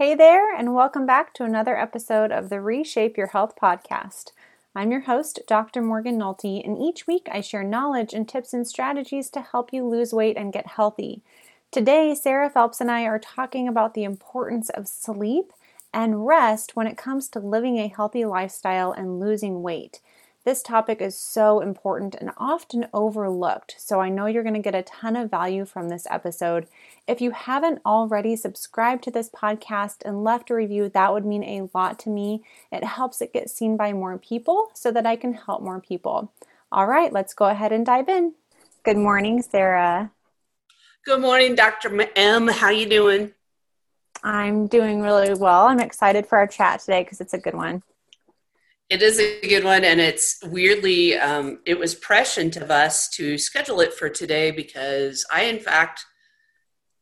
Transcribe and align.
Hey 0.00 0.14
there, 0.14 0.56
and 0.56 0.72
welcome 0.72 1.04
back 1.04 1.34
to 1.34 1.44
another 1.44 1.76
episode 1.76 2.32
of 2.32 2.48
the 2.48 2.58
Reshape 2.62 3.18
Your 3.18 3.26
Health 3.26 3.52
podcast. 3.54 4.32
I'm 4.74 4.90
your 4.90 5.02
host, 5.02 5.40
Dr. 5.46 5.82
Morgan 5.82 6.18
Nolte, 6.18 6.64
and 6.64 6.78
each 6.78 7.06
week 7.06 7.28
I 7.30 7.42
share 7.42 7.62
knowledge 7.62 8.14
and 8.14 8.26
tips 8.26 8.54
and 8.54 8.66
strategies 8.66 9.28
to 9.28 9.42
help 9.42 9.74
you 9.74 9.86
lose 9.86 10.14
weight 10.14 10.38
and 10.38 10.54
get 10.54 10.68
healthy. 10.68 11.20
Today, 11.70 12.14
Sarah 12.14 12.48
Phelps 12.48 12.80
and 12.80 12.90
I 12.90 13.02
are 13.02 13.18
talking 13.18 13.68
about 13.68 13.92
the 13.92 14.04
importance 14.04 14.70
of 14.70 14.88
sleep 14.88 15.52
and 15.92 16.26
rest 16.26 16.74
when 16.74 16.86
it 16.86 16.96
comes 16.96 17.28
to 17.28 17.38
living 17.38 17.76
a 17.76 17.88
healthy 17.94 18.24
lifestyle 18.24 18.92
and 18.92 19.20
losing 19.20 19.60
weight. 19.60 20.00
This 20.42 20.62
topic 20.62 21.02
is 21.02 21.18
so 21.18 21.60
important 21.60 22.14
and 22.14 22.30
often 22.38 22.86
overlooked, 22.94 23.74
so 23.76 24.00
I 24.00 24.08
know 24.08 24.24
you're 24.24 24.42
going 24.42 24.54
to 24.54 24.60
get 24.60 24.74
a 24.74 24.82
ton 24.82 25.14
of 25.14 25.30
value 25.30 25.66
from 25.66 25.90
this 25.90 26.06
episode. 26.08 26.66
If 27.06 27.20
you 27.20 27.32
haven't 27.32 27.82
already 27.84 28.36
subscribed 28.36 29.04
to 29.04 29.10
this 29.10 29.28
podcast 29.28 29.96
and 30.02 30.24
left 30.24 30.48
a 30.48 30.54
review, 30.54 30.88
that 30.88 31.12
would 31.12 31.26
mean 31.26 31.44
a 31.44 31.68
lot 31.74 31.98
to 32.00 32.08
me. 32.08 32.42
It 32.72 32.84
helps 32.84 33.20
it 33.20 33.34
get 33.34 33.50
seen 33.50 33.76
by 33.76 33.92
more 33.92 34.16
people 34.16 34.70
so 34.72 34.90
that 34.90 35.04
I 35.04 35.14
can 35.14 35.34
help 35.34 35.60
more 35.60 35.78
people. 35.78 36.32
All 36.72 36.86
right, 36.86 37.12
let's 37.12 37.34
go 37.34 37.44
ahead 37.44 37.72
and 37.72 37.84
dive 37.84 38.08
in. 38.08 38.32
Good 38.82 38.96
morning, 38.96 39.42
Sarah. 39.42 40.10
Good 41.04 41.20
morning, 41.20 41.54
Dr. 41.54 42.08
M. 42.16 42.48
How 42.48 42.70
you 42.70 42.88
doing? 42.88 43.32
I'm 44.24 44.68
doing 44.68 45.02
really 45.02 45.34
well. 45.34 45.66
I'm 45.66 45.80
excited 45.80 46.26
for 46.26 46.38
our 46.38 46.46
chat 46.46 46.80
today 46.80 47.02
because 47.02 47.20
it's 47.20 47.34
a 47.34 47.38
good 47.38 47.54
one. 47.54 47.82
It 48.90 49.02
is 49.02 49.20
a 49.20 49.40
good 49.46 49.62
one, 49.62 49.84
and 49.84 50.00
it's 50.00 50.40
weirdly, 50.42 51.16
um, 51.16 51.60
it 51.64 51.78
was 51.78 51.94
prescient 51.94 52.56
of 52.56 52.72
us 52.72 53.08
to 53.10 53.38
schedule 53.38 53.80
it 53.80 53.94
for 53.94 54.08
today 54.08 54.50
because 54.50 55.24
I, 55.32 55.44
in 55.44 55.60
fact, 55.60 56.04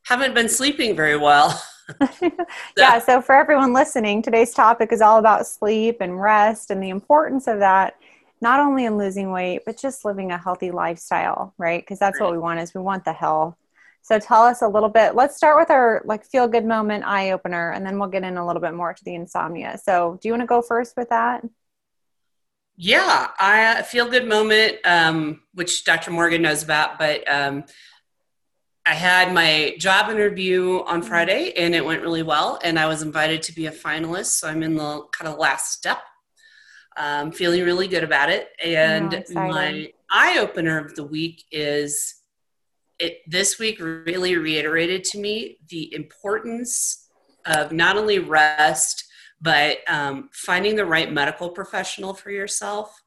haven't 0.05 0.35
been 0.35 0.51
sleeping 0.51 0.95
very 0.95 1.17
well. 1.17 1.51
so. 1.99 2.31
yeah, 2.77 2.99
so 2.99 3.23
for 3.23 3.35
everyone 3.35 3.73
listening, 3.73 4.21
today's 4.21 4.53
topic 4.53 4.93
is 4.93 5.01
all 5.01 5.19
about 5.19 5.47
sleep 5.47 6.03
and 6.03 6.21
rest 6.21 6.71
and 6.71 6.83
the 6.83 6.91
importance 6.91 7.47
of 7.47 7.61
that, 7.61 7.95
not 8.43 8.61
only 8.61 8.85
in 8.85 8.99
losing 8.99 9.31
weight, 9.31 9.63
but 9.65 9.79
just 9.79 10.05
living 10.05 10.31
a 10.31 10.37
healthy 10.37 10.71
lifestyle, 10.71 11.55
right? 11.57 11.81
Because 11.81 11.99
that's 11.99 12.21
right. 12.21 12.27
what 12.27 12.33
we 12.33 12.39
want 12.39 12.61
is 12.61 12.75
we 12.75 12.83
want 12.83 13.07
the 13.07 13.15
health. 13.15 13.57
So 14.03 14.19
tell 14.19 14.43
us 14.43 14.61
a 14.61 14.69
little 14.69 14.91
bit. 14.91 15.15
Let's 15.15 15.39
start 15.39 15.57
with 15.57 15.71
our 15.71 16.03
like 16.05 16.27
feel 16.27 16.49
good 16.49 16.67
moment 16.67 17.05
eye 17.07 17.31
opener, 17.31 17.71
and 17.71 17.85
then 17.85 17.99
we'll 17.99 18.09
get 18.09 18.25
in 18.25 18.37
a 18.37 18.47
little 18.47 18.61
bit 18.61 18.75
more 18.75 18.93
to 18.93 19.05
the 19.05 19.15
insomnia. 19.15 19.79
So 19.83 20.19
do 20.21 20.29
you 20.29 20.33
want 20.35 20.43
to 20.43 20.47
go 20.47 20.61
first 20.61 20.95
with 20.95 21.09
that? 21.09 21.43
Yeah, 22.81 23.27
I 23.41 23.83
feel 23.83 24.09
good 24.09 24.29
moment, 24.29 24.77
um, 24.85 25.41
which 25.53 25.85
Dr. 25.85 26.13
Morgan 26.13 26.43
knows 26.43 26.63
about, 26.63 26.97
but 26.97 27.29
um, 27.29 27.65
I 28.87 28.95
had 28.95 29.35
my 29.35 29.75
job 29.81 30.13
interview 30.13 30.85
on 30.87 31.01
mm-hmm. 31.01 31.09
Friday 31.09 31.53
and 31.57 31.75
it 31.75 31.85
went 31.85 32.03
really 32.03 32.23
well, 32.23 32.61
and 32.63 32.79
I 32.79 32.87
was 32.87 33.03
invited 33.03 33.43
to 33.43 33.53
be 33.53 33.67
a 33.67 33.73
finalist. 33.73 34.27
So 34.27 34.49
I'm 34.49 34.63
in 34.63 34.77
the 34.77 35.03
kind 35.11 35.29
of 35.29 35.41
last 35.41 35.73
step. 35.73 35.99
Um, 36.97 37.33
feeling 37.33 37.65
really 37.65 37.89
good 37.89 38.05
about 38.05 38.31
it. 38.31 38.49
And 38.65 39.25
my 39.33 39.93
eye 40.09 40.39
opener 40.39 40.79
of 40.79 40.95
the 40.95 41.05
week 41.05 41.45
is 41.51 42.15
it 43.01 43.23
this 43.27 43.59
week 43.59 43.81
really 43.81 44.37
reiterated 44.37 45.03
to 45.05 45.19
me 45.19 45.59
the 45.69 45.93
importance 45.93 47.09
of 47.45 47.73
not 47.73 47.97
only 47.97 48.21
rest 48.21 49.08
but 49.41 49.79
um, 49.89 50.29
finding 50.33 50.77
the 50.77 50.87
right 50.87 51.13
medical 51.13 51.51
professional 51.51 52.15
for 52.15 52.31
yourself. 52.31 53.03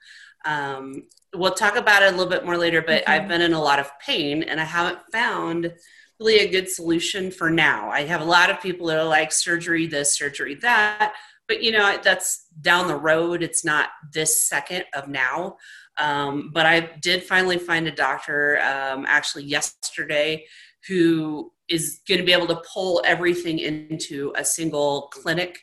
Um, 0.46 1.04
we'll 1.34 1.54
talk 1.54 1.76
about 1.76 2.04
it 2.04 2.14
a 2.14 2.18
little 2.18 2.32
bit 2.32 2.46
more 2.46 2.58
later, 2.58 2.82
but 2.82 3.04
mm-hmm. 3.04 3.12
I've 3.12 3.28
been 3.28 3.42
in 3.42 3.54
a 3.54 3.62
lot 3.62 3.80
of 3.80 3.92
pain 4.00 4.44
and 4.44 4.60
I 4.60 4.64
haven't 4.64 5.00
found 5.12 5.74
really 6.20 6.40
a 6.40 6.52
good 6.52 6.70
solution 6.70 7.32
for 7.32 7.50
now. 7.50 7.90
I 7.90 8.04
have 8.04 8.22
a 8.22 8.26
lot 8.26 8.50
of 8.50 8.62
people 8.62 8.88
that 8.88 9.00
are 9.00 9.04
like 9.04 9.32
surgery 9.32 9.88
this, 9.88 10.16
surgery 10.16 10.56
that, 10.56 11.14
but 11.48 11.64
you 11.64 11.72
know, 11.72 11.98
that's 12.04 12.46
down 12.62 12.88
the 12.88 12.96
road. 12.96 13.44
It's 13.44 13.66
not 13.66 13.90
this 14.14 14.48
second 14.48 14.86
of 14.94 15.08
now. 15.08 15.58
Um, 15.98 16.52
but 16.54 16.66
I 16.66 16.92
did 17.02 17.24
finally 17.24 17.58
find 17.58 17.88
a 17.88 17.92
doctor 17.92 18.60
um, 18.62 19.06
actually 19.08 19.44
yesterday 19.44 20.46
who 20.88 21.52
is 21.70 22.02
going 22.08 22.20
to 22.20 22.26
be 22.26 22.34
able 22.34 22.48
to 22.48 22.62
pull 22.74 23.02
everything 23.06 23.60
into 23.60 24.34
a 24.36 24.44
single 24.44 25.10
clinic 25.14 25.60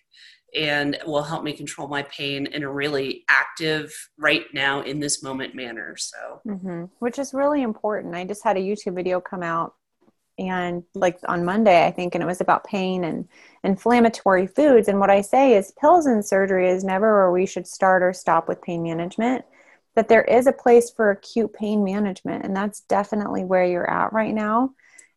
and 0.56 0.98
will 1.06 1.22
help 1.22 1.44
me 1.44 1.53
control 1.53 1.88
my 1.88 2.03
pain 2.04 2.47
in 2.47 2.62
a 2.62 2.70
really 2.70 3.25
active 3.28 3.92
right 4.16 4.44
now 4.54 4.81
in 4.82 4.98
this 4.98 5.22
moment 5.22 5.54
manner 5.54 5.97
so. 5.97 6.41
Mm-hmm. 6.47 6.84
which 7.00 7.19
is 7.19 7.34
really 7.34 7.62
important. 7.62 8.14
I 8.14 8.25
just 8.25 8.44
had 8.44 8.56
a 8.56 8.60
youtube 8.60 8.94
video 8.94 9.20
come 9.20 9.42
out 9.42 9.75
and 10.38 10.84
like 10.94 11.19
on 11.26 11.44
monday 11.44 11.84
i 11.84 11.91
think 11.91 12.14
and 12.14 12.22
it 12.22 12.26
was 12.26 12.41
about 12.41 12.64
pain 12.64 13.04
and 13.04 13.28
inflammatory 13.64 14.47
foods 14.47 14.88
and 14.88 15.00
what 15.00 15.10
i 15.10 15.20
say 15.20 15.54
is 15.54 15.72
pills 15.81 16.06
and 16.06 16.25
surgery 16.25 16.69
is 16.69 16.84
never 16.84 17.16
where 17.16 17.32
we 17.32 17.44
should 17.44 17.66
start 17.66 18.03
or 18.03 18.12
stop 18.12 18.48
with 18.48 18.62
pain 18.62 18.82
management 18.82 19.44
that 19.97 20.09
there 20.09 20.22
is 20.22 20.47
a 20.47 20.53
place 20.53 20.91
for 20.91 21.10
acute 21.10 21.53
pain 21.53 21.82
management 21.82 22.44
and 22.44 22.56
that's 22.56 22.80
definitely 22.82 23.44
where 23.44 23.65
you're 23.65 23.91
at 23.91 24.12
right 24.12 24.34
now 24.34 24.70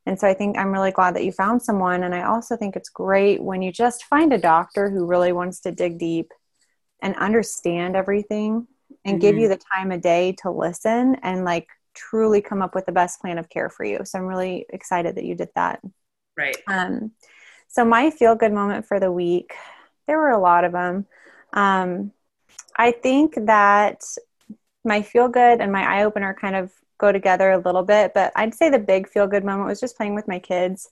and 0.06 0.20
so 0.20 0.28
I 0.28 0.34
think 0.34 0.58
I'm 0.58 0.72
really 0.72 0.92
glad 0.92 1.16
that 1.16 1.26
you 1.26 1.32
found 1.32 1.62
someone. 1.62 2.04
And 2.04 2.16
I 2.16 2.24
also 2.24 2.58
think 2.58 2.76
it's 2.76 2.90
great 2.90 3.42
when 3.42 3.62
you 3.62 3.72
just 3.72 4.06
find 4.06 4.34
a 4.34 4.38
doctor 4.38 4.90
who 4.90 5.06
really 5.06 5.32
wants 5.32 5.62
to 5.62 5.72
dig 5.72 6.00
deep 6.00 6.32
and 7.02 7.16
understand 7.16 7.96
everything 7.96 8.68
and 9.06 9.16
mm-hmm. 9.16 9.22
give 9.22 9.36
you 9.38 9.44
mm-hmm. 9.44 9.52
the 9.52 9.66
time 9.74 9.92
of 9.92 10.02
day 10.02 10.36
to 10.42 10.52
listen 10.52 11.18
and 11.22 11.46
like 11.46 11.68
truly 11.94 12.42
come 12.42 12.62
up 12.62 12.74
with 12.74 12.86
the 12.86 12.92
best 12.92 13.22
plan 13.22 13.38
of 13.38 13.50
care 13.50 13.70
for 13.70 13.84
you. 13.84 14.00
So 14.04 14.18
I'm 14.18 14.26
really 14.26 14.66
excited 14.70 15.16
that 15.16 15.26
you 15.26 15.36
did 15.36 15.50
that. 15.56 15.82
Right. 16.38 16.58
Um, 16.68 17.12
so 17.68 17.86
my 17.86 18.10
feel 18.10 18.36
good 18.36 18.54
moment 18.54 18.88
for 18.88 19.00
the 19.00 19.12
week, 19.12 19.54
there 20.08 20.18
were 20.18 20.32
a 20.32 20.40
lot 20.40 20.64
of 20.64 20.72
them. 20.72 21.06
Um, 21.54 22.12
I 22.76 22.92
think 22.92 23.36
that 23.46 24.04
my 24.84 25.04
feel 25.04 25.28
good 25.28 25.62
and 25.62 25.72
my 25.72 25.84
eye 25.84 26.04
opener 26.06 26.34
kind 26.34 26.56
of 26.56 26.72
go 27.02 27.12
together 27.12 27.52
a 27.52 27.58
little 27.58 27.84
bit. 27.84 28.14
But 28.14 28.32
I'd 28.36 28.56
say 28.56 28.70
the 28.70 28.80
big 28.80 29.10
feel 29.10 29.28
good 29.28 29.44
moment 29.44 29.68
was 29.68 29.82
just 29.82 29.98
playing 29.98 30.16
with 30.16 30.28
my 30.28 30.40
kids. 30.40 30.90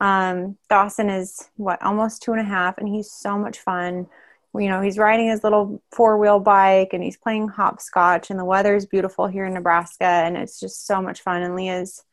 Um, 0.00 0.56
Dawson 0.68 1.10
is 1.10 1.50
what 1.56 1.82
almost 1.82 2.22
two 2.22 2.32
and 2.32 2.40
a 2.40 2.44
half, 2.44 2.78
and 2.78 2.88
he's 2.88 3.10
so 3.10 3.36
much 3.36 3.58
fun. 3.58 4.06
You 4.54 4.68
know, 4.68 4.80
he's 4.80 4.98
riding 4.98 5.28
his 5.28 5.42
little 5.42 5.82
four 5.92 6.18
wheel 6.18 6.40
bike 6.40 6.90
and 6.92 7.02
he's 7.02 7.16
playing 7.16 7.48
hopscotch, 7.48 8.30
and 8.30 8.38
the 8.38 8.44
weather 8.44 8.76
is 8.76 8.86
beautiful 8.86 9.26
here 9.26 9.46
in 9.46 9.54
Nebraska, 9.54 10.04
and 10.04 10.36
it's 10.36 10.60
just 10.60 10.86
so 10.86 11.02
much 11.02 11.22
fun. 11.22 11.42
And 11.42 11.56
Leah's 11.56 12.04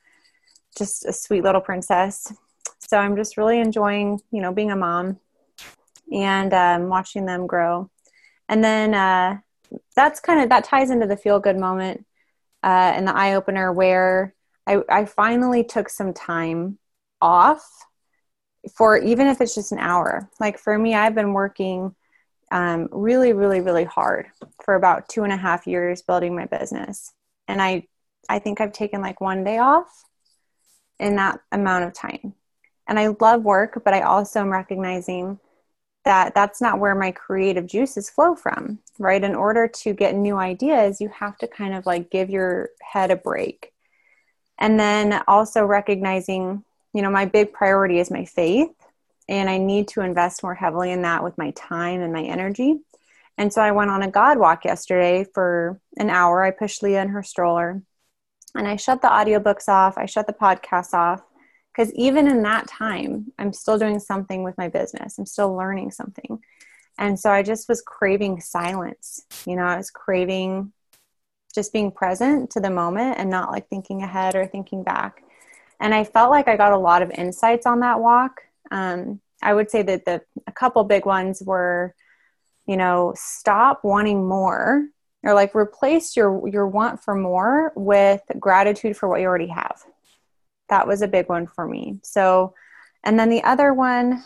just 0.78 1.06
a 1.06 1.14
sweet 1.14 1.44
little 1.44 1.62
princess. 1.62 2.34
So 2.80 2.98
I'm 2.98 3.16
just 3.16 3.38
really 3.38 3.60
enjoying, 3.60 4.22
you 4.32 4.42
know, 4.42 4.54
being 4.54 4.72
a 4.72 4.76
mom 4.76 5.20
and 6.12 6.54
um, 6.54 6.90
watching 6.90 7.26
them 7.26 7.48
grow. 7.48 7.90
And 8.48 8.64
then 8.64 8.94
uh, 8.94 9.40
that's 9.96 10.20
kind 10.20 10.42
of 10.42 10.50
that 10.50 10.66
ties 10.66 10.92
into 10.92 11.08
the 11.08 11.18
feel 11.18 11.40
good 11.40 11.58
moment 11.58 12.06
uh, 12.66 12.94
and 12.96 13.08
the 13.08 13.16
eye 13.16 13.36
opener 13.36 13.72
where 13.72 14.34
I, 14.66 14.82
I 14.90 15.06
finally 15.06 15.64
took 15.64 15.88
some 15.88 16.14
time 16.14 16.80
off 17.22 17.64
for 18.76 18.98
even 18.98 19.28
if 19.28 19.40
it's 19.40 19.54
just 19.54 19.72
an 19.72 19.78
hour. 19.78 20.30
Like 20.40 20.58
for 20.58 20.78
me, 20.78 20.96
I've 20.96 21.14
been 21.14 21.34
working 21.34 21.96
um, 22.52 22.90
really, 22.92 23.34
really, 23.34 23.62
really 23.62 23.84
hard 23.84 24.28
for 24.64 24.74
about 24.74 25.08
two 25.08 25.24
and 25.24 25.32
a 25.32 25.38
half 25.38 25.68
years 25.68 26.02
building 26.02 26.36
my 26.36 26.46
business, 26.46 27.14
and 27.48 27.62
I 27.62 27.88
I 28.28 28.40
think 28.40 28.60
I've 28.60 28.74
taken 28.74 29.02
like 29.02 29.22
one 29.22 29.44
day 29.44 29.60
off 29.60 30.04
in 31.00 31.18
that 31.18 31.40
amount 31.52 31.86
of 31.86 31.94
time. 31.94 32.34
And 32.88 33.00
I 33.00 33.08
love 33.20 33.44
work, 33.44 33.82
but 33.84 33.94
I 33.94 34.02
also 34.02 34.40
am 34.40 34.52
recognizing 34.52 35.40
that 36.06 36.34
that's 36.34 36.62
not 36.62 36.80
where 36.80 36.96
my 36.96 37.12
creative 37.12 37.68
juices 37.68 38.10
flow 38.10 38.36
from, 38.36 38.80
right? 39.00 39.24
In 39.24 39.36
order 39.36 39.68
to 39.68 39.94
get 39.94 40.16
new 40.16 40.38
ideas, 40.38 41.02
you 41.02 41.10
have 41.10 41.38
to 41.40 41.48
kind 41.48 41.74
of 41.74 41.86
like 41.86 42.10
give 42.10 42.30
your 42.30 42.70
head 42.82 43.12
a 43.12 43.16
break. 43.16 43.74
And 44.58 44.80
then 44.80 45.22
also 45.28 45.66
recognizing, 45.66 46.64
you 46.94 47.02
know, 47.02 47.10
my 47.10 47.26
big 47.26 47.52
priority 47.52 48.00
is 48.00 48.10
my 48.10 48.26
faith, 48.26 48.72
and 49.28 49.50
I 49.50 49.58
need 49.58 49.90
to 49.90 50.02
invest 50.02 50.44
more 50.44 50.56
heavily 50.56 50.92
in 50.92 51.02
that 51.02 51.24
with 51.24 51.38
my 51.38 51.52
time 51.52 52.02
and 52.02 52.14
my 52.14 52.24
energy. 52.24 52.80
And 53.38 53.52
so 53.52 53.62
I 53.62 53.72
went 53.72 53.92
on 53.92 54.02
a 54.02 54.10
God 54.10 54.38
walk 54.38 54.64
yesterday 54.64 55.26
for 55.34 55.80
an 55.98 56.10
hour. 56.10 56.44
I 56.44 56.52
pushed 56.52 56.82
Leah 56.82 57.02
in 57.02 57.10
her 57.10 57.24
stroller 57.24 57.82
and 58.56 58.68
I 58.68 58.78
shut 58.78 59.02
the 59.02 59.10
audiobooks 59.10 59.68
off, 59.68 59.98
I 59.98 60.06
shut 60.06 60.28
the 60.28 60.34
podcasts 60.34 60.94
off 60.94 61.22
because 61.76 61.92
even 61.94 62.28
in 62.28 62.44
that 62.44 62.68
time 62.68 63.32
i'm 63.40 63.54
still 63.54 63.78
doing 63.78 64.00
something 64.00 64.44
with 64.44 64.58
my 64.58 64.68
business. 64.68 65.18
I'm 65.18 65.26
still 65.26 65.56
learning 65.56 65.92
something. 65.92 66.40
And 66.98 67.20
so 67.20 67.32
i 67.32 67.44
just 67.44 67.68
was 67.68 67.82
craving 67.82 68.40
silence. 68.42 69.26
You 69.46 69.56
know 69.56 69.66
i 69.66 69.78
was 69.78 69.90
craving 69.90 70.72
just 71.54 71.74
being 71.74 71.92
present 71.92 72.50
to 72.52 72.60
the 72.60 72.70
moment 72.70 73.18
and 73.18 73.30
not 73.30 73.52
like 73.52 73.70
thinking 73.70 74.02
ahead 74.02 74.36
or 74.36 74.46
thinking 74.46 74.84
back. 74.84 75.24
And 75.80 75.94
i 75.94 76.04
felt 76.04 76.32
like 76.32 76.48
i 76.48 76.58
got 76.58 76.74
a 76.74 76.78
lot 76.78 77.02
of 77.02 77.12
insights 77.12 77.66
on 77.66 77.82
that 77.82 78.00
walk. 78.00 78.42
Um, 78.72 79.20
i 79.42 79.54
would 79.54 79.70
say 79.70 79.82
that 79.82 80.06
the 80.06 80.22
a 80.48 80.52
couple 80.52 80.84
big 80.84 81.06
ones 81.06 81.42
were 81.44 81.94
you 82.66 82.78
know 82.78 83.14
stop 83.16 83.84
wanting 83.84 84.28
more 84.28 84.88
or 85.24 85.34
like 85.34 85.56
replace 85.56 86.16
your 86.16 86.48
your 86.48 86.68
want 86.68 87.04
for 87.04 87.16
more 87.16 87.74
with 87.76 88.22
gratitude 88.40 88.96
for 88.96 89.10
what 89.10 89.20
you 89.20 89.28
already 89.28 89.48
have 89.48 89.84
that 90.70 90.88
was 90.88 91.02
a 91.02 91.08
big 91.08 91.30
one 91.30 91.48
for 91.48 91.68
me. 91.68 92.00
So, 92.04 92.54
and 93.04 93.20
then 93.20 93.30
the 93.30 93.44
other 93.44 93.74
one 93.74 94.24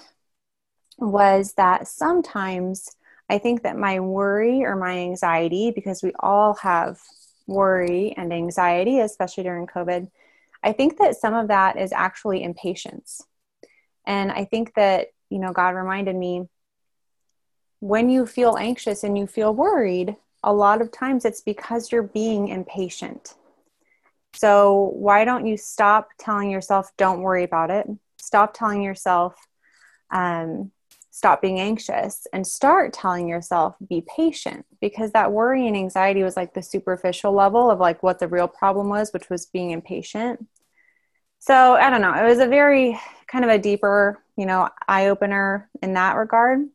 was 0.97 1.53
that 1.53 1.87
sometimes 1.87 2.89
I 3.29 3.37
think 3.37 3.63
that 3.63 3.77
my 3.77 3.99
worry 3.99 4.63
or 4.63 4.75
my 4.75 4.97
anxiety, 4.97 5.71
because 5.71 6.01
we 6.01 6.11
all 6.19 6.55
have 6.55 6.99
worry 7.47 8.13
and 8.17 8.33
anxiety, 8.33 8.99
especially 8.99 9.43
during 9.43 9.67
COVID, 9.67 10.09
I 10.63 10.71
think 10.73 10.97
that 10.97 11.15
some 11.15 11.33
of 11.33 11.47
that 11.49 11.77
is 11.77 11.91
actually 11.91 12.43
impatience. 12.43 13.21
And 14.05 14.31
I 14.31 14.45
think 14.45 14.73
that, 14.75 15.07
you 15.29 15.39
know, 15.39 15.53
God 15.53 15.75
reminded 15.75 16.15
me 16.15 16.47
when 17.79 18.09
you 18.09 18.25
feel 18.25 18.57
anxious 18.57 19.03
and 19.03 19.17
you 19.17 19.25
feel 19.25 19.53
worried, 19.53 20.15
a 20.43 20.53
lot 20.53 20.81
of 20.81 20.91
times 20.91 21.25
it's 21.25 21.41
because 21.41 21.91
you're 21.91 22.03
being 22.03 22.49
impatient. 22.49 23.35
So, 24.33 24.91
why 24.95 25.25
don't 25.25 25.45
you 25.45 25.57
stop 25.57 26.09
telling 26.17 26.51
yourself, 26.51 26.91
don't 26.97 27.21
worry 27.21 27.43
about 27.43 27.71
it? 27.71 27.87
Stop 28.17 28.53
telling 28.53 28.81
yourself, 28.81 29.35
um, 30.11 30.71
stop 31.11 31.41
being 31.41 31.59
anxious 31.59 32.25
and 32.31 32.47
start 32.47 32.93
telling 32.93 33.27
yourself 33.27 33.75
be 33.87 34.01
patient. 34.15 34.65
Because 34.79 35.11
that 35.11 35.31
worry 35.31 35.67
and 35.67 35.75
anxiety 35.75 36.23
was 36.23 36.37
like 36.37 36.53
the 36.53 36.61
superficial 36.61 37.33
level 37.33 37.69
of 37.69 37.79
like 37.79 38.01
what 38.01 38.19
the 38.19 38.27
real 38.27 38.47
problem 38.47 38.87
was 38.87 39.11
which 39.11 39.29
was 39.29 39.45
being 39.47 39.71
impatient. 39.71 40.47
So 41.39 41.73
i 41.73 41.89
don't 41.89 42.01
know. 42.01 42.13
It 42.13 42.27
was 42.27 42.39
a 42.39 42.47
very 42.47 42.99
kind 43.27 43.43
of 43.43 43.51
a 43.51 43.59
deeper 43.59 44.23
you 44.37 44.45
know 44.45 44.69
eye 44.87 45.07
opener 45.07 45.69
in 45.81 45.93
that 45.93 46.15
regard. 46.15 46.69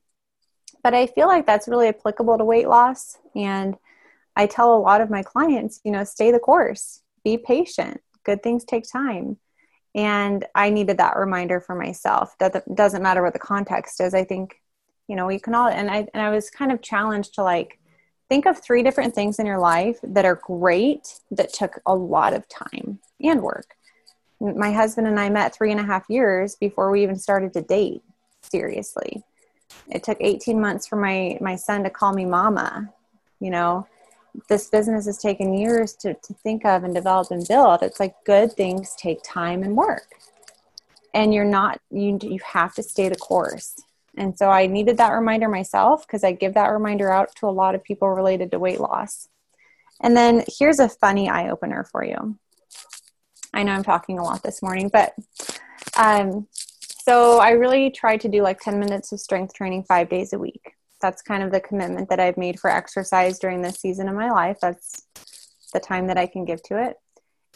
But 0.83 0.95
i 0.95 1.07
feel 1.07 1.29
like 1.29 1.47
that's 1.47 1.69
really 1.69 1.89
applicable 1.89 2.37
to 2.39 2.45
weight 2.45 2.69
loss. 2.69 3.17
And 3.35 3.77
i 4.37 4.47
tell 4.47 4.77
a 4.77 4.79
lot 4.79 5.01
of 5.01 5.11
my 5.11 5.23
clients 5.23 5.81
you 5.85 5.93
know 5.93 6.05
stay 6.05 6.31
the 6.33 6.39
course 6.39 7.01
be 7.25 7.39
patient. 7.39 8.01
Good 8.25 8.43
things 8.43 8.65
take 8.65 8.91
time. 8.91 9.39
And 9.97 10.45
i 10.55 10.71
needed 10.71 10.99
that 10.99 11.17
reminder 11.17 11.61
for 11.61 11.75
myself. 11.75 12.37
That 12.39 12.63
doesn't 12.75 13.03
matter 13.03 13.23
what 13.23 13.33
the 13.33 13.39
context 13.39 14.01
is. 14.01 14.15
I 14.15 14.25
think 14.25 14.61
you 15.09 15.17
know 15.17 15.29
you 15.29 15.41
can 15.41 15.55
all 15.55 15.69
and 15.69 15.91
i 15.91 16.07
and 16.15 16.23
i 16.23 16.31
was 16.31 16.49
kind 16.51 16.73
of 16.73 16.81
challenged 16.81 17.35
to 17.35 17.43
like 17.43 17.79
think 18.29 18.47
of 18.47 18.59
three 18.59 18.83
different 18.83 19.15
things 19.15 19.39
in 19.39 19.47
your 19.47 19.59
life 19.59 19.99
that 20.03 20.25
are 20.25 20.37
great 20.37 21.21
that 21.31 21.53
took 21.53 21.79
a 21.85 21.95
lot 21.95 22.33
of 22.33 22.49
time 22.49 22.99
and 23.21 23.43
work. 23.43 23.75
My 24.41 24.73
husband 24.73 25.07
and 25.07 25.21
i 25.21 25.29
met 25.29 25.55
three 25.55 25.71
and 25.71 25.81
a 25.81 25.85
half 25.85 26.05
years 26.09 26.57
before 26.57 26.91
we 26.91 27.03
even 27.03 27.17
started 27.17 27.53
to 27.53 27.63
date 27.63 28.03
seriously. 28.43 29.23
It 29.91 30.03
took 30.03 30.19
18 30.21 30.61
months 30.61 30.87
for 30.87 30.97
my 30.97 31.39
my 31.41 31.57
son 31.57 31.85
to 31.85 31.91
call 31.91 32.13
me 32.13 32.25
mama 32.25 32.93
you 33.41 33.51
know 33.51 33.87
this 34.49 34.69
business 34.69 35.07
has 35.07 35.19
taken 35.19 35.55
years 35.55 35.95
to, 35.95 36.15
to 36.15 36.35
think 36.35 36.65
of 36.65 36.85
and 36.85 36.95
develop 36.95 37.31
and 37.31 37.47
build 37.47 37.83
it's 37.83 38.01
like 38.01 38.15
good 38.25 38.53
things 38.53 38.95
take 38.97 39.21
time 39.23 39.63
and 39.63 39.77
work. 39.77 40.07
And 41.13 41.33
you're 41.33 41.45
not 41.45 41.81
you 41.91 42.19
you 42.21 42.41
have 42.45 42.75
to 42.75 42.83
stay 42.83 43.09
the 43.09 43.17
course. 43.17 43.77
And 44.17 44.37
so 44.37 44.51
i 44.51 44.67
needed 44.67 44.97
that 44.97 45.13
reminder 45.13 45.49
myself 45.49 46.07
because 46.07 46.25
i 46.25 46.33
give 46.33 46.55
that 46.55 46.69
reminder 46.69 47.13
out 47.13 47.35
to 47.37 47.47
a 47.47 47.51
lot 47.51 47.75
of 47.75 47.85
people 47.85 48.09
related 48.09 48.51
to 48.51 48.59
weight 48.59 48.81
loss. 48.81 49.29
And 50.01 50.17
then 50.17 50.45
here's 50.59 50.81
a 50.81 50.89
funny 50.89 51.29
eye 51.29 51.51
opener 51.51 51.85
for 51.85 52.05
you. 52.05 52.37
I 53.53 53.63
know 53.63 53.73
i'm 53.73 53.85
talking 53.85 54.19
a 54.19 54.25
lot 54.25 54.43
this 54.43 54.63
morning 54.63 54.89
but 54.89 55.15
um 55.97 56.49
so 56.81 57.39
i 57.39 57.51
really 57.51 57.91
tried 57.91 58.21
to 58.23 58.29
do 58.29 58.43
like 58.43 58.59
10 58.61 58.81
minutes 58.81 59.13
of 59.13 59.21
strength 59.21 59.55
training 59.55 59.85
five 59.85 60.09
days 60.09 60.33
a 60.33 60.39
week 60.39 60.74
that's 61.05 61.21
kind 61.21 61.43
of 61.43 61.51
the 61.51 61.61
commitment 61.61 62.09
that 62.09 62.19
I've 62.19 62.39
made 62.39 62.59
for 62.59 62.71
exercise 62.71 63.39
during 63.39 63.61
this 63.61 63.77
season 63.77 64.09
of 64.09 64.15
my 64.15 64.31
life. 64.31 64.57
That's 64.59 65.03
the 65.75 65.79
time 65.79 66.07
that 66.07 66.17
I 66.17 66.27
can 66.27 66.47
give 66.47 66.63
to 66.63 66.83
it. 66.83 66.97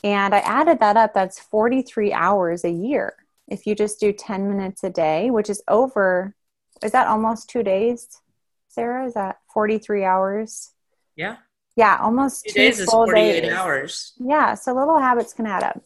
And 0.04 0.34
I 0.34 0.40
added 0.40 0.80
that 0.80 0.98
up. 0.98 1.14
That's 1.14 1.40
43 1.40 2.12
hours 2.12 2.62
a 2.64 2.70
year. 2.70 3.14
If 3.48 3.66
you 3.66 3.74
just 3.74 4.00
do 4.00 4.12
10 4.12 4.50
minutes 4.50 4.84
a 4.84 4.90
day, 4.90 5.30
which 5.30 5.48
is 5.48 5.62
over, 5.66 6.34
is 6.82 6.92
that 6.92 7.06
almost 7.06 7.48
two 7.48 7.62
days, 7.62 8.20
Sarah? 8.68 9.06
Is 9.06 9.14
that 9.14 9.38
43 9.54 10.04
hours? 10.04 10.72
Yeah. 11.16 11.36
Yeah, 11.74 11.96
almost 12.02 12.44
two, 12.44 12.52
two 12.52 12.58
days 12.58 12.84
full 12.84 13.04
is 13.04 13.10
48 13.10 13.40
days. 13.40 13.52
hours. 13.52 14.12
Yeah, 14.18 14.52
so 14.54 14.74
little 14.74 14.98
habits 14.98 15.32
can 15.32 15.46
add 15.46 15.62
up. 15.62 15.82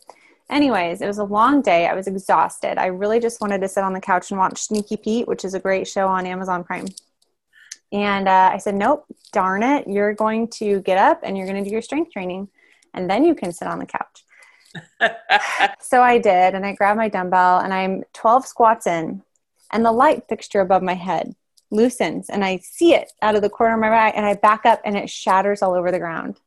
Anyways, 0.51 1.01
it 1.01 1.07
was 1.07 1.19
a 1.19 1.25
long 1.25 1.63
day. 1.63 1.87
I 1.87 1.95
was 1.95 2.09
exhausted. 2.09 2.77
I 2.77 2.87
really 2.87 3.21
just 3.21 3.41
wanted 3.41 3.61
to 3.61 3.69
sit 3.69 3.85
on 3.85 3.93
the 3.93 4.01
couch 4.01 4.33
and 4.33 4.41
watch 4.41 4.63
Sneaky 4.63 4.97
Pete, 4.97 5.29
which 5.29 5.45
is 5.45 5.55
a 5.55 5.61
great 5.61 5.87
show 5.87 6.09
on 6.09 6.27
Amazon 6.27 6.65
Prime. 6.65 6.89
And 7.93 8.27
uh, 8.27 8.51
I 8.53 8.59
said, 8.59 8.75
nope, 8.75 9.05
darn 9.33 9.63
it. 9.63 9.87
You're 9.87 10.15
going 10.15 10.49
to 10.49 10.81
get 10.81 10.99
up 10.99 11.21
and 11.23 11.37
you're 11.37 11.47
going 11.47 11.63
to 11.63 11.69
do 11.69 11.73
your 11.73 11.83
strength 11.83 12.13
training. 12.13 12.49
And 12.95 13.09
then 13.09 13.25
you 13.25 13.35
can 13.35 13.53
sit 13.53 13.69
on 13.69 13.79
the 13.79 13.87
couch. 13.87 14.25
so 15.81 16.03
I 16.03 16.19
did. 16.19 16.55
And 16.55 16.65
I 16.65 16.73
grabbed 16.73 16.99
my 16.99 17.09
dumbbell 17.09 17.59
and 17.59 17.73
I'm 17.73 18.05
12 18.15 18.47
squats 18.47 18.87
in. 18.87 19.23
And 19.73 19.85
the 19.85 19.93
light 19.93 20.25
fixture 20.29 20.61
above 20.61 20.83
my 20.83 20.95
head 20.95 21.35
loosens. 21.71 22.29
And 22.29 22.45
I 22.45 22.59
see 22.59 22.95
it 22.95 23.13
out 23.23 23.35
of 23.35 23.43
the 23.43 23.49
corner 23.49 23.75
of 23.75 23.81
my 23.81 23.89
eye. 23.89 24.13
And 24.15 24.27
I 24.27 24.35
back 24.35 24.67
up 24.67 24.81
and 24.85 24.97
it 24.97 25.11
shatters 25.11 25.63
all 25.63 25.75
over 25.75 25.91
the 25.91 25.99
ground. 25.99 26.39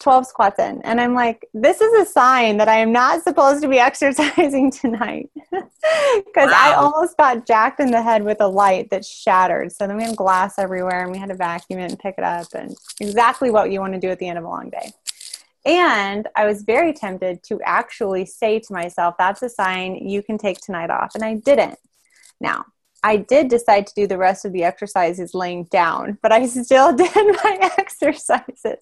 12 0.00 0.26
squats 0.26 0.58
in. 0.58 0.80
And 0.82 1.00
I'm 1.00 1.14
like, 1.14 1.46
this 1.54 1.80
is 1.80 1.92
a 1.92 2.10
sign 2.10 2.56
that 2.56 2.68
I 2.68 2.78
am 2.78 2.90
not 2.90 3.22
supposed 3.22 3.62
to 3.62 3.68
be 3.68 3.78
exercising 3.90 4.70
tonight. 4.70 5.30
Because 6.26 6.50
wow. 6.50 6.58
I 6.58 6.74
almost 6.74 7.16
got 7.16 7.46
jacked 7.46 7.80
in 7.80 7.90
the 7.90 8.02
head 8.02 8.22
with 8.22 8.40
a 8.40 8.46
light 8.46 8.90
that 8.90 9.04
shattered. 9.04 9.72
So 9.72 9.86
then 9.86 9.96
we 9.96 10.02
had 10.02 10.16
glass 10.16 10.58
everywhere 10.58 11.02
and 11.02 11.10
we 11.10 11.18
had 11.18 11.30
to 11.30 11.34
vacuum 11.34 11.80
it 11.80 11.90
and 11.90 11.98
pick 11.98 12.16
it 12.18 12.24
up. 12.24 12.48
And 12.54 12.76
exactly 13.00 13.50
what 13.50 13.70
you 13.70 13.80
want 13.80 13.94
to 13.94 14.00
do 14.00 14.08
at 14.08 14.18
the 14.18 14.28
end 14.28 14.38
of 14.38 14.44
a 14.44 14.48
long 14.48 14.70
day. 14.70 14.92
And 15.64 16.28
I 16.36 16.46
was 16.46 16.62
very 16.62 16.92
tempted 16.92 17.42
to 17.44 17.60
actually 17.64 18.26
say 18.26 18.58
to 18.58 18.72
myself, 18.72 19.14
that's 19.18 19.42
a 19.42 19.48
sign 19.48 19.94
you 19.96 20.22
can 20.22 20.36
take 20.36 20.60
tonight 20.60 20.90
off. 20.90 21.14
And 21.14 21.24
I 21.24 21.34
didn't. 21.34 21.78
Now, 22.40 22.66
I 23.02 23.16
did 23.16 23.48
decide 23.48 23.86
to 23.86 23.94
do 23.94 24.06
the 24.06 24.18
rest 24.18 24.44
of 24.44 24.52
the 24.52 24.64
exercises 24.64 25.34
laying 25.34 25.64
down, 25.64 26.18
but 26.22 26.32
I 26.32 26.46
still 26.62 26.94
did 26.94 27.14
my 27.14 27.70
exercises. 27.78 28.78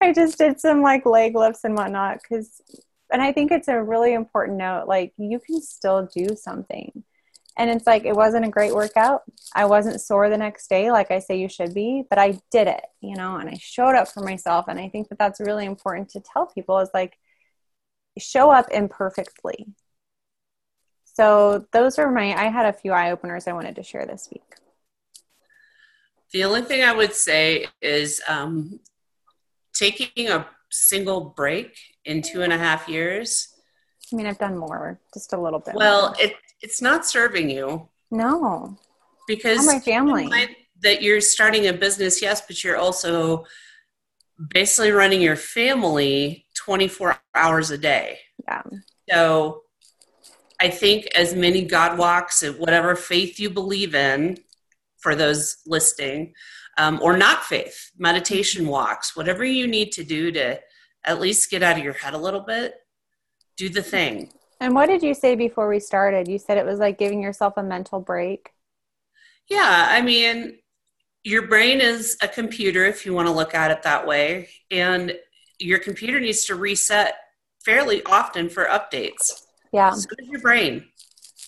I 0.00 0.12
just 0.14 0.38
did 0.38 0.60
some 0.60 0.82
like 0.82 1.06
leg 1.06 1.34
lifts 1.34 1.64
and 1.64 1.74
whatnot 1.74 2.18
because, 2.22 2.60
and 3.12 3.22
I 3.22 3.32
think 3.32 3.50
it's 3.50 3.68
a 3.68 3.82
really 3.82 4.12
important 4.12 4.58
note. 4.58 4.86
Like, 4.86 5.12
you 5.16 5.38
can 5.38 5.60
still 5.62 6.08
do 6.14 6.36
something. 6.36 7.04
And 7.56 7.70
it's 7.70 7.86
like, 7.86 8.04
it 8.04 8.16
wasn't 8.16 8.44
a 8.44 8.50
great 8.50 8.74
workout. 8.74 9.22
I 9.54 9.66
wasn't 9.66 10.00
sore 10.00 10.28
the 10.28 10.36
next 10.36 10.68
day, 10.68 10.90
like 10.90 11.12
I 11.12 11.20
say 11.20 11.38
you 11.38 11.48
should 11.48 11.72
be, 11.72 12.02
but 12.10 12.18
I 12.18 12.40
did 12.50 12.66
it, 12.66 12.84
you 13.00 13.14
know, 13.14 13.36
and 13.36 13.48
I 13.48 13.54
showed 13.60 13.94
up 13.94 14.08
for 14.08 14.24
myself. 14.24 14.66
And 14.68 14.78
I 14.78 14.88
think 14.88 15.08
that 15.08 15.18
that's 15.18 15.40
really 15.40 15.64
important 15.64 16.08
to 16.10 16.20
tell 16.20 16.46
people 16.46 16.80
is 16.80 16.90
like, 16.92 17.16
show 18.18 18.50
up 18.50 18.66
imperfectly 18.70 19.66
so 21.14 21.66
those 21.72 21.98
are 21.98 22.10
my 22.10 22.34
i 22.34 22.48
had 22.48 22.66
a 22.66 22.72
few 22.72 22.92
eye 22.92 23.10
openers 23.10 23.48
i 23.48 23.52
wanted 23.52 23.76
to 23.76 23.82
share 23.82 24.06
this 24.06 24.28
week. 24.32 24.42
The 26.32 26.44
only 26.44 26.62
thing 26.62 26.82
i 26.82 26.92
would 26.92 27.14
say 27.14 27.66
is 27.80 28.20
um, 28.28 28.80
taking 29.72 30.28
a 30.28 30.46
single 30.70 31.32
break 31.36 31.76
in 32.04 32.22
two 32.22 32.42
and 32.42 32.52
a 32.52 32.58
half 32.58 32.88
years. 32.88 33.48
I 34.12 34.16
mean 34.16 34.26
i've 34.26 34.38
done 34.38 34.58
more 34.58 35.00
just 35.14 35.32
a 35.32 35.40
little 35.40 35.60
bit. 35.60 35.74
Well 35.74 36.08
more. 36.08 36.16
it 36.20 36.36
it's 36.60 36.82
not 36.82 37.06
serving 37.06 37.50
you. 37.50 37.88
No. 38.10 38.78
Because 39.26 39.66
my 39.66 39.80
family. 39.80 40.30
that 40.80 41.02
you're 41.02 41.20
starting 41.20 41.66
a 41.68 41.72
business 41.72 42.20
yes 42.20 42.42
but 42.46 42.62
you're 42.62 42.76
also 42.76 43.44
basically 44.50 44.90
running 44.90 45.22
your 45.22 45.36
family 45.36 46.46
24 46.56 47.16
hours 47.34 47.70
a 47.70 47.78
day. 47.78 48.18
Yeah. 48.48 48.62
So 49.10 49.63
I 50.64 50.70
think 50.70 51.08
as 51.14 51.34
many 51.34 51.62
God 51.62 51.98
walks 51.98 52.42
whatever 52.42 52.96
faith 52.96 53.38
you 53.38 53.50
believe 53.50 53.94
in 53.94 54.38
for 54.96 55.14
those 55.14 55.58
listing, 55.66 56.32
um, 56.78 56.98
or 57.02 57.18
not 57.18 57.44
faith, 57.44 57.90
meditation 57.98 58.66
walks, 58.66 59.14
whatever 59.14 59.44
you 59.44 59.66
need 59.66 59.92
to 59.92 60.04
do 60.04 60.32
to 60.32 60.58
at 61.04 61.20
least 61.20 61.50
get 61.50 61.62
out 61.62 61.76
of 61.76 61.84
your 61.84 61.92
head 61.92 62.14
a 62.14 62.18
little 62.18 62.40
bit, 62.40 62.76
do 63.58 63.68
the 63.68 63.82
thing. 63.82 64.32
And 64.58 64.74
what 64.74 64.86
did 64.86 65.02
you 65.02 65.12
say 65.12 65.34
before 65.34 65.68
we 65.68 65.80
started? 65.80 66.28
You 66.28 66.38
said 66.38 66.56
it 66.56 66.64
was 66.64 66.78
like 66.78 66.98
giving 66.98 67.20
yourself 67.20 67.58
a 67.58 67.62
mental 67.62 68.00
break. 68.00 68.48
Yeah, 69.50 69.88
I 69.90 70.00
mean, 70.00 70.60
your 71.24 71.46
brain 71.46 71.82
is 71.82 72.16
a 72.22 72.28
computer 72.28 72.86
if 72.86 73.04
you 73.04 73.12
want 73.12 73.28
to 73.28 73.34
look 73.34 73.54
at 73.54 73.70
it 73.70 73.82
that 73.82 74.06
way, 74.06 74.48
and 74.70 75.14
your 75.58 75.78
computer 75.78 76.18
needs 76.18 76.46
to 76.46 76.54
reset 76.54 77.16
fairly 77.62 78.02
often 78.06 78.48
for 78.48 78.64
updates. 78.64 79.42
Yeah. 79.74 79.90
So 79.90 80.08
your 80.20 80.40
brain. 80.40 80.84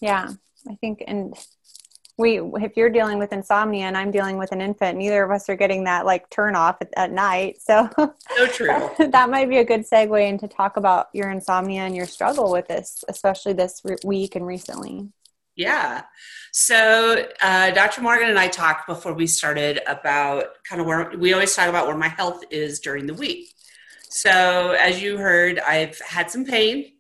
Yeah. 0.03 0.31
I 0.69 0.75
think, 0.81 1.05
and 1.07 1.33
we, 2.19 2.41
if 2.41 2.77
you're 2.77 2.91
dealing 2.91 3.21
with 3.21 3.33
insomnia 3.33 3.85
and 3.85 3.97
I'm 3.97 4.11
dealing 4.11 4.37
with 4.37 4.51
an 4.51 4.61
infant, 4.61 4.99
neither 4.99 5.23
of 5.23 5.31
us 5.31 5.49
are 5.49 5.55
getting 5.55 5.85
that 5.85 6.05
like 6.05 6.29
turn 6.29 6.57
off 6.57 6.79
at, 6.81 6.89
at 6.97 7.13
night. 7.13 7.61
So, 7.63 7.89
so 8.37 8.47
true. 8.49 8.91
that 9.11 9.31
might 9.31 9.49
be 9.49 9.59
a 9.59 9.65
good 9.65 9.89
segue 9.89 10.29
into 10.29 10.49
talk 10.49 10.77
about 10.77 11.07
your 11.13 11.31
insomnia 11.31 11.83
and 11.83 11.95
your 11.95 12.07
struggle 12.07 12.51
with 12.51 12.67
this, 12.67 13.05
especially 13.09 13.53
this 13.53 13.81
re- 13.85 13.97
week 14.05 14.35
and 14.35 14.45
recently. 14.45 15.09
Yeah. 15.55 16.03
So, 16.51 17.27
uh, 17.41 17.71
Dr. 17.71 18.03
Morgan 18.03 18.29
and 18.29 18.39
I 18.41 18.49
talked 18.49 18.89
before 18.89 19.13
we 19.15 19.29
started 19.29 19.81
about 19.87 20.47
kind 20.69 20.81
of 20.81 20.87
where 20.89 21.13
we 21.17 21.33
always 21.33 21.55
talk 21.55 21.69
about 21.69 21.87
where 21.87 21.97
my 21.97 22.09
health 22.09 22.43
is 22.51 22.81
during 22.81 23.07
the 23.07 23.15
week. 23.15 23.55
So, 24.09 24.73
as 24.73 25.01
you 25.01 25.17
heard, 25.17 25.61
I've 25.61 25.99
had 26.01 26.31
some 26.31 26.45
pain 26.45 26.96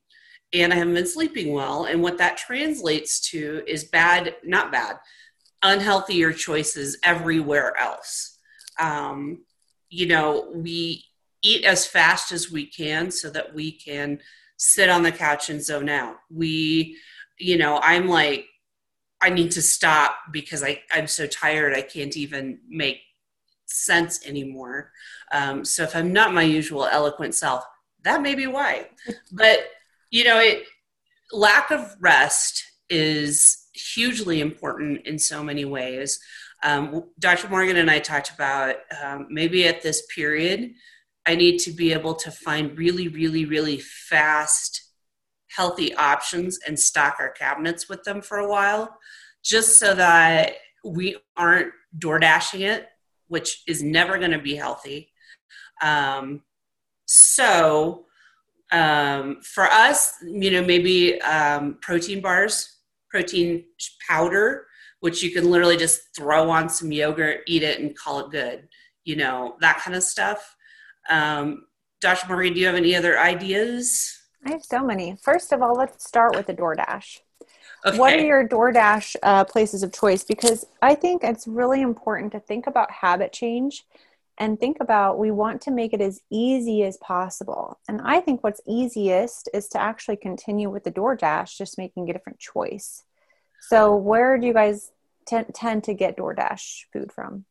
and 0.62 0.72
I 0.72 0.76
haven't 0.76 0.94
been 0.94 1.06
sleeping 1.06 1.52
well. 1.52 1.84
And 1.84 2.02
what 2.02 2.18
that 2.18 2.36
translates 2.36 3.20
to 3.30 3.62
is 3.66 3.84
bad, 3.84 4.36
not 4.44 4.72
bad, 4.72 4.98
unhealthier 5.64 6.36
choices 6.36 6.98
everywhere 7.02 7.78
else. 7.78 8.38
Um, 8.80 9.44
you 9.88 10.06
know, 10.06 10.50
we 10.54 11.04
eat 11.42 11.64
as 11.64 11.86
fast 11.86 12.32
as 12.32 12.50
we 12.50 12.66
can 12.66 13.10
so 13.10 13.30
that 13.30 13.54
we 13.54 13.72
can 13.72 14.20
sit 14.56 14.88
on 14.88 15.02
the 15.02 15.12
couch 15.12 15.50
and 15.50 15.62
zone 15.62 15.88
out. 15.88 16.16
We, 16.30 16.96
you 17.38 17.58
know, 17.58 17.78
I'm 17.82 18.08
like, 18.08 18.46
I 19.22 19.30
need 19.30 19.52
to 19.52 19.62
stop 19.62 20.16
because 20.32 20.62
I, 20.62 20.82
I'm 20.92 21.06
so 21.06 21.26
tired 21.26 21.75
I 21.75 21.82
can't 21.82 22.16
even 22.16 22.58
make 22.68 23.00
sense 23.66 24.25
anymore. 24.26 24.92
Um, 25.32 25.64
so 25.64 25.82
if 25.82 25.96
I'm 25.96 26.12
not 26.12 26.34
my 26.34 26.42
usual 26.42 26.86
eloquent 26.86 27.34
self, 27.34 27.64
that 28.02 28.22
may 28.22 28.34
be 28.34 28.46
why. 28.46 28.90
But 29.32 29.68
you 30.16 30.25
know, 30.25 30.38
it 30.38 30.64
lack 31.30 31.70
of 31.70 31.94
rest 32.00 32.64
is 32.88 33.66
hugely 33.75 34.40
important 34.40 35.06
in 35.06 35.18
so 35.18 35.44
many 35.44 35.66
ways. 35.66 36.18
Um, 36.62 37.04
Dr. 37.18 37.50
Morgan 37.50 37.76
and 37.76 37.90
I 37.90 37.99
talked 37.99 38.30
about 38.30 38.76
um, 39.04 39.26
maybe 39.28 39.68
at 39.68 39.82
this 39.82 40.06
period, 40.14 40.73
I 41.26 41.35
need 41.35 41.58
to 41.58 41.70
be 41.70 41.92
able 41.92 42.14
to 42.14 42.30
find 42.30 42.78
really, 42.78 43.08
really, 43.08 43.44
really 43.44 43.76
fast, 43.78 44.90
healthy 45.54 45.94
options 45.96 46.61
and 46.66 46.80
stock 46.80 47.16
our 47.18 47.30
cabinets 47.30 47.87
with 47.87 48.02
them 48.04 48.23
for 48.23 48.38
a 48.38 48.49
while, 48.49 48.96
just 49.44 49.78
so 49.78 49.92
that 49.92 50.54
we 50.82 51.18
aren't 51.37 51.73
door 51.99 52.18
dashing 52.18 52.62
it, 52.62 52.88
which 53.28 53.62
is 53.66 53.82
never 53.82 54.16
going 54.16 54.30
to 54.30 54.38
be 54.38 54.56
healthy. 54.56 55.12
Um, 55.82 56.40
so, 57.04 58.05
um, 58.73 59.38
for 59.42 59.64
us, 59.64 60.14
you 60.23 60.50
know, 60.50 60.62
maybe 60.62 61.20
um, 61.23 61.78
protein 61.80 62.20
bars, 62.20 62.78
protein 63.11 63.64
powder, 64.08 64.66
which 65.00 65.23
you 65.23 65.30
can 65.30 65.50
literally 65.50 65.76
just 65.76 66.00
throw 66.16 66.50
on 66.50 66.68
some 66.68 66.90
yogurt, 66.90 67.40
eat 67.46 67.62
it, 67.62 67.80
and 67.80 67.96
call 67.96 68.20
it 68.20 68.30
good. 68.30 68.68
You 69.04 69.16
know, 69.16 69.56
that 69.61 69.78
kind 69.78 69.96
of 69.96 70.02
stuff. 70.02 70.56
Um, 71.08 71.66
Dr. 72.00 72.28
Marie, 72.28 72.50
do 72.50 72.61
you 72.61 72.66
have 72.66 72.75
any 72.75 72.96
other 72.96 73.18
ideas? 73.18 74.18
I 74.44 74.50
have 74.50 74.64
so 74.64 74.85
many. 74.85 75.16
First 75.23 75.52
of 75.52 75.62
all, 75.62 75.75
let's 75.75 76.06
start 76.06 76.35
with 76.37 76.46
the 76.46 76.54
DoorDash. 76.54 77.20
Okay. 77.85 77.99
What 77.99 78.14
are 78.14 78.25
your 78.25 78.46
DoorDash 78.49 79.16
uh, 79.23 79.44
places 79.44 79.82
of 79.82 79.92
choice? 79.92 80.25
Because 80.25 80.64
I 80.82 80.94
think 80.94 81.23
it's 81.23 81.46
really 81.46 81.82
important 81.82 82.32
to 82.32 82.40
think 82.40 82.66
about 82.66 82.90
habit 82.90 83.32
change 83.32 83.85
and 84.38 84.58
think 84.58 84.78
about 84.80 85.18
we 85.18 85.30
want 85.30 85.62
to 85.62 85.70
make 85.70 85.92
it 85.92 86.00
as 86.00 86.20
easy 86.30 86.82
as 86.82 86.96
possible. 86.98 87.78
And 87.88 88.00
I 88.02 88.20
think 88.20 88.44
what's 88.44 88.60
easiest 88.66 89.48
is 89.54 89.68
to 89.68 89.80
actually 89.80 90.16
continue 90.16 90.70
with 90.70 90.84
the 90.84 90.92
DoorDash, 90.92 91.56
just 91.56 91.78
making 91.78 92.08
a 92.08 92.12
different 92.12 92.38
choice. 92.38 93.02
So, 93.68 93.96
where 93.96 94.38
do 94.38 94.46
you 94.46 94.52
guys 94.52 94.92
t- 95.26 95.40
tend 95.54 95.84
to 95.84 95.94
get 95.94 96.16
DoorDash 96.16 96.84
food 96.92 97.12
from? 97.12 97.46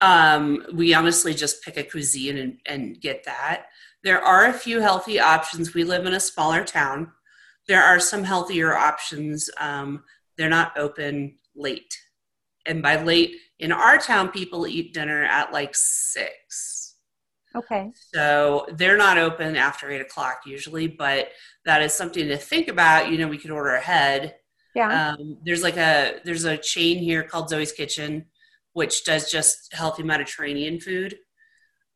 Um, 0.00 0.64
we 0.72 0.94
honestly 0.94 1.34
just 1.34 1.62
pick 1.62 1.76
a 1.76 1.82
cuisine 1.82 2.36
and, 2.36 2.58
and 2.66 3.00
get 3.00 3.24
that. 3.24 3.66
There 4.04 4.22
are 4.22 4.46
a 4.46 4.52
few 4.52 4.80
healthy 4.80 5.18
options. 5.18 5.74
We 5.74 5.82
live 5.82 6.06
in 6.06 6.14
a 6.14 6.20
smaller 6.20 6.64
town. 6.64 7.12
There 7.66 7.82
are 7.82 7.98
some 7.98 8.22
healthier 8.22 8.76
options. 8.76 9.50
Um, 9.58 10.04
they're 10.36 10.48
not 10.48 10.78
open 10.78 11.38
late. 11.56 11.98
And 12.68 12.82
by 12.82 13.02
late, 13.02 13.34
in 13.58 13.72
our 13.72 13.98
town, 13.98 14.28
people 14.28 14.68
eat 14.68 14.94
dinner 14.94 15.24
at 15.24 15.52
like 15.52 15.74
six. 15.74 16.94
Okay. 17.56 17.90
So 18.14 18.66
they're 18.74 18.96
not 18.96 19.18
open 19.18 19.56
after 19.56 19.90
eight 19.90 20.00
o'clock 20.00 20.42
usually, 20.46 20.86
but 20.86 21.30
that 21.64 21.82
is 21.82 21.94
something 21.94 22.28
to 22.28 22.36
think 22.36 22.68
about. 22.68 23.10
You 23.10 23.18
know, 23.18 23.26
we 23.26 23.38
could 23.38 23.50
order 23.50 23.74
ahead. 23.74 24.36
Yeah. 24.74 25.14
Um, 25.14 25.38
there's 25.44 25.62
like 25.62 25.76
a 25.76 26.20
there's 26.24 26.44
a 26.44 26.56
chain 26.56 26.98
here 26.98 27.24
called 27.24 27.48
Zoe's 27.48 27.72
Kitchen, 27.72 28.26
which 28.74 29.04
does 29.04 29.30
just 29.30 29.72
healthy 29.72 30.02
Mediterranean 30.02 30.78
food, 30.78 31.16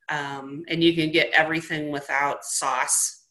um, 0.09 0.65
and 0.69 0.83
you 0.83 0.95
can 0.95 1.13
get 1.13 1.31
everything 1.33 1.93
without 1.93 2.45
sauce. 2.45 3.22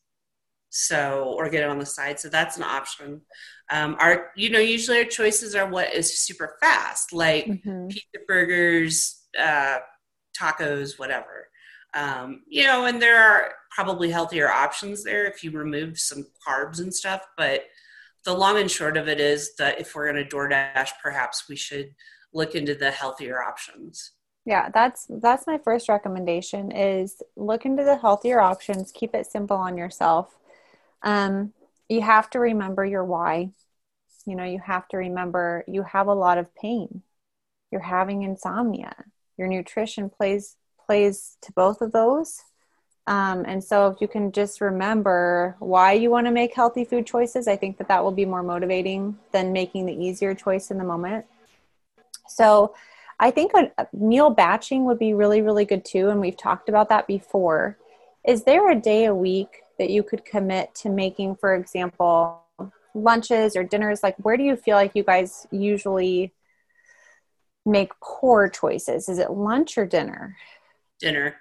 So 0.71 1.35
or 1.37 1.49
get 1.49 1.63
it 1.63 1.69
on 1.69 1.79
the 1.79 1.85
side. 1.85 2.19
So 2.19 2.29
that's 2.29 2.57
an 2.57 2.63
option. 2.63 3.21
Um, 3.69 3.97
our, 3.99 4.31
you 4.35 4.49
know, 4.49 4.59
usually 4.59 4.97
our 4.99 5.05
choices 5.05 5.53
are 5.53 5.69
what 5.69 5.93
is 5.93 6.19
super 6.19 6.55
fast, 6.61 7.13
like 7.13 7.45
mm-hmm. 7.45 7.87
pizza 7.87 8.19
burgers, 8.27 9.21
uh, 9.37 9.79
tacos, 10.37 10.97
whatever. 10.97 11.49
Um, 11.93 12.43
you 12.47 12.65
know, 12.65 12.85
and 12.85 13.01
there 13.01 13.21
are 13.21 13.51
probably 13.69 14.09
healthier 14.09 14.49
options 14.49 15.03
there 15.03 15.25
if 15.25 15.43
you 15.43 15.51
remove 15.51 15.99
some 15.99 16.25
carbs 16.47 16.79
and 16.79 16.93
stuff. 16.93 17.21
But 17.37 17.65
the 18.23 18.33
long 18.33 18.57
and 18.57 18.71
short 18.71 18.95
of 18.95 19.09
it 19.09 19.19
is 19.19 19.55
that 19.55 19.79
if 19.79 19.93
we're 19.93 20.11
going 20.11 20.23
to 20.23 20.35
DoorDash, 20.35 20.89
perhaps 21.03 21.49
we 21.49 21.57
should 21.57 21.93
look 22.33 22.55
into 22.55 22.75
the 22.75 22.91
healthier 22.91 23.43
options. 23.43 24.11
Yeah, 24.45 24.69
that's 24.73 25.05
that's 25.21 25.45
my 25.45 25.59
first 25.59 25.87
recommendation 25.87 26.71
is 26.71 27.21
look 27.35 27.65
into 27.65 27.83
the 27.83 27.97
healthier 27.97 28.39
options, 28.39 28.91
keep 28.91 29.13
it 29.13 29.27
simple 29.27 29.57
on 29.57 29.77
yourself. 29.77 30.35
Um, 31.03 31.53
you 31.89 32.01
have 32.01 32.29
to 32.31 32.39
remember 32.39 32.85
your 32.85 33.03
why. 33.03 33.51
You 34.25 34.35
know 34.35 34.43
you 34.43 34.59
have 34.59 34.87
to 34.89 34.97
remember 34.97 35.63
you 35.67 35.83
have 35.83 36.07
a 36.07 36.13
lot 36.13 36.37
of 36.37 36.53
pain. 36.55 37.01
You're 37.71 37.81
having 37.81 38.23
insomnia. 38.23 38.93
Your 39.37 39.47
nutrition 39.47 40.09
plays 40.09 40.57
plays 40.85 41.37
to 41.41 41.51
both 41.53 41.81
of 41.81 41.91
those. 41.91 42.43
Um, 43.07 43.45
and 43.47 43.63
so 43.63 43.87
if 43.87 43.99
you 43.99 44.07
can 44.07 44.31
just 44.31 44.61
remember 44.61 45.55
why 45.59 45.93
you 45.93 46.11
want 46.11 46.27
to 46.27 46.31
make 46.31 46.53
healthy 46.53 46.85
food 46.85 47.07
choices 47.07 47.47
i 47.47 47.55
think 47.55 47.79
that 47.79 47.87
that 47.87 48.03
will 48.03 48.11
be 48.11 48.25
more 48.25 48.43
motivating 48.43 49.17
than 49.31 49.51
making 49.51 49.87
the 49.87 49.93
easier 49.93 50.35
choice 50.35 50.69
in 50.69 50.77
the 50.77 50.83
moment. 50.83 51.25
So 52.27 52.75
i 53.19 53.31
think 53.31 53.51
meal 53.93 54.29
batching 54.29 54.85
would 54.85 54.99
be 54.99 55.13
really 55.13 55.41
really 55.41 55.65
good 55.65 55.83
too 55.83 56.09
and 56.09 56.21
we've 56.21 56.37
talked 56.37 56.69
about 56.69 56.89
that 56.89 57.07
before. 57.07 57.77
Is 58.23 58.43
there 58.43 58.69
a 58.69 58.79
day 58.79 59.05
a 59.05 59.15
week 59.15 59.63
that 59.81 59.89
you 59.89 60.03
could 60.03 60.23
commit 60.23 60.75
to 60.75 60.89
making 60.89 61.35
for 61.35 61.55
example 61.55 62.43
lunches 62.93 63.55
or 63.55 63.63
dinners? 63.63 64.03
Like 64.03 64.15
where 64.19 64.37
do 64.37 64.43
you 64.43 64.55
feel 64.55 64.75
like 64.75 64.91
you 64.93 65.03
guys 65.03 65.47
usually 65.49 66.33
make 67.65 67.91
poor 67.99 68.47
choices? 68.47 69.09
Is 69.09 69.17
it 69.17 69.31
lunch 69.31 69.79
or 69.79 69.87
dinner? 69.87 70.37
Dinner. 70.99 71.35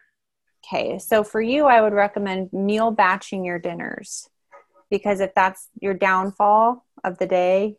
Okay 0.64 0.98
so 0.98 1.22
for 1.22 1.42
you 1.42 1.66
i 1.66 1.82
would 1.82 1.92
recommend 1.92 2.50
meal 2.52 2.90
batching 2.90 3.44
your 3.44 3.58
dinners. 3.58 4.30
Because 4.90 5.20
if 5.20 5.34
that's 5.34 5.68
your 5.82 5.92
downfall 5.92 6.86
of 7.04 7.18
the 7.18 7.26
day 7.26 7.76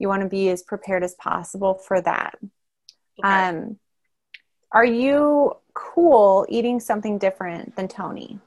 you 0.00 0.08
want 0.08 0.22
to 0.22 0.28
be 0.28 0.48
as 0.48 0.62
prepared 0.64 1.04
as 1.04 1.14
possible 1.14 1.74
for 1.74 2.00
that. 2.00 2.36
Okay. 3.20 3.28
um 3.28 3.78
are 4.72 4.84
you 4.84 5.52
cool 5.74 6.46
eating 6.48 6.80
something 6.80 7.16
different 7.16 7.76
than 7.76 7.86
tony 7.86 8.40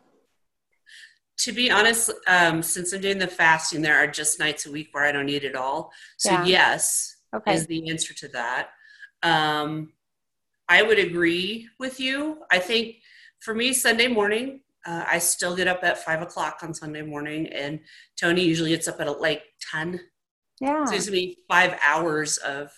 to 1.44 1.52
be 1.52 1.70
honest, 1.70 2.10
um, 2.28 2.64
since 2.64 2.94
I'm 2.94 3.02
doing 3.02 3.18
the 3.18 3.28
fasting, 3.28 3.82
there 3.82 3.98
are 3.98 4.08
just 4.08 4.40
nights 4.40 4.66
a 4.66 4.72
week 4.72 4.90
where 4.94 5.04
I 5.04 5.12
don't 5.12 5.28
eat 5.28 5.44
at 5.44 5.56
all. 5.56 5.92
So 6.16 6.32
yeah. 6.32 6.46
yes, 6.46 7.18
okay. 7.36 7.54
is 7.54 7.68
the 7.68 7.90
answer 7.90 8.14
to 8.14 8.30
that. 8.30 8.70
Um, 9.24 9.92
I 10.70 10.84
would 10.84 11.00
agree 11.00 11.68
with 11.80 12.00
you. 12.00 12.44
I 12.50 12.60
think 12.60 12.96
for 13.42 13.54
me, 13.54 13.74
Sunday 13.74 14.08
morning, 14.08 14.62
uh, 14.86 15.04
I 15.06 15.20
still 15.20 15.54
get 15.54 15.68
up 15.68 15.84
at 15.84 15.98
five 15.98 16.22
o'clock 16.22 16.60
on 16.64 16.74
Sunday 16.74 17.02
morning, 17.02 17.48
and 17.48 17.82
Tony 18.18 18.44
usually 18.44 18.70
gets 18.70 18.88
up 18.88 19.02
at 19.02 19.20
like 19.20 19.44
ten. 19.70 20.00
Yeah, 20.62 20.86
so 20.86 20.96
it's 20.96 21.08
gonna 21.08 21.18
be 21.18 21.40
five 21.50 21.78
hours 21.86 22.38
of 22.38 22.72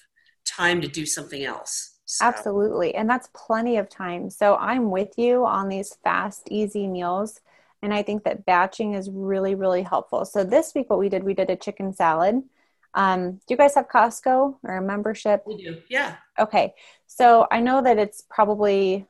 time 0.44 0.82
to 0.82 0.88
do 0.88 1.06
something 1.06 1.44
else. 1.44 2.00
So. 2.06 2.26
Absolutely, 2.26 2.96
and 2.96 3.08
that's 3.08 3.30
plenty 3.36 3.78
of 3.78 3.90
time. 3.90 4.32
So 4.32 4.56
I'm 4.56 4.90
with 4.90 5.14
you 5.18 5.46
on 5.46 5.70
these 5.70 5.96
fast, 6.04 6.48
easy 6.50 6.88
meals 6.88 7.42
and 7.86 7.94
I 7.94 8.04
think 8.04 8.24
that 8.24 8.46
batching 8.46 8.94
is 8.94 9.10
really, 9.10 9.56
really 9.56 9.84
helpful. 9.84 10.25
So 10.25 10.44
this 10.44 10.74
week, 10.75 10.89
what 10.89 11.00
we 11.00 11.08
did, 11.08 11.24
we 11.24 11.34
did 11.34 11.50
a 11.50 11.56
chicken 11.56 11.94
salad. 11.94 12.44
Um, 12.94 13.34
do 13.34 13.39
you 13.50 13.58
guys 13.58 13.75
have 13.75 13.88
Costco 13.88 14.58
or 14.63 14.77
a 14.77 14.82
membership? 14.82 15.44
We 15.46 15.63
do, 15.63 15.77
yeah. 15.89 16.15
Okay. 16.39 16.74
So 17.08 17.48
I 17.51 17.60
know 17.60 17.82
that 17.82 17.98
it's 17.98 18.24
probably 18.30 19.06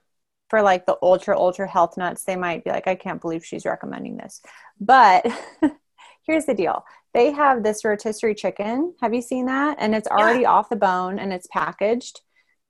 for 0.49 0.61
like 0.61 0.85
the 0.85 0.97
ultra, 1.01 1.37
ultra 1.37 1.67
health 1.67 1.97
nuts, 1.97 2.23
they 2.23 2.35
might 2.35 2.63
be 2.63 2.69
like, 2.69 2.87
I 2.87 2.95
can't 2.95 3.21
believe 3.21 3.45
she's 3.45 3.65
recommending 3.65 4.17
this. 4.17 4.41
But 4.79 5.25
here's 6.23 6.45
the 6.45 6.53
deal 6.53 6.83
they 7.13 7.31
have 7.31 7.63
this 7.63 7.85
rotisserie 7.85 8.35
chicken. 8.35 8.93
Have 9.01 9.13
you 9.13 9.21
seen 9.21 9.45
that? 9.45 9.77
And 9.79 9.95
it's 9.95 10.07
already 10.07 10.41
yeah. 10.41 10.51
off 10.51 10.69
the 10.69 10.75
bone 10.75 11.17
and 11.17 11.31
it's 11.31 11.47
packaged. 11.47 12.19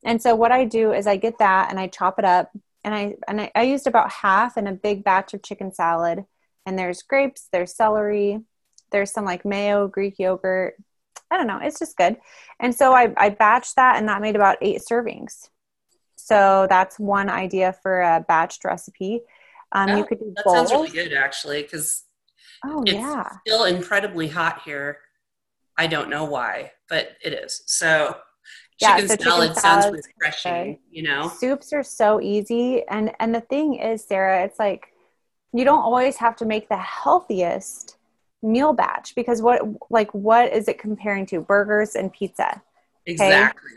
And 0.06 0.22
so 0.22 0.36
what 0.36 0.52
I 0.52 0.66
do 0.66 0.94
is 0.94 1.08
I 1.08 1.18
get 1.18 1.40
that 1.40 1.72
and 1.72 1.80
I 1.80 1.88
chop 1.88 2.20
it 2.20 2.26
up 2.26 2.52
and 2.86 2.94
I 2.94 3.16
and 3.28 3.42
I, 3.42 3.52
I 3.56 3.64
used 3.64 3.88
about 3.88 4.12
half 4.12 4.56
in 4.56 4.68
a 4.68 4.72
big 4.72 5.04
batch 5.04 5.34
of 5.34 5.44
chicken 5.44 5.74
salad. 5.74 6.24
And 6.68 6.80
there's 6.80 7.04
grapes, 7.04 7.48
there's 7.52 7.76
celery, 7.76 8.40
there's 8.92 9.12
some 9.12 9.26
like 9.26 9.46
mayo, 9.46 9.88
Greek 9.88 10.18
yogurt. 10.18 10.76
I 11.30 11.38
don't 11.38 11.48
know, 11.48 11.60
it's 11.62 11.80
just 11.80 11.98
good. 11.98 12.18
And 12.60 12.74
so 12.74 12.94
I, 12.94 13.14
I 13.18 13.30
batched 13.30 13.76
that, 13.76 13.98
and 13.98 14.08
that 14.08 14.22
made 14.22 14.36
about 14.36 14.58
eight 14.62 14.82
servings. 14.90 15.50
So 16.16 16.66
that's 16.70 16.98
one 16.98 17.30
idea 17.30 17.76
for 17.84 18.02
a 18.02 18.26
batched 18.28 18.64
recipe. 18.64 19.22
Um, 19.72 19.88
that, 19.88 19.98
you 19.98 20.06
could 20.06 20.20
do 20.20 20.34
that 20.36 20.46
bowls. 20.46 20.56
sounds 20.56 20.72
really 20.72 20.90
good, 20.90 21.14
actually, 21.14 21.64
because 21.64 22.04
oh 22.64 22.84
it's 22.84 22.94
yeah, 22.94 23.28
still 23.46 23.66
incredibly 23.66 24.28
hot 24.28 24.62
here. 24.64 25.00
I 25.78 25.88
don't 25.88 26.10
know 26.10 26.26
why, 26.26 26.72
but 26.90 27.10
it 27.24 27.34
is. 27.34 27.64
So 27.66 28.16
Yeah, 28.82 28.96
chicken 28.96 29.08
so 29.08 29.16
chicken 29.16 29.26
salad 29.32 29.56
sounds 29.58 30.08
refreshing. 30.08 30.80
You 30.92 31.04
know. 31.04 31.28
soups 31.30 31.72
are 31.74 31.84
so 31.84 32.20
easy 32.22 32.84
and 32.88 33.12
and 33.20 33.34
the 33.34 33.42
thing 33.42 33.76
is 33.76 34.04
sarah 34.04 34.44
it's 34.44 34.60
like 34.60 34.88
you 35.54 35.64
don't 35.64 35.80
always 35.80 36.18
have 36.18 36.36
to 36.38 36.46
make 36.46 36.68
the 36.70 36.78
healthiest 36.78 37.98
meal 38.44 38.74
batch 38.74 39.16
because 39.16 39.42
what 39.42 39.62
like 39.90 40.14
what 40.14 40.52
is 40.54 40.68
it 40.68 40.78
comparing 40.78 41.26
to 41.26 41.40
burgers 41.42 41.96
and 41.96 42.12
pizza 42.14 42.62
Exactly. 43.06 43.72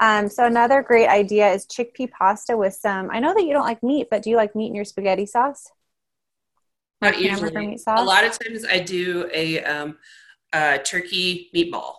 um, 0.00 0.28
so 0.28 0.44
another 0.44 0.82
great 0.82 1.08
idea 1.08 1.52
is 1.52 1.66
chickpea 1.66 2.10
pasta 2.10 2.56
with 2.56 2.74
some 2.74 3.10
i 3.10 3.18
know 3.20 3.34
that 3.34 3.44
you 3.44 3.52
don't 3.52 3.64
like 3.66 3.82
meat 3.82 4.06
but 4.10 4.22
do 4.22 4.30
you 4.30 4.36
like 4.36 4.54
meat 4.54 4.68
in 4.68 4.74
your 4.74 4.84
spaghetti 4.84 5.26
sauce 5.26 5.70
Not 7.02 7.18
usually. 7.20 7.66
meat 7.66 7.80
sauce? 7.80 8.00
A 8.00 8.04
lot 8.04 8.24
of 8.24 8.38
times 8.38 8.64
I 8.64 8.78
do 8.80 9.28
a 9.32 9.62
um, 9.64 9.98
uh, 10.52 10.78
turkey 10.78 11.50
meatball. 11.54 11.94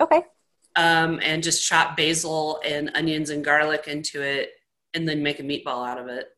okay 0.00 0.22
um, 0.76 1.20
and 1.22 1.42
just 1.42 1.66
chop 1.66 1.96
basil 1.96 2.60
and 2.64 2.90
onions 2.94 3.30
and 3.30 3.44
garlic 3.44 3.88
into 3.88 4.22
it 4.22 4.52
and 4.94 5.08
then 5.08 5.22
make 5.22 5.40
a 5.40 5.42
meatball 5.42 5.86
out 5.88 5.98
of 5.98 6.08
it. 6.08 6.28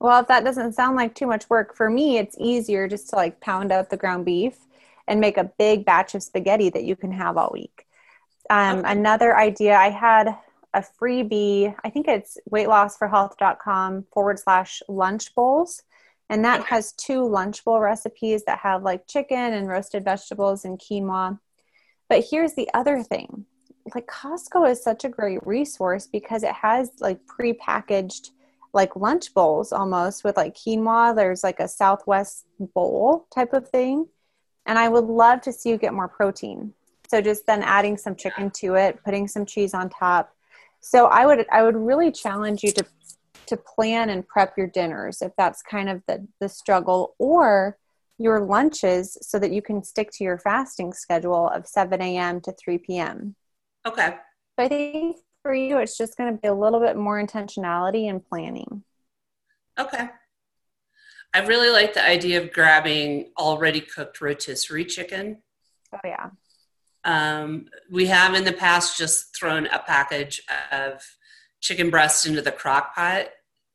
Well, 0.00 0.20
if 0.20 0.28
that 0.28 0.44
doesn't 0.44 0.74
sound 0.74 0.96
like 0.96 1.14
too 1.14 1.26
much 1.26 1.50
work 1.50 1.74
for 1.76 1.90
me, 1.90 2.18
it's 2.18 2.36
easier 2.38 2.86
just 2.86 3.10
to 3.10 3.16
like 3.16 3.40
pound 3.40 3.72
out 3.72 3.90
the 3.90 3.96
ground 3.96 4.24
beef 4.24 4.56
and 5.08 5.20
make 5.20 5.36
a 5.36 5.50
big 5.58 5.84
batch 5.84 6.14
of 6.14 6.22
spaghetti 6.22 6.70
that 6.70 6.84
you 6.84 6.94
can 6.94 7.12
have 7.12 7.36
all 7.36 7.50
week. 7.52 7.86
Um, 8.50 8.78
Okay. 8.78 8.92
Another 8.92 9.36
idea 9.36 9.74
I 9.76 9.90
had 9.90 10.36
a 10.74 10.84
freebie, 11.00 11.74
I 11.82 11.90
think 11.90 12.06
it's 12.08 12.36
weightlossforhealth.com 12.50 14.06
forward 14.12 14.38
slash 14.38 14.82
lunch 14.88 15.34
bowls. 15.34 15.82
And 16.30 16.44
that 16.44 16.60
Okay. 16.60 16.68
has 16.68 16.92
two 16.92 17.26
lunch 17.26 17.64
bowl 17.64 17.80
recipes 17.80 18.44
that 18.44 18.58
have 18.58 18.82
like 18.82 19.06
chicken 19.06 19.54
and 19.54 19.66
roasted 19.66 20.04
vegetables 20.04 20.64
and 20.64 20.78
quinoa. 20.78 21.40
But 22.08 22.26
here's 22.30 22.54
the 22.54 22.68
other 22.74 23.02
thing 23.02 23.46
like 23.94 24.06
Costco 24.06 24.70
is 24.70 24.82
such 24.82 25.04
a 25.04 25.08
great 25.08 25.44
resource 25.46 26.06
because 26.06 26.42
it 26.42 26.52
has 26.52 26.90
like 27.00 27.24
pre-packaged 27.26 28.30
like 28.72 28.96
lunch 28.96 29.32
bowls 29.34 29.72
almost 29.72 30.24
with 30.24 30.36
like 30.36 30.54
quinoa. 30.54 31.14
There's 31.14 31.42
like 31.42 31.60
a 31.60 31.68
Southwest 31.68 32.44
bowl 32.58 33.26
type 33.34 33.52
of 33.52 33.68
thing. 33.68 34.06
And 34.66 34.78
I 34.78 34.88
would 34.88 35.04
love 35.04 35.40
to 35.42 35.52
see 35.52 35.70
you 35.70 35.78
get 35.78 35.94
more 35.94 36.08
protein. 36.08 36.74
So 37.08 37.22
just 37.22 37.46
then 37.46 37.62
adding 37.62 37.96
some 37.96 38.14
chicken 38.14 38.50
to 38.56 38.74
it, 38.74 39.02
putting 39.04 39.26
some 39.26 39.46
cheese 39.46 39.72
on 39.72 39.88
top. 39.88 40.34
So 40.80 41.06
I 41.06 41.26
would 41.26 41.46
I 41.50 41.62
would 41.62 41.76
really 41.76 42.12
challenge 42.12 42.62
you 42.62 42.72
to 42.72 42.84
to 43.46 43.56
plan 43.56 44.10
and 44.10 44.26
prep 44.28 44.58
your 44.58 44.66
dinners 44.66 45.22
if 45.22 45.32
that's 45.36 45.62
kind 45.62 45.88
of 45.88 46.02
the 46.06 46.26
the 46.38 46.48
struggle 46.48 47.14
or 47.18 47.78
your 48.18 48.40
lunches 48.40 49.16
so 49.22 49.38
that 49.38 49.52
you 49.52 49.62
can 49.62 49.82
stick 49.82 50.10
to 50.10 50.24
your 50.24 50.38
fasting 50.38 50.92
schedule 50.92 51.48
of 51.48 51.66
7 51.66 52.02
a.m. 52.02 52.40
to 52.42 52.52
3 52.52 52.78
p.m. 52.78 53.36
Okay. 53.86 54.16
I 54.58 54.68
think 54.68 55.16
for 55.42 55.54
you, 55.54 55.78
it's 55.78 55.96
just 55.96 56.16
going 56.16 56.34
to 56.34 56.40
be 56.40 56.48
a 56.48 56.54
little 56.54 56.80
bit 56.80 56.96
more 56.96 57.22
intentionality 57.22 58.08
and 58.10 58.24
planning. 58.24 58.82
Okay. 59.78 60.08
I 61.34 61.46
really 61.46 61.70
like 61.70 61.94
the 61.94 62.04
idea 62.04 62.42
of 62.42 62.52
grabbing 62.52 63.30
already 63.38 63.80
cooked 63.80 64.20
rotisserie 64.20 64.84
chicken. 64.86 65.42
Oh 65.94 65.98
yeah, 66.04 66.30
Um, 67.04 67.66
we 67.90 68.06
have 68.06 68.34
in 68.34 68.44
the 68.44 68.52
past 68.52 68.98
just 68.98 69.34
thrown 69.38 69.66
a 69.66 69.78
package 69.78 70.42
of 70.72 71.02
chicken 71.60 71.90
breast 71.90 72.26
into 72.26 72.42
the 72.42 72.52
crock 72.52 72.94
pot, 72.94 73.28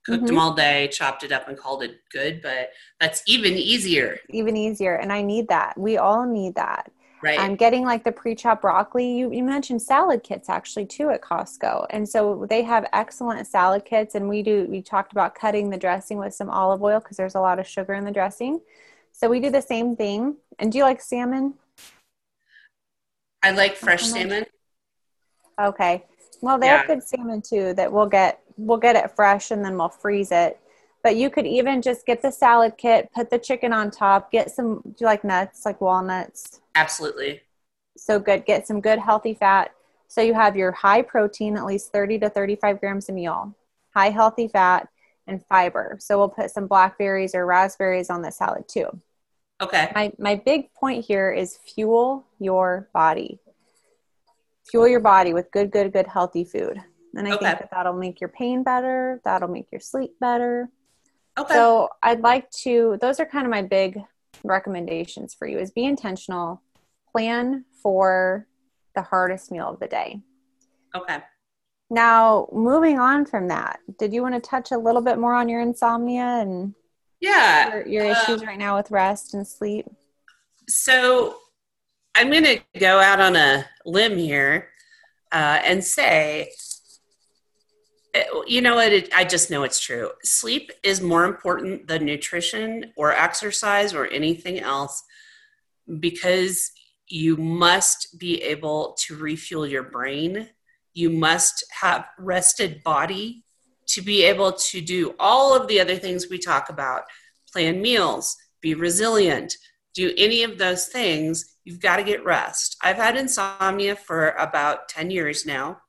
cooked 0.06 0.26
them 0.28 0.36
Mhm. 0.36 0.40
all 0.40 0.54
day, 0.54 0.90
chopped 0.90 1.24
it 1.24 1.32
up, 1.32 1.48
and 1.48 1.58
called 1.58 1.82
it 1.84 2.02
good. 2.12 2.42
But 2.42 2.72
that's 3.00 3.24
even 3.26 3.54
easier, 3.54 4.20
even 4.30 4.58
easier. 4.58 4.96
And 4.96 5.12
I 5.14 5.22
need 5.22 5.48
that. 5.48 5.78
We 5.78 5.98
all 5.98 6.26
need 6.26 6.56
that. 6.56 6.92
Right? 7.24 7.40
I'm 7.40 7.56
getting 7.56 7.84
like 7.86 8.04
the 8.04 8.12
pre-chopped 8.12 8.62
broccoli. 8.62 9.18
You, 9.18 9.32
you 9.32 9.44
mentioned 9.44 9.82
salad 9.82 10.24
kits 10.24 10.50
actually 10.50 10.86
too 10.86 11.10
at 11.10 11.22
Costco, 11.22 11.88
and 11.90 12.08
so 12.08 12.46
they 12.50 12.62
have 12.64 12.88
excellent 12.94 13.48
salad 13.48 13.86
kits. 13.86 14.14
And 14.14 14.28
we 14.28 14.44
do. 14.44 14.68
We 14.70 14.82
talked 14.82 15.14
about 15.14 15.34
cutting 15.34 15.70
the 15.70 15.78
dressing 15.78 16.18
with 16.18 16.36
some 16.36 16.50
olive 16.50 16.84
oil 16.84 17.00
because 17.00 17.18
there's 17.18 17.36
a 17.36 17.40
lot 17.40 17.60
of 17.60 17.66
sugar 17.68 17.94
in 17.94 18.04
the 18.04 18.12
dressing. 18.12 18.60
So 19.14 19.30
we 19.30 19.40
do 19.40 19.50
the 19.50 19.62
same 19.62 19.96
thing. 19.96 20.36
And 20.60 20.72
do 20.72 20.78
you 20.78 20.84
like 20.84 21.02
salmon? 21.02 21.54
I 23.42 23.52
like 23.52 23.76
fresh 23.76 24.04
salmon. 24.06 24.46
Okay. 25.60 26.04
Well, 26.42 26.60
they 26.60 26.68
Yeah. 26.68 26.78
have 26.80 26.88
good 26.88 27.04
salmon 27.04 27.42
too 27.42 27.74
that 27.76 27.92
we'll 27.92 28.08
get 28.08 28.42
we'll 28.58 28.78
get 28.78 28.96
it 28.96 29.12
fresh 29.16 29.50
and 29.52 29.64
then 29.64 29.78
we'll 29.78 29.90
freeze 29.90 30.32
it. 30.32 30.60
But 31.04 31.16
you 31.16 31.30
could 31.30 31.46
even 31.46 31.82
just 31.82 32.06
get 32.06 32.22
the 32.22 32.32
salad 32.32 32.78
kit, 32.78 33.10
put 33.14 33.30
the 33.30 33.38
chicken 33.40 33.74
on 33.74 33.92
top, 33.92 34.32
get 34.32 34.52
some 34.52 34.82
do 34.84 34.96
you 35.00 35.06
like 35.06 35.24
nuts, 35.24 35.66
like 35.66 35.80
walnuts? 35.82 36.60
Absolutely. 36.76 37.42
So 37.98 38.20
good. 38.20 38.46
Get 38.46 38.68
some 38.68 38.82
good 38.82 39.00
healthy 39.00 39.34
fat. 39.34 39.72
So 40.08 40.22
you 40.22 40.34
have 40.34 40.56
your 40.56 40.72
high 40.72 41.02
protein, 41.02 41.58
at 41.58 41.66
least 41.66 41.92
30 41.92 42.20
to 42.20 42.30
35 42.30 42.80
grams 42.80 43.10
a 43.10 43.14
meal, 43.14 43.56
high 43.94 44.10
healthy 44.10 44.48
fat, 44.48 44.88
and 45.28 45.44
fiber. 45.48 45.98
So 46.00 46.18
we'll 46.18 46.30
put 46.30 46.52
some 46.52 46.68
blackberries 46.68 47.34
or 47.34 47.46
raspberries 47.46 48.10
on 48.10 48.22
the 48.22 48.32
salad 48.32 48.68
too. 48.68 48.88
Okay. 49.62 49.90
my 49.96 50.12
my 50.20 50.36
big 50.36 50.74
point 50.74 51.06
here 51.06 51.32
is 51.32 51.58
fuel 51.58 52.26
your 52.40 52.90
body 52.94 53.40
fuel 54.70 54.88
your 54.88 55.00
body 55.00 55.34
with 55.34 55.52
good 55.52 55.72
good 55.72 55.94
good 55.94 56.08
healthy 56.08 56.44
food 56.44 56.82
and 57.16 57.28
i 57.28 57.32
Okay. 57.32 57.46
think 57.46 57.60
that 57.60 57.70
that'll 57.72 57.94
make 57.94 58.20
your 58.20 58.30
pain 58.30 58.64
better 58.64 59.22
that'll 59.24 59.48
make 59.48 59.72
your 59.72 59.80
sleep 59.80 60.12
better 60.20 60.70
Okay. 61.38 61.54
so 61.54 61.88
i'd 62.02 62.22
like 62.22 62.50
to 62.50 62.98
those 63.00 63.20
are 63.22 63.26
kind 63.26 63.46
of 63.46 63.52
my 63.52 63.62
big 63.62 64.00
recommendations 64.44 65.34
for 65.34 65.48
you 65.48 65.58
is 65.60 65.72
be 65.72 65.86
intentional 65.86 66.62
plan 67.12 67.66
for 67.82 68.48
the 68.96 69.02
hardest 69.02 69.52
meal 69.52 69.70
of 69.70 69.80
the 69.80 69.88
day 69.88 70.22
okay. 70.96 71.20
now 71.90 72.48
moving 72.52 73.00
on 73.00 73.26
from 73.26 73.48
that 73.48 73.80
did 73.98 74.14
you 74.14 74.22
want 74.22 74.34
to 74.36 74.42
touch 74.42 74.72
a 74.72 74.78
little 74.78 75.02
bit 75.02 75.18
more 75.18 75.34
on 75.34 75.48
your 75.50 75.62
insomnia 75.62 76.40
and 76.42 76.74
Yeah. 77.22 77.70
your, 77.70 77.88
your 77.88 78.06
um, 78.06 78.12
issues 78.12 78.46
right 78.46 78.60
now 78.60 78.76
with 78.76 78.92
rest 78.92 79.34
and 79.34 79.48
sleep 79.48 79.86
So 80.68 81.38
I'm 82.16 82.30
going 82.30 82.44
to 82.46 82.60
go 82.80 83.00
out 83.00 83.20
on 83.20 83.36
a 83.36 83.66
limb 83.86 84.18
here 84.18 84.70
uh, 85.32 85.60
and 85.64 85.84
say, 85.84 86.52
you 88.46 88.62
know 88.62 88.76
what? 88.76 89.10
I 89.16 89.24
just 89.24 89.50
know 89.50 89.64
it's 89.64 89.80
true. 89.80 90.12
Sleep 90.24 90.72
is 90.84 91.02
more 91.02 91.26
important 91.26 91.88
than 91.88 92.06
nutrition 92.06 92.94
or 92.96 93.12
exercise 93.12 93.94
or 93.94 94.08
anything 94.08 94.60
else 94.60 95.04
because 96.00 96.72
you 97.08 97.38
must 97.38 98.20
be 98.20 98.42
able 98.44 98.96
to 99.00 99.16
refuel 99.16 99.68
your 99.68 99.84
brain. 99.84 100.50
You 100.94 101.10
must 101.10 101.66
have 101.82 102.06
rested 102.20 102.84
body 102.84 103.44
to 103.88 104.02
be 104.02 104.24
able 104.24 104.54
to 104.54 104.82
do 104.82 105.16
all 105.20 105.56
of 105.56 105.68
the 105.68 105.80
other 105.80 105.96
things 105.96 106.30
we 106.30 106.38
talk 106.38 106.70
about 106.70 107.04
plan 107.52 107.82
meals, 107.82 108.38
be 108.62 108.74
resilient, 108.74 109.56
do 109.94 110.12
any 110.18 110.44
of 110.44 110.58
those 110.58 110.88
things, 110.88 111.58
you've 111.64 111.80
got 111.80 111.98
to 111.98 112.04
get 112.04 112.26
rest. 112.26 112.78
I've 112.82 112.98
had 112.98 113.16
insomnia 113.16 113.96
for 113.96 114.30
about 114.32 114.90
10 114.90 115.12
years 115.12 115.46
now. 115.46 115.80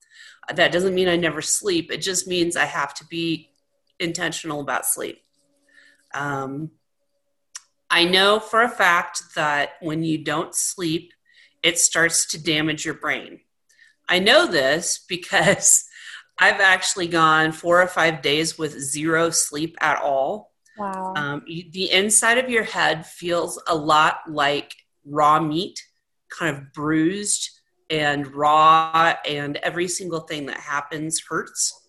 That 0.53 0.73
doesn't 0.73 0.95
mean 0.95 1.09
I 1.09 1.17
never 1.17 1.43
sleep, 1.43 1.91
it 1.93 1.99
just 1.99 2.27
means 2.27 2.57
I 2.57 2.67
have 2.67 2.95
to 2.95 3.07
be 3.07 3.51
intentional 3.99 4.61
about 4.61 4.87
sleep. 4.87 5.21
Um, 6.13 6.71
I 7.91 8.05
know 8.05 8.41
for 8.41 8.63
a 8.63 8.69
fact 8.69 9.23
that 9.37 9.73
when 9.81 10.03
you 10.03 10.19
don't 10.19 10.55
sleep, 10.55 11.13
it 11.63 11.79
starts 11.79 12.27
to 12.27 12.43
damage 12.43 12.85
your 12.85 12.95
brain. 12.95 13.41
I 14.09 14.19
know 14.19 14.47
this 14.47 15.05
because 15.09 15.85
I've 16.39 16.61
actually 16.61 17.07
gone 17.07 17.53
four 17.53 17.81
or 17.81 17.87
five 17.87 18.23
days 18.23 18.59
with 18.59 18.79
zero 18.79 19.31
sleep 19.31 19.77
at 19.81 20.01
all. 20.03 20.53
wow 20.77 21.13
Um, 21.15 21.43
you, 21.47 21.71
the 21.71 21.91
inside 21.93 22.39
of 22.39 22.51
your 22.51 22.65
head 22.65 23.07
feels 23.07 23.63
a 23.69 23.75
lot 23.75 24.19
like 24.29 24.75
raw 25.05 25.39
meat, 25.39 25.81
kind 26.29 26.57
of 26.57 26.73
bruised 26.73 27.54
and 27.95 28.35
raw, 28.35 29.15
and 29.25 29.57
every 29.59 29.87
single 29.87 30.21
thing 30.21 30.47
that 30.47 30.59
happens 30.59 31.23
hurts. 31.29 31.89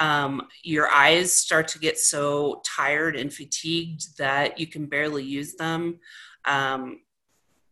Um, 0.00 0.42
your 0.64 0.88
eyes 0.88 1.32
start 1.32 1.68
to 1.68 1.78
get 1.78 1.96
so 1.96 2.60
tired 2.64 3.14
and 3.14 3.32
fatigued 3.32 4.18
that 4.18 4.58
you 4.58 4.66
can 4.66 4.86
barely 4.86 5.22
use 5.22 5.54
them. 5.54 6.00
Um, 6.44 7.02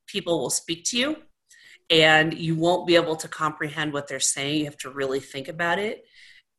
people 0.07 0.39
will 0.41 0.51
speak 0.51 0.85
to 0.87 0.97
you, 0.97 1.17
and 1.91 2.33
you 2.33 2.55
won't 2.55 2.87
be 2.87 2.95
able 2.95 3.17
to 3.17 3.29
comprehend 3.29 3.93
what 3.93 4.07
they're 4.07 4.21
saying. 4.21 4.61
You 4.61 4.65
have 4.67 4.79
to 4.79 4.91
really 4.91 5.21
think 5.21 5.49
about 5.49 5.81
it. 5.81 6.05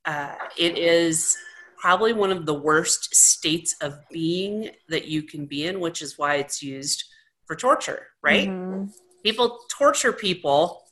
Uh, 0.03 0.35
it 0.57 0.77
is 0.77 1.37
probably 1.77 2.11
one 2.11 2.31
of 2.31 2.45
the 2.45 2.53
worst 2.53 3.15
states 3.15 3.75
of 3.81 3.93
being 4.11 4.71
that 4.89 5.07
you 5.07 5.23
can 5.23 5.45
be 5.45 5.65
in, 5.67 5.79
which 5.79 6.01
is 6.01 6.17
why 6.17 6.35
it's 6.35 6.61
used 6.61 7.05
for 7.45 7.55
torture, 7.55 8.07
right? 8.21 8.49
Mhm. 8.49 8.91
People 9.23 9.59
torture 9.69 10.11
people 10.11 10.86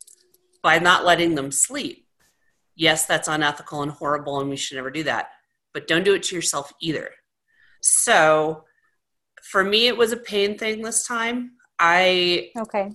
by 0.65 0.79
not 0.79 1.05
letting 1.05 1.35
them 1.35 1.51
sleep. 1.51 2.07
Yes, 2.75 3.05
that's 3.05 3.27
unethical 3.27 3.83
and 3.83 3.91
horrible, 3.91 4.39
and 4.39 4.49
we 4.49 4.55
should 4.55 4.77
never 4.77 4.89
do 4.89 5.03
that. 5.03 5.29
But 5.75 5.87
don't 5.87 6.03
do 6.03 6.15
it 6.15 6.23
to 6.23 6.35
yourself 6.35 6.73
either. 6.81 7.11
So, 7.81 8.63
for 9.43 9.63
me, 9.63 9.85
it 9.85 9.95
was 9.95 10.11
a 10.11 10.17
pain 10.17 10.57
thing 10.57 10.81
this 10.81 11.05
time. 11.05 11.51
I 11.77 12.49
okay 12.57 12.91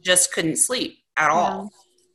just 0.00 0.32
couldn't 0.32 0.56
sleep 0.56 0.98
at 1.16 1.30
all. 1.30 1.70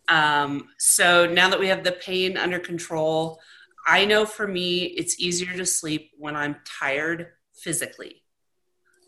Um, 0.09 0.69
so 0.77 1.25
now 1.25 1.49
that 1.51 1.59
we 1.59 1.67
have 1.67 1.85
the 1.85 1.93
pain 1.93 2.35
under 2.35 2.59
control, 2.59 3.39
I 3.87 4.03
know 4.03 4.25
for 4.25 4.45
me 4.45 4.83
it's 4.83 5.21
easier 5.21 5.55
to 5.55 5.65
sleep 5.65 6.11
when 6.17 6.35
I'm 6.35 6.57
tired 6.65 7.27
physically. 7.53 8.23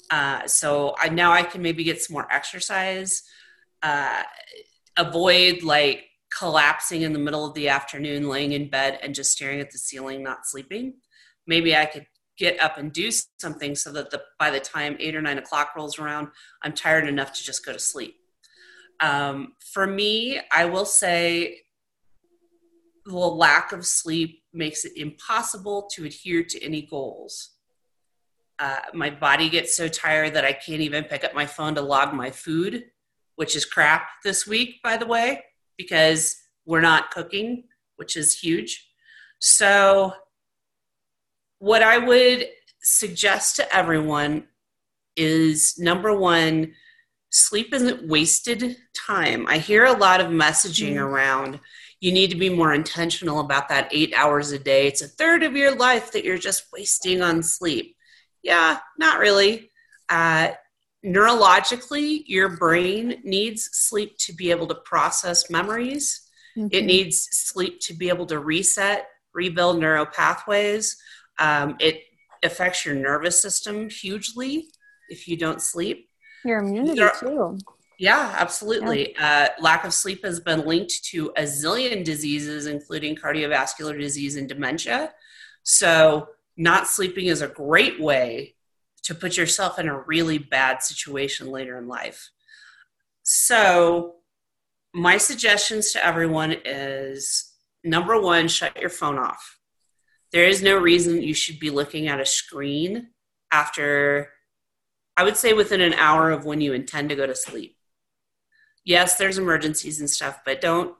Uh, 0.09 0.47
so 0.47 0.95
I 0.97 1.09
now 1.09 1.33
I 1.33 1.43
can 1.43 1.61
maybe 1.61 1.83
get 1.83 2.01
some 2.01 2.13
more 2.13 2.27
exercise, 2.31 3.23
uh, 3.83 4.23
avoid 4.97 5.63
like 5.63 6.05
collapsing 6.37 7.01
in 7.01 7.13
the 7.13 7.19
middle 7.19 7.45
of 7.45 7.53
the 7.53 7.69
afternoon, 7.69 8.29
laying 8.29 8.51
in 8.53 8.69
bed 8.69 8.99
and 9.01 9.15
just 9.15 9.31
staring 9.31 9.59
at 9.59 9.71
the 9.71 9.77
ceiling, 9.77 10.23
not 10.23 10.45
sleeping. 10.45 10.93
Maybe 11.47 11.75
I 11.75 11.85
could 11.85 12.05
get 12.37 12.59
up 12.61 12.77
and 12.77 12.93
do 12.93 13.11
something 13.39 13.75
so 13.75 13.91
that 13.91 14.11
the, 14.11 14.21
by 14.37 14.49
the 14.49 14.59
time 14.59 14.95
eight 14.99 15.15
or 15.15 15.21
nine 15.21 15.37
o'clock 15.37 15.73
rolls 15.75 15.99
around, 15.99 16.29
I'm 16.63 16.73
tired 16.73 17.07
enough 17.07 17.33
to 17.33 17.43
just 17.43 17.65
go 17.65 17.73
to 17.73 17.79
sleep. 17.79 18.15
Um, 19.01 19.53
for 19.73 19.87
me, 19.87 20.39
I 20.51 20.65
will 20.65 20.85
say 20.85 21.59
the 23.05 23.17
lack 23.17 23.71
of 23.71 23.85
sleep 23.85 24.43
makes 24.53 24.85
it 24.85 24.93
impossible 24.95 25.89
to 25.93 26.05
adhere 26.05 26.43
to 26.43 26.63
any 26.63 26.83
goals. 26.83 27.51
Uh, 28.59 28.79
my 28.93 29.09
body 29.09 29.49
gets 29.49 29.75
so 29.75 29.87
tired 29.87 30.33
that 30.33 30.45
I 30.45 30.53
can't 30.53 30.81
even 30.81 31.05
pick 31.05 31.23
up 31.23 31.33
my 31.33 31.45
phone 31.45 31.75
to 31.75 31.81
log 31.81 32.13
my 32.13 32.29
food, 32.29 32.85
which 33.39 33.55
is 33.55 33.63
crap 33.63 34.09
this 34.25 34.45
week, 34.45 34.81
by 34.83 34.97
the 34.97 35.05
way, 35.05 35.41
because 35.77 36.35
we're 36.65 36.81
not 36.81 37.09
cooking, 37.09 37.63
which 37.95 38.17
is 38.17 38.37
huge. 38.37 38.85
So, 39.39 40.11
what 41.59 41.81
I 41.81 41.99
would 41.99 42.49
suggest 42.81 43.55
to 43.55 43.73
everyone 43.73 44.43
is 45.15 45.79
number 45.79 46.13
one, 46.13 46.73
sleep 47.29 47.73
isn't 47.73 48.09
wasted 48.09 48.75
time. 49.07 49.47
I 49.47 49.59
hear 49.59 49.85
a 49.85 49.97
lot 49.97 50.19
of 50.19 50.27
messaging 50.27 50.95
mm. 50.95 51.01
around 51.01 51.61
you 52.01 52.11
need 52.11 52.31
to 52.31 52.37
be 52.37 52.49
more 52.49 52.73
intentional 52.73 53.39
about 53.39 53.69
that 53.69 53.87
eight 53.93 54.13
hours 54.17 54.51
a 54.51 54.59
day. 54.59 54.87
It's 54.87 55.01
a 55.01 55.07
third 55.07 55.43
of 55.43 55.55
your 55.55 55.73
life 55.73 56.11
that 56.11 56.25
you're 56.25 56.37
just 56.37 56.65
wasting 56.73 57.21
on 57.21 57.41
sleep. 57.41 57.95
Yeah, 58.43 58.79
not 58.97 59.19
really. 59.19 59.71
Uh, 60.09 60.51
neurologically, 61.05 62.23
your 62.25 62.57
brain 62.57 63.21
needs 63.23 63.69
sleep 63.73 64.17
to 64.19 64.33
be 64.33 64.51
able 64.51 64.67
to 64.67 64.75
process 64.75 65.49
memories. 65.49 66.29
Mm-hmm. 66.57 66.67
It 66.71 66.85
needs 66.85 67.27
sleep 67.31 67.79
to 67.81 67.93
be 67.93 68.09
able 68.09 68.25
to 68.27 68.39
reset, 68.39 69.07
rebuild 69.33 69.79
neural 69.79 70.05
pathways. 70.05 70.97
Um, 71.37 71.77
it 71.79 72.01
affects 72.43 72.85
your 72.85 72.95
nervous 72.95 73.41
system 73.41 73.89
hugely 73.89 74.67
if 75.09 75.27
you 75.27 75.37
don't 75.37 75.61
sleep. 75.61 76.09
Your 76.43 76.59
immunity 76.59 76.99
there, 76.99 77.11
too. 77.19 77.57
Yeah, 77.97 78.33
absolutely. 78.37 79.13
Yeah. 79.13 79.49
Uh, 79.59 79.61
lack 79.61 79.83
of 79.83 79.93
sleep 79.93 80.23
has 80.23 80.39
been 80.39 80.65
linked 80.65 81.03
to 81.05 81.31
a 81.35 81.43
zillion 81.43 82.03
diseases, 82.03 82.65
including 82.65 83.15
cardiovascular 83.15 83.99
disease 83.99 84.37
and 84.37 84.47
dementia. 84.47 85.13
So, 85.63 86.29
not 86.55 86.87
sleeping 86.87 87.25
is 87.25 87.41
a 87.41 87.47
great 87.47 87.99
way 87.99 88.55
to 89.09 89.15
put 89.15 89.37
yourself 89.37 89.79
in 89.79 89.87
a 89.87 90.01
really 90.01 90.37
bad 90.37 90.83
situation 90.83 91.49
later 91.49 91.79
in 91.79 91.87
life. 91.87 92.29
So, 93.23 94.17
my 94.93 95.17
suggestions 95.17 95.91
to 95.93 96.05
everyone 96.05 96.57
is 96.63 97.51
number 97.83 98.21
one, 98.21 98.47
shut 98.47 98.79
your 98.79 98.91
phone 98.91 99.17
off. 99.17 99.57
There 100.31 100.45
is 100.45 100.61
no 100.61 100.77
reason 100.77 101.23
you 101.23 101.33
should 101.33 101.59
be 101.59 101.71
looking 101.71 102.07
at 102.07 102.19
a 102.19 102.25
screen 102.25 103.07
after, 103.51 104.29
I 105.17 105.23
would 105.23 105.37
say, 105.37 105.53
within 105.53 105.81
an 105.81 105.95
hour 105.95 106.29
of 106.29 106.45
when 106.45 106.61
you 106.61 106.73
intend 106.73 107.09
to 107.09 107.15
go 107.15 107.25
to 107.25 107.33
sleep. 107.33 107.77
Yes, 108.85 109.17
there's 109.17 109.39
emergencies 109.39 109.99
and 109.99 110.09
stuff, 110.09 110.41
but 110.45 110.61
don't 110.61 110.93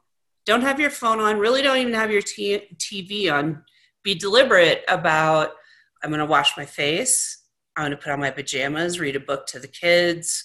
don't 0.48 0.62
have 0.62 0.80
your 0.80 0.90
phone 0.90 1.20
on. 1.20 1.38
Really, 1.38 1.62
don't 1.62 1.78
even 1.78 1.94
have 1.94 2.10
your 2.10 2.24
t- 2.24 2.76
TV 2.78 3.32
on. 3.32 3.64
Be 4.02 4.16
deliberate 4.16 4.84
about. 4.88 5.52
I'm 6.02 6.10
going 6.10 6.20
to 6.20 6.26
wash 6.26 6.58
my 6.58 6.66
face. 6.66 7.39
I'm 7.80 7.86
going 7.86 7.98
to 7.98 8.04
put 8.04 8.12
on 8.12 8.20
my 8.20 8.30
pajamas, 8.30 9.00
read 9.00 9.16
a 9.16 9.22
book 9.22 9.48
to 9.48 9.60
the 9.60 9.68
kids. 9.68 10.44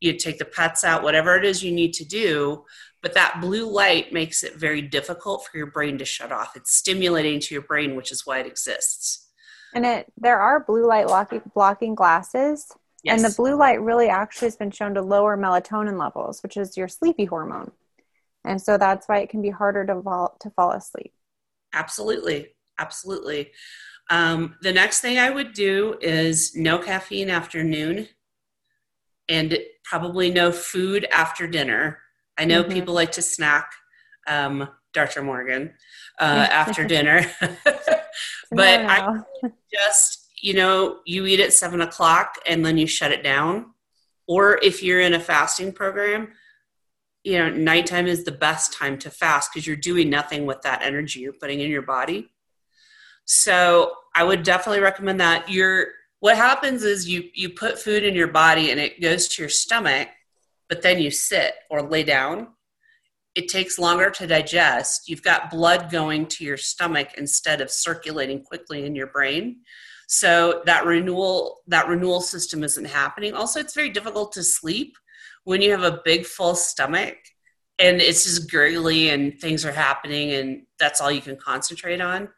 You 0.00 0.14
take 0.14 0.38
the 0.38 0.44
pets 0.44 0.82
out, 0.82 1.04
whatever 1.04 1.36
it 1.36 1.44
is 1.44 1.62
you 1.62 1.70
need 1.70 1.92
to 1.94 2.04
do. 2.04 2.64
But 3.02 3.14
that 3.14 3.40
blue 3.40 3.70
light 3.70 4.12
makes 4.12 4.42
it 4.42 4.56
very 4.56 4.82
difficult 4.82 5.46
for 5.46 5.56
your 5.56 5.68
brain 5.68 5.96
to 5.98 6.04
shut 6.04 6.32
off. 6.32 6.56
It's 6.56 6.74
stimulating 6.74 7.38
to 7.38 7.54
your 7.54 7.62
brain 7.62 7.94
which 7.94 8.10
is 8.10 8.26
why 8.26 8.40
it 8.40 8.46
exists. 8.46 9.28
And 9.74 9.86
it 9.86 10.12
there 10.18 10.40
are 10.40 10.58
blue 10.58 10.86
light 10.86 11.06
blocking, 11.06 11.42
blocking 11.54 11.94
glasses. 11.94 12.66
Yes. 13.04 13.22
and 13.22 13.32
the 13.32 13.36
blue 13.36 13.56
light 13.56 13.80
really 13.80 14.08
actually 14.08 14.46
has 14.46 14.56
been 14.56 14.70
shown 14.70 14.94
to 14.94 15.02
lower 15.02 15.36
melatonin 15.36 15.98
levels 15.98 16.40
which 16.44 16.56
is 16.56 16.76
your 16.76 16.88
sleepy 16.88 17.24
hormone. 17.24 17.70
And 18.44 18.60
so 18.60 18.76
that's 18.76 19.06
why 19.06 19.18
it 19.18 19.28
can 19.28 19.40
be 19.40 19.50
harder 19.50 19.84
to 19.86 20.02
fall 20.02 20.36
to 20.40 20.50
fall 20.50 20.72
asleep. 20.72 21.12
Absolutely. 21.72 22.48
Absolutely 22.78 23.52
um, 24.10 24.56
the 24.62 24.72
next 24.72 25.00
thing 25.00 25.18
i 25.18 25.30
would 25.30 25.52
do 25.52 25.96
is 26.00 26.54
no 26.56 26.78
caffeine 26.78 27.30
after 27.30 27.62
noon 27.62 28.08
and 29.28 29.58
probably 29.84 30.30
no 30.30 30.50
food 30.52 31.06
after 31.12 31.46
dinner 31.46 31.98
I 32.38 32.44
know 32.44 32.62
mm-hmm. 32.62 32.72
people 32.72 32.94
like 32.94 33.12
to 33.12 33.22
snack, 33.22 33.72
um, 34.26 34.68
Dr. 34.92 35.22
Morgan, 35.22 35.74
uh, 36.20 36.24
after 36.50 36.84
dinner, 36.84 37.24
but 38.50 38.84
I 38.84 39.20
just, 39.72 40.30
you 40.40 40.54
know, 40.54 41.00
you 41.04 41.26
eat 41.26 41.40
at 41.40 41.52
seven 41.52 41.80
o'clock 41.80 42.36
and 42.46 42.64
then 42.64 42.78
you 42.78 42.86
shut 42.86 43.12
it 43.12 43.22
down. 43.22 43.66
Or 44.26 44.58
if 44.62 44.82
you're 44.82 45.00
in 45.00 45.14
a 45.14 45.20
fasting 45.20 45.72
program, 45.72 46.28
you 47.24 47.38
know, 47.38 47.50
nighttime 47.50 48.06
is 48.06 48.24
the 48.24 48.32
best 48.32 48.72
time 48.72 48.98
to 48.98 49.10
fast 49.10 49.50
because 49.52 49.66
you're 49.66 49.76
doing 49.76 50.10
nothing 50.10 50.46
with 50.46 50.62
that 50.62 50.82
energy 50.82 51.20
you're 51.20 51.32
putting 51.32 51.60
in 51.60 51.70
your 51.70 51.82
body. 51.82 52.30
So 53.24 53.92
I 54.14 54.24
would 54.24 54.42
definitely 54.42 54.82
recommend 54.82 55.20
that. 55.20 55.50
You're 55.50 55.88
what 56.20 56.36
happens 56.36 56.84
is 56.84 57.08
you 57.08 57.24
you 57.34 57.50
put 57.50 57.78
food 57.78 58.04
in 58.04 58.14
your 58.14 58.28
body 58.28 58.70
and 58.70 58.78
it 58.78 59.00
goes 59.00 59.28
to 59.28 59.42
your 59.42 59.48
stomach 59.48 60.08
but 60.72 60.80
then 60.80 60.98
you 60.98 61.10
sit 61.10 61.52
or 61.68 61.82
lay 61.82 62.02
down, 62.02 62.48
it 63.34 63.48
takes 63.48 63.78
longer 63.78 64.08
to 64.08 64.26
digest. 64.26 65.06
You've 65.06 65.22
got 65.22 65.50
blood 65.50 65.90
going 65.90 66.24
to 66.28 66.44
your 66.44 66.56
stomach 66.56 67.08
instead 67.18 67.60
of 67.60 67.70
circulating 67.70 68.42
quickly 68.42 68.86
in 68.86 68.94
your 68.94 69.08
brain. 69.08 69.60
So 70.08 70.62
that 70.64 70.86
renewal 70.86 71.60
that 71.66 71.88
renewal 71.88 72.22
system 72.22 72.64
isn't 72.64 72.86
happening. 72.86 73.34
Also, 73.34 73.60
it's 73.60 73.74
very 73.74 73.90
difficult 73.90 74.32
to 74.32 74.42
sleep 74.42 74.96
when 75.44 75.60
you 75.60 75.72
have 75.72 75.82
a 75.82 76.00
big 76.06 76.24
full 76.24 76.54
stomach 76.54 77.18
and 77.78 78.00
it's 78.00 78.24
just 78.24 78.50
gurgly 78.50 79.10
and 79.10 79.38
things 79.38 79.66
are 79.66 79.72
happening 79.72 80.32
and 80.32 80.62
that's 80.78 81.02
all 81.02 81.12
you 81.12 81.20
can 81.20 81.36
concentrate 81.36 82.00
on. 82.00 82.30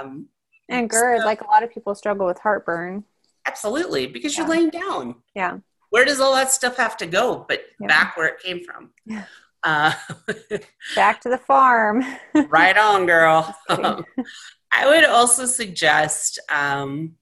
Um, 0.00 0.28
and 0.68 0.88
GERD, 0.90 1.20
so, 1.20 1.26
like 1.26 1.40
a 1.40 1.46
lot 1.46 1.62
of 1.62 1.72
people 1.72 1.94
struggle 1.94 2.26
with 2.26 2.38
heartburn. 2.38 3.04
Absolutely, 3.46 4.06
because 4.06 4.36
yeah. 4.36 4.42
you're 4.42 4.50
laying 4.50 4.70
down. 4.70 5.16
Yeah 5.34 5.58
where 5.90 6.04
does 6.04 6.20
all 6.20 6.34
that 6.34 6.50
stuff 6.50 6.76
have 6.76 6.96
to 6.96 7.06
go 7.06 7.44
but 7.48 7.62
yeah. 7.80 7.86
back 7.86 8.16
where 8.16 8.28
it 8.28 8.40
came 8.40 8.62
from 8.64 8.90
yeah. 9.04 9.24
uh, 9.62 9.92
back 10.94 11.20
to 11.20 11.28
the 11.28 11.38
farm 11.38 12.04
right 12.48 12.76
on 12.76 13.06
girl 13.06 13.54
um, 13.68 14.04
i 14.72 14.86
would 14.86 15.04
also 15.04 15.46
suggest 15.46 16.38
um, 16.50 17.14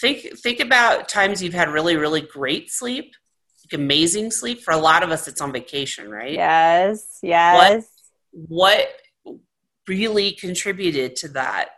think 0.00 0.38
think 0.38 0.60
about 0.60 1.08
times 1.08 1.42
you've 1.42 1.54
had 1.54 1.68
really 1.68 1.96
really 1.96 2.20
great 2.20 2.70
sleep 2.70 3.14
like 3.64 3.78
amazing 3.78 4.30
sleep 4.30 4.62
for 4.62 4.72
a 4.72 4.78
lot 4.78 5.02
of 5.02 5.10
us 5.10 5.28
it's 5.28 5.40
on 5.40 5.52
vacation 5.52 6.10
right 6.10 6.32
yes 6.32 7.18
yes 7.22 7.86
what, 8.32 8.48
what 8.48 8.88
really 9.90 10.32
contributed 10.32 11.16
to 11.16 11.28
that. 11.28 11.70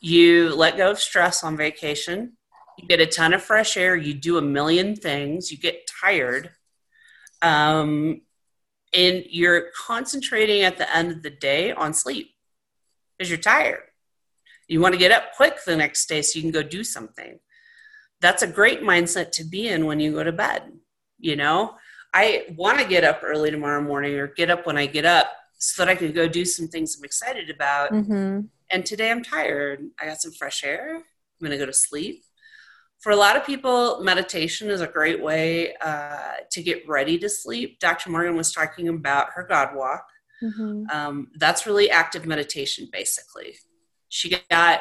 You 0.00 0.54
let 0.54 0.76
go 0.76 0.90
of 0.90 1.00
stress 1.00 1.42
on 1.44 1.56
vacation. 1.56 2.36
You 2.78 2.88
get 2.88 3.00
a 3.00 3.06
ton 3.06 3.34
of 3.34 3.42
fresh 3.42 3.76
air. 3.76 3.96
You 3.96 4.14
do 4.14 4.38
a 4.38 4.42
million 4.42 4.96
things. 4.96 5.50
You 5.50 5.58
get 5.58 5.88
tired. 6.02 6.50
Um, 7.42 8.22
and 8.92 9.24
you're 9.28 9.66
concentrating 9.86 10.62
at 10.62 10.78
the 10.78 10.94
end 10.96 11.12
of 11.12 11.22
the 11.22 11.30
day 11.30 11.72
on 11.72 11.94
sleep 11.94 12.30
because 13.16 13.30
you're 13.30 13.38
tired. 13.38 13.82
You 14.68 14.80
want 14.80 14.94
to 14.94 14.98
get 14.98 15.12
up 15.12 15.34
quick 15.36 15.58
the 15.64 15.76
next 15.76 16.08
day 16.08 16.22
so 16.22 16.38
you 16.38 16.42
can 16.42 16.50
go 16.50 16.62
do 16.62 16.84
something. 16.84 17.38
That's 18.20 18.42
a 18.42 18.46
great 18.46 18.82
mindset 18.82 19.30
to 19.32 19.44
be 19.44 19.68
in 19.68 19.86
when 19.86 20.00
you 20.00 20.12
go 20.12 20.24
to 20.24 20.32
bed 20.32 20.72
you 21.20 21.36
know? 21.36 21.74
I 22.12 22.46
want 22.56 22.80
to 22.80 22.88
get 22.88 23.04
up 23.04 23.20
early 23.22 23.50
tomorrow 23.50 23.80
morning 23.80 24.14
or 24.14 24.26
get 24.26 24.50
up 24.50 24.66
when 24.66 24.76
i 24.76 24.86
get 24.86 25.04
up 25.04 25.30
so 25.60 25.84
that 25.84 25.90
i 25.90 25.94
can 25.94 26.12
go 26.12 26.26
do 26.26 26.44
some 26.44 26.66
things 26.66 26.96
i'm 26.98 27.04
excited 27.04 27.50
about 27.50 27.92
mm-hmm. 27.92 28.40
and 28.70 28.86
today 28.86 29.10
i'm 29.10 29.22
tired 29.22 29.80
i 30.00 30.06
got 30.06 30.20
some 30.20 30.32
fresh 30.32 30.64
air 30.64 30.96
i'm 30.96 31.02
going 31.40 31.52
to 31.52 31.58
go 31.58 31.66
to 31.66 31.72
sleep 31.72 32.24
for 33.00 33.12
a 33.12 33.16
lot 33.16 33.36
of 33.36 33.46
people, 33.46 34.00
meditation 34.02 34.68
is 34.70 34.82
a 34.82 34.86
great 34.86 35.22
way 35.22 35.74
uh, 35.80 36.34
to 36.50 36.62
get 36.62 36.86
ready 36.86 37.18
to 37.18 37.30
sleep. 37.30 37.80
Dr. 37.80 38.10
Morgan 38.10 38.36
was 38.36 38.52
talking 38.52 38.88
about 38.88 39.30
her 39.34 39.42
God 39.42 39.74
walk. 39.74 40.06
Mm-hmm. 40.42 40.84
Um, 40.92 41.28
that's 41.36 41.66
really 41.66 41.90
active 41.90 42.26
meditation, 42.26 42.88
basically. 42.92 43.56
She 44.10 44.36
got 44.50 44.80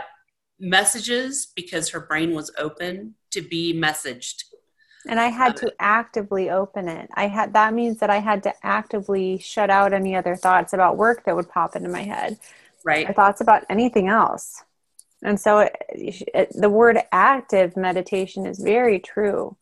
messages 0.59 1.47
because 1.55 1.89
her 1.89 2.01
brain 2.01 2.33
was 2.33 2.51
open 2.57 3.15
to 3.31 3.41
be 3.41 3.73
messaged. 3.73 4.43
And 5.07 5.19
I 5.19 5.27
had 5.27 5.55
to 5.57 5.73
actively 5.79 6.49
open 6.49 6.89
it. 6.89 7.09
I 7.13 7.27
had 7.27 7.53
that 7.53 7.73
means 7.73 7.99
that 7.99 8.09
I 8.09 8.19
had 8.19 8.43
to 8.43 8.53
actively 8.63 9.37
shut 9.39 9.69
out 9.69 9.93
any 9.93 10.15
other 10.15 10.35
thoughts 10.35 10.73
about 10.73 10.97
work 10.97 11.23
that 11.25 11.35
would 11.35 11.49
pop 11.49 11.75
into 11.75 11.89
my 11.89 12.03
head. 12.03 12.37
Right. 12.83 13.09
Or 13.09 13.13
thoughts 13.13 13.41
about 13.41 13.63
anything 13.69 14.07
else. 14.07 14.63
And 15.23 15.39
so 15.39 15.59
it, 15.59 15.75
it, 16.33 16.51
the 16.53 16.69
word 16.69 16.99
active 17.11 17.75
meditation 17.75 18.45
is 18.45 18.59
very 18.59 18.99
true 18.99 19.55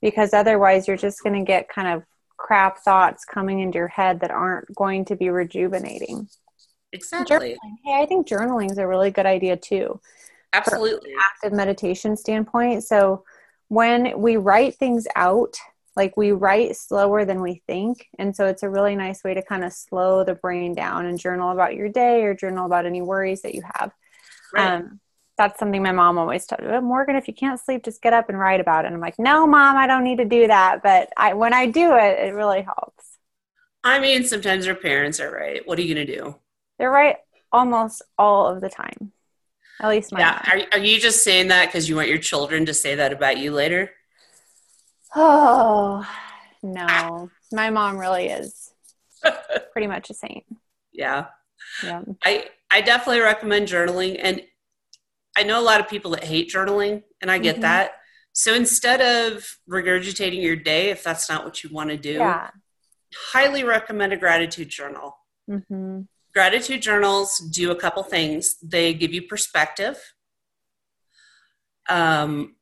because 0.00 0.32
otherwise 0.32 0.86
you're 0.86 0.96
just 0.96 1.22
going 1.22 1.38
to 1.38 1.44
get 1.44 1.68
kind 1.68 1.88
of 1.88 2.04
crap 2.36 2.78
thoughts 2.78 3.24
coming 3.24 3.60
into 3.60 3.78
your 3.78 3.88
head 3.88 4.20
that 4.20 4.30
aren't 4.30 4.72
going 4.74 5.04
to 5.06 5.16
be 5.16 5.30
rejuvenating. 5.30 6.28
Exactly. 6.92 7.36
Journaling. 7.36 7.56
Hey, 7.84 8.02
I 8.02 8.06
think 8.06 8.26
journaling 8.28 8.70
is 8.70 8.78
a 8.78 8.86
really 8.86 9.10
good 9.10 9.26
idea 9.26 9.56
too. 9.56 10.00
Absolutely. 10.52 11.12
active 11.20 11.52
meditation 11.52 12.16
standpoint. 12.16 12.84
So 12.84 13.24
when 13.68 14.20
we 14.20 14.36
write 14.36 14.76
things 14.76 15.06
out, 15.16 15.56
like 15.96 16.16
we 16.16 16.32
write 16.32 16.76
slower 16.76 17.24
than 17.24 17.40
we 17.40 17.62
think. 17.66 18.06
And 18.18 18.36
so 18.36 18.46
it's 18.46 18.62
a 18.62 18.68
really 18.68 18.96
nice 18.96 19.24
way 19.24 19.34
to 19.34 19.42
kind 19.42 19.64
of 19.64 19.72
slow 19.72 20.24
the 20.24 20.34
brain 20.34 20.74
down 20.74 21.06
and 21.06 21.18
journal 21.18 21.50
about 21.50 21.74
your 21.74 21.88
day 21.88 22.24
or 22.24 22.34
journal 22.34 22.66
about 22.66 22.86
any 22.86 23.02
worries 23.02 23.42
that 23.42 23.54
you 23.54 23.62
have. 23.74 23.92
Right. 24.54 24.74
Um, 24.74 25.00
that's 25.38 25.58
something 25.58 25.82
my 25.82 25.92
mom 25.92 26.18
always 26.18 26.46
told 26.46 26.62
me. 26.62 26.80
Morgan, 26.80 27.16
if 27.16 27.28
you 27.28 27.34
can't 27.34 27.60
sleep, 27.60 27.84
just 27.84 28.00
get 28.00 28.12
up 28.12 28.28
and 28.28 28.38
write 28.38 28.60
about 28.60 28.84
it. 28.84 28.88
And 28.88 28.94
I'm 28.94 29.00
like, 29.00 29.18
no, 29.18 29.46
mom, 29.46 29.76
I 29.76 29.86
don't 29.86 30.04
need 30.04 30.18
to 30.18 30.24
do 30.24 30.46
that. 30.46 30.82
But 30.82 31.10
I, 31.16 31.34
when 31.34 31.52
I 31.52 31.66
do 31.66 31.94
it, 31.94 32.18
it 32.26 32.34
really 32.34 32.62
helps. 32.62 33.18
I 33.84 33.98
mean, 33.98 34.24
sometimes 34.24 34.66
our 34.66 34.74
parents 34.74 35.20
are 35.20 35.30
right. 35.30 35.66
What 35.66 35.78
are 35.78 35.82
you 35.82 35.94
going 35.94 36.06
to 36.06 36.16
do? 36.16 36.36
They're 36.78 36.90
right 36.90 37.16
almost 37.52 38.02
all 38.18 38.46
of 38.48 38.60
the 38.60 38.68
time. 38.68 39.12
At 39.80 39.88
least 39.88 40.12
my 40.12 40.20
yeah. 40.20 40.42
Are, 40.50 40.78
are 40.78 40.84
you 40.84 40.98
just 40.98 41.22
saying 41.22 41.48
that 41.48 41.66
because 41.66 41.88
you 41.88 41.96
want 41.96 42.08
your 42.08 42.18
children 42.18 42.66
to 42.66 42.74
say 42.74 42.94
that 42.94 43.12
about 43.12 43.38
you 43.38 43.52
later? 43.52 43.90
Oh 45.14 46.06
no, 46.62 47.30
my 47.52 47.70
mom 47.70 47.98
really 47.98 48.26
is 48.26 48.72
pretty 49.72 49.86
much 49.86 50.10
a 50.10 50.14
saint. 50.14 50.44
Yeah. 50.92 51.26
Yeah. 51.82 52.02
I 52.24 52.46
I 52.70 52.80
definitely 52.80 53.20
recommend 53.20 53.68
journaling, 53.68 54.18
and 54.20 54.42
I 55.36 55.42
know 55.42 55.60
a 55.60 55.62
lot 55.62 55.80
of 55.80 55.88
people 55.88 56.12
that 56.12 56.24
hate 56.24 56.50
journaling, 56.50 57.02
and 57.20 57.30
I 57.30 57.38
get 57.38 57.56
mm-hmm. 57.56 57.62
that. 57.62 57.92
So 58.32 58.54
instead 58.54 59.00
of 59.00 59.58
regurgitating 59.70 60.42
your 60.42 60.56
day, 60.56 60.90
if 60.90 61.02
that's 61.02 61.28
not 61.28 61.44
what 61.44 61.62
you 61.64 61.70
want 61.72 61.90
to 61.90 61.96
do, 61.96 62.14
yeah. 62.14 62.50
highly 63.32 63.64
recommend 63.64 64.12
a 64.12 64.16
gratitude 64.16 64.68
journal. 64.68 65.16
Mm-hmm. 65.48 66.02
Gratitude 66.36 66.82
journals 66.82 67.38
do 67.38 67.70
a 67.70 67.74
couple 67.74 68.02
things. 68.02 68.56
They 68.62 68.92
give 68.92 69.14
you 69.14 69.22
perspective. 69.22 69.96
Um, 71.88 72.56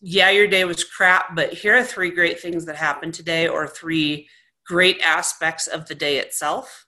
yeah, 0.00 0.30
your 0.30 0.46
day 0.46 0.64
was 0.64 0.84
crap, 0.84 1.36
but 1.36 1.52
here 1.52 1.76
are 1.76 1.84
three 1.84 2.08
great 2.08 2.40
things 2.40 2.64
that 2.64 2.76
happened 2.76 3.12
today, 3.12 3.46
or 3.46 3.68
three 3.68 4.26
great 4.66 5.02
aspects 5.02 5.66
of 5.66 5.86
the 5.86 5.94
day 5.94 6.16
itself. 6.16 6.86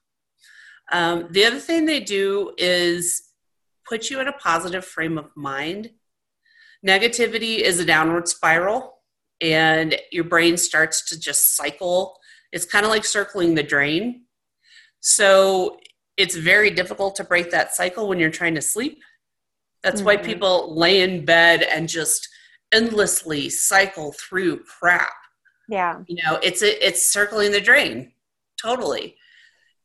Um, 0.91 1.29
the 1.33 1.45
other 1.45 1.59
thing 1.59 1.85
they 1.85 2.01
do 2.01 2.55
is 2.57 3.23
put 3.87 4.09
you 4.09 4.19
in 4.19 4.27
a 4.27 4.33
positive 4.33 4.87
frame 4.87 5.19
of 5.19 5.29
mind. 5.37 5.91
Negativity 6.83 7.59
is 7.59 7.79
a 7.79 7.85
downward 7.85 8.27
spiral, 8.27 9.03
and 9.43 9.95
your 10.11 10.25
brain 10.25 10.57
starts 10.57 11.05
to 11.11 11.21
just 11.21 11.57
cycle. 11.57 12.19
It's 12.53 12.65
kind 12.65 12.87
of 12.87 12.91
like 12.91 13.05
circling 13.05 13.55
the 13.55 13.63
drain. 13.63 14.23
So 15.01 15.79
it's 16.17 16.37
very 16.37 16.71
difficult 16.71 17.17
to 17.17 17.25
break 17.25 17.51
that 17.51 17.75
cycle 17.75 18.09
when 18.09 18.19
you're 18.19 18.31
trying 18.31 18.55
to 18.55 18.63
sleep. 18.63 19.03
That's 19.83 20.01
mm-hmm. 20.01 20.07
why 20.07 20.17
people 20.17 20.77
lay 20.77 21.03
in 21.03 21.25
bed 21.25 21.63
and 21.63 21.89
just 21.89 22.29
endlessly 22.73 23.49
cycle 23.49 24.13
through 24.13 24.65
crap. 24.65 25.13
Yeah. 25.69 26.01
You 26.07 26.17
know, 26.25 26.39
it's 26.43 26.63
a, 26.63 26.87
it's 26.87 27.07
circling 27.07 27.53
the 27.53 27.61
drain. 27.61 28.13
Totally. 28.61 29.17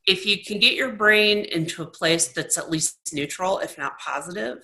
If 0.06 0.26
you 0.26 0.42
can 0.42 0.58
get 0.58 0.74
your 0.74 0.92
brain 0.92 1.44
into 1.44 1.82
a 1.82 1.86
place 1.86 2.28
that's 2.28 2.58
at 2.58 2.70
least 2.70 2.98
neutral, 3.12 3.58
if 3.58 3.78
not 3.78 3.98
positive, 3.98 4.58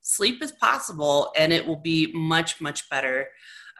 sleep 0.00 0.42
is 0.42 0.52
possible 0.52 1.32
and 1.36 1.52
it 1.52 1.66
will 1.66 1.76
be 1.76 2.10
much, 2.12 2.60
much 2.60 2.88
better. 2.88 3.28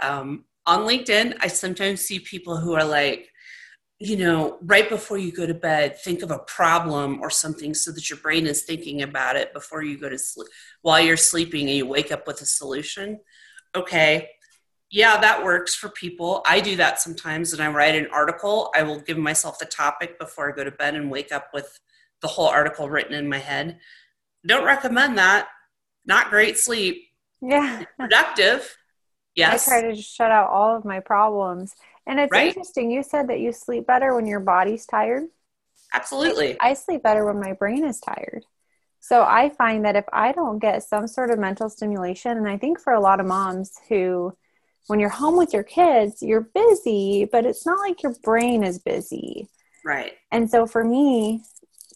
Um, 0.02 0.44
on 0.66 0.80
LinkedIn, 0.80 1.36
I 1.40 1.48
sometimes 1.48 2.02
see 2.02 2.20
people 2.20 2.56
who 2.58 2.74
are 2.74 2.84
like, 2.84 3.29
you 4.02 4.16
know, 4.16 4.56
right 4.62 4.88
before 4.88 5.18
you 5.18 5.30
go 5.30 5.46
to 5.46 5.52
bed, 5.52 6.00
think 6.00 6.22
of 6.22 6.30
a 6.30 6.38
problem 6.38 7.20
or 7.20 7.28
something 7.28 7.74
so 7.74 7.92
that 7.92 8.08
your 8.08 8.18
brain 8.18 8.46
is 8.46 8.62
thinking 8.62 9.02
about 9.02 9.36
it 9.36 9.52
before 9.52 9.82
you 9.82 9.98
go 9.98 10.08
to 10.08 10.18
sleep 10.18 10.48
while 10.80 10.98
you're 10.98 11.18
sleeping 11.18 11.68
and 11.68 11.76
you 11.76 11.86
wake 11.86 12.10
up 12.10 12.26
with 12.26 12.40
a 12.40 12.46
solution. 12.46 13.20
Okay, 13.76 14.30
yeah, 14.90 15.20
that 15.20 15.44
works 15.44 15.74
for 15.74 15.90
people. 15.90 16.42
I 16.46 16.60
do 16.60 16.76
that 16.76 16.98
sometimes 16.98 17.52
and 17.52 17.62
I 17.62 17.68
write 17.68 17.94
an 17.94 18.08
article. 18.10 18.70
I 18.74 18.84
will 18.84 19.00
give 19.00 19.18
myself 19.18 19.58
the 19.58 19.66
topic 19.66 20.18
before 20.18 20.50
I 20.50 20.56
go 20.56 20.64
to 20.64 20.70
bed 20.70 20.94
and 20.94 21.10
wake 21.10 21.30
up 21.30 21.50
with 21.52 21.78
the 22.22 22.28
whole 22.28 22.48
article 22.48 22.88
written 22.88 23.12
in 23.12 23.28
my 23.28 23.38
head. 23.38 23.80
Don't 24.46 24.64
recommend 24.64 25.18
that. 25.18 25.48
Not 26.06 26.30
great 26.30 26.56
sleep. 26.56 27.04
Yeah. 27.42 27.84
Productive. 27.98 28.76
Yes. 29.36 29.68
I 29.68 29.80
try 29.80 29.88
to 29.88 29.94
just 29.94 30.12
shut 30.12 30.32
out 30.32 30.50
all 30.50 30.76
of 30.76 30.84
my 30.84 30.98
problems 30.98 31.72
and 32.10 32.18
it's 32.18 32.32
right? 32.32 32.48
interesting. 32.48 32.90
You 32.90 33.04
said 33.04 33.28
that 33.28 33.38
you 33.38 33.52
sleep 33.52 33.86
better 33.86 34.16
when 34.16 34.26
your 34.26 34.40
body's 34.40 34.84
tired. 34.84 35.28
Absolutely. 35.94 36.56
I 36.60 36.74
sleep 36.74 37.04
better 37.04 37.24
when 37.24 37.38
my 37.38 37.52
brain 37.52 37.84
is 37.84 38.00
tired. 38.00 38.44
So 38.98 39.22
I 39.22 39.48
find 39.50 39.84
that 39.84 39.94
if 39.94 40.04
I 40.12 40.32
don't 40.32 40.58
get 40.58 40.82
some 40.82 41.06
sort 41.06 41.30
of 41.30 41.38
mental 41.38 41.70
stimulation, 41.70 42.36
and 42.36 42.48
I 42.48 42.58
think 42.58 42.80
for 42.80 42.92
a 42.92 43.00
lot 43.00 43.20
of 43.20 43.26
moms 43.26 43.72
who, 43.88 44.36
when 44.88 44.98
you're 44.98 45.08
home 45.08 45.36
with 45.36 45.52
your 45.52 45.62
kids, 45.62 46.20
you're 46.20 46.50
busy, 46.52 47.28
but 47.30 47.46
it's 47.46 47.64
not 47.64 47.78
like 47.78 48.02
your 48.02 48.14
brain 48.24 48.64
is 48.64 48.80
busy. 48.80 49.48
Right. 49.84 50.14
And 50.32 50.50
so 50.50 50.66
for 50.66 50.82
me, 50.82 51.44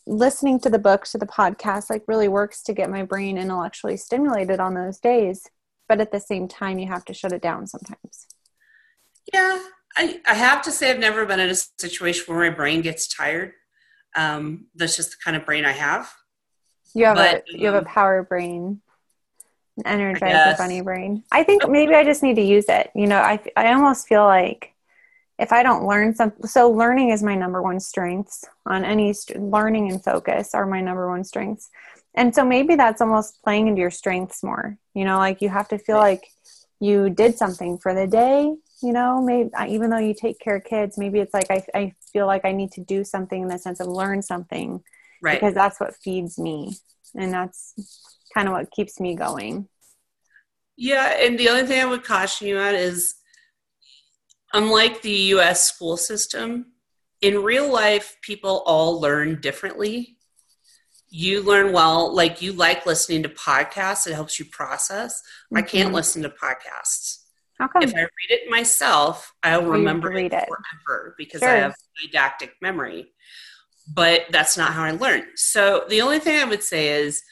listening 0.07 0.61
to 0.61 0.71
the 0.71 0.79
books 0.79 1.11
to 1.13 1.19
the 1.19 1.27
podcast 1.27 1.91
like 1.91 2.05
really 2.07 2.29
works 2.29 2.63
to 2.63 2.73
get 2.73 2.89
my 2.89 3.03
brain 3.03 3.37
intellectually 3.37 3.97
stimulated 3.97 4.61
on 4.61 4.75
those 4.75 5.01
days. 5.01 5.43
But 5.89 6.01
at 6.01 6.13
the 6.13 6.21
same 6.21 6.47
time, 6.47 6.79
you 6.79 6.87
have 6.87 7.05
to 7.07 7.15
shut 7.15 7.33
it 7.33 7.43
down 7.43 7.67
sometimes. 7.67 8.29
Yeah, 9.33 9.59
I, 9.97 10.21
I 10.27 10.35
have 10.35 10.63
to 10.63 10.71
say 10.71 10.91
I've 10.91 10.99
never 10.99 11.25
been 11.27 11.41
in 11.41 11.51
a 11.51 11.55
situation 11.55 12.25
where 12.27 12.51
my 12.51 12.55
brain 12.55 12.81
gets 12.81 13.07
tired. 13.07 13.53
Um, 14.17 14.67
that's 14.75 14.97
just 14.97 15.13
the 15.13 15.17
kind 15.25 15.37
of 15.37 15.45
brain 15.45 15.65
I 15.65 15.73
have. 15.73 16.13
You 16.95 17.07
have 17.07 17.17
but, 17.17 17.45
a 17.49 17.59
you 17.59 17.69
um, 17.69 17.75
have 17.75 17.83
a 17.83 17.87
power 17.87 18.23
brain, 18.23 18.81
an 19.85 19.99
energizer 19.99 20.57
bunny 20.57 20.81
brain. 20.81 21.25
I 21.33 21.43
think 21.43 21.69
maybe 21.69 21.95
I 21.95 22.05
just 22.05 22.23
need 22.23 22.37
to 22.37 22.43
use 22.43 22.67
it. 22.69 22.91
You 22.95 23.07
know, 23.07 23.19
I 23.19 23.41
I 23.57 23.73
almost 23.73 24.07
feel 24.07 24.25
like 24.25 24.75
if 25.39 25.53
I 25.53 25.63
don't 25.63 25.87
learn 25.87 26.15
some, 26.15 26.33
so 26.45 26.71
learning 26.71 27.11
is 27.11 27.23
my 27.23 27.35
number 27.35 27.61
one 27.61 27.81
strengths 27.81 28.45
on 28.67 28.85
any 28.85 29.13
st- 29.13 29.43
learning 29.43 29.91
and 29.91 30.03
focus 30.03 30.55
are 30.55 30.67
my 30.67 30.81
number 30.81 31.09
one 31.09 31.25
strengths. 31.25 31.71
And 32.15 32.33
so 32.33 32.45
maybe 32.45 32.77
that's 32.77 33.01
almost 33.01 33.43
playing 33.43 33.67
into 33.67 33.81
your 33.81 33.91
strengths 33.91 34.45
more. 34.45 34.79
You 34.95 35.05
know, 35.05 35.19
like 35.19 35.43
you 35.43 35.49
have 35.49 35.69
to 35.69 35.79
feel 35.79 35.97
like 35.97 36.29
you 36.85 37.09
did 37.11 37.39
something 37.39 37.79
for 37.79 37.95
the 37.95 38.07
day 38.07 38.55
you 38.83 38.93
know 38.93 39.23
maybe 39.23 39.51
even 39.69 39.91
though 39.91 39.99
you 39.99 40.15
take 40.15 40.39
care 40.39 40.57
of 40.57 40.65
kids 40.65 40.99
maybe 40.99 41.19
it's 41.19 41.33
like 41.33 41.51
I, 41.51 41.65
I 41.75 41.95
feel 42.13 42.27
like 42.27 42.45
i 42.45 42.53
need 42.53 42.73
to 42.73 42.83
do 42.83 43.03
something 43.05 43.43
in 43.43 43.49
the 43.49 43.59
sense 43.59 43.81
of 43.81 43.87
learn 43.87 44.23
something. 44.23 44.83
Right. 45.23 45.41
Because 45.41 45.55
that's 45.55 45.81
what 45.81 45.97
feeds 45.97 46.39
me 46.39 46.77
and 47.15 47.33
that's 47.33 47.73
kind 48.35 48.47
of 48.47 48.53
what 48.53 48.71
keeps 48.71 49.01
me 49.01 49.15
going. 49.15 49.69
Yeah 50.77 51.17
and 51.19 51.39
the 51.39 51.49
only 51.49 51.67
thing 51.67 51.81
i 51.81 51.87
would 51.87 52.05
caution 52.05 52.49
you 52.49 52.59
on 52.59 52.75
is 52.75 53.15
unlike 54.53 55.03
the 55.03 55.13
us 55.33 55.65
school 55.73 55.97
system 55.97 56.67
in 57.23 57.43
real 57.43 57.73
life 57.73 58.17
people 58.23 58.63
all 58.67 59.01
learn 59.01 59.41
differently 59.41 60.14
you 61.17 61.43
learn 61.43 61.73
well 61.73 62.13
like 62.15 62.43
you 62.43 62.53
like 62.53 62.87
listening 62.87 63.23
to 63.23 63.29
podcasts 63.29 64.07
it 64.07 64.15
helps 64.15 64.39
you 64.39 64.45
process 64.47 65.21
mm-hmm. 65.21 65.59
i 65.59 65.63
can't 65.63 65.87
mm-hmm. 65.87 65.97
listen 65.97 66.23
to 66.23 66.29
podcasts 66.29 67.19
if 67.61 67.95
I 67.95 68.01
read 68.01 68.09
it 68.31 68.51
myself, 68.51 69.33
I'll 69.43 69.65
remember 69.65 70.13
it, 70.13 70.33
it, 70.33 70.49
forever 70.49 71.15
because 71.17 71.41
sure. 71.41 71.49
I 71.49 71.55
have 71.57 71.75
eidetic 72.05 72.51
memory. 72.61 73.13
But 73.87 74.23
that's 74.31 74.57
not 74.57 74.73
how 74.73 74.85
I 74.85 74.93
learn. 74.93 75.25
So 75.37 75.85
the 75.89 76.01
only 76.01 76.19
thing 76.19 76.41
I 76.41 76.47
would 76.47 76.63
say 76.63 77.03
is 77.03 77.23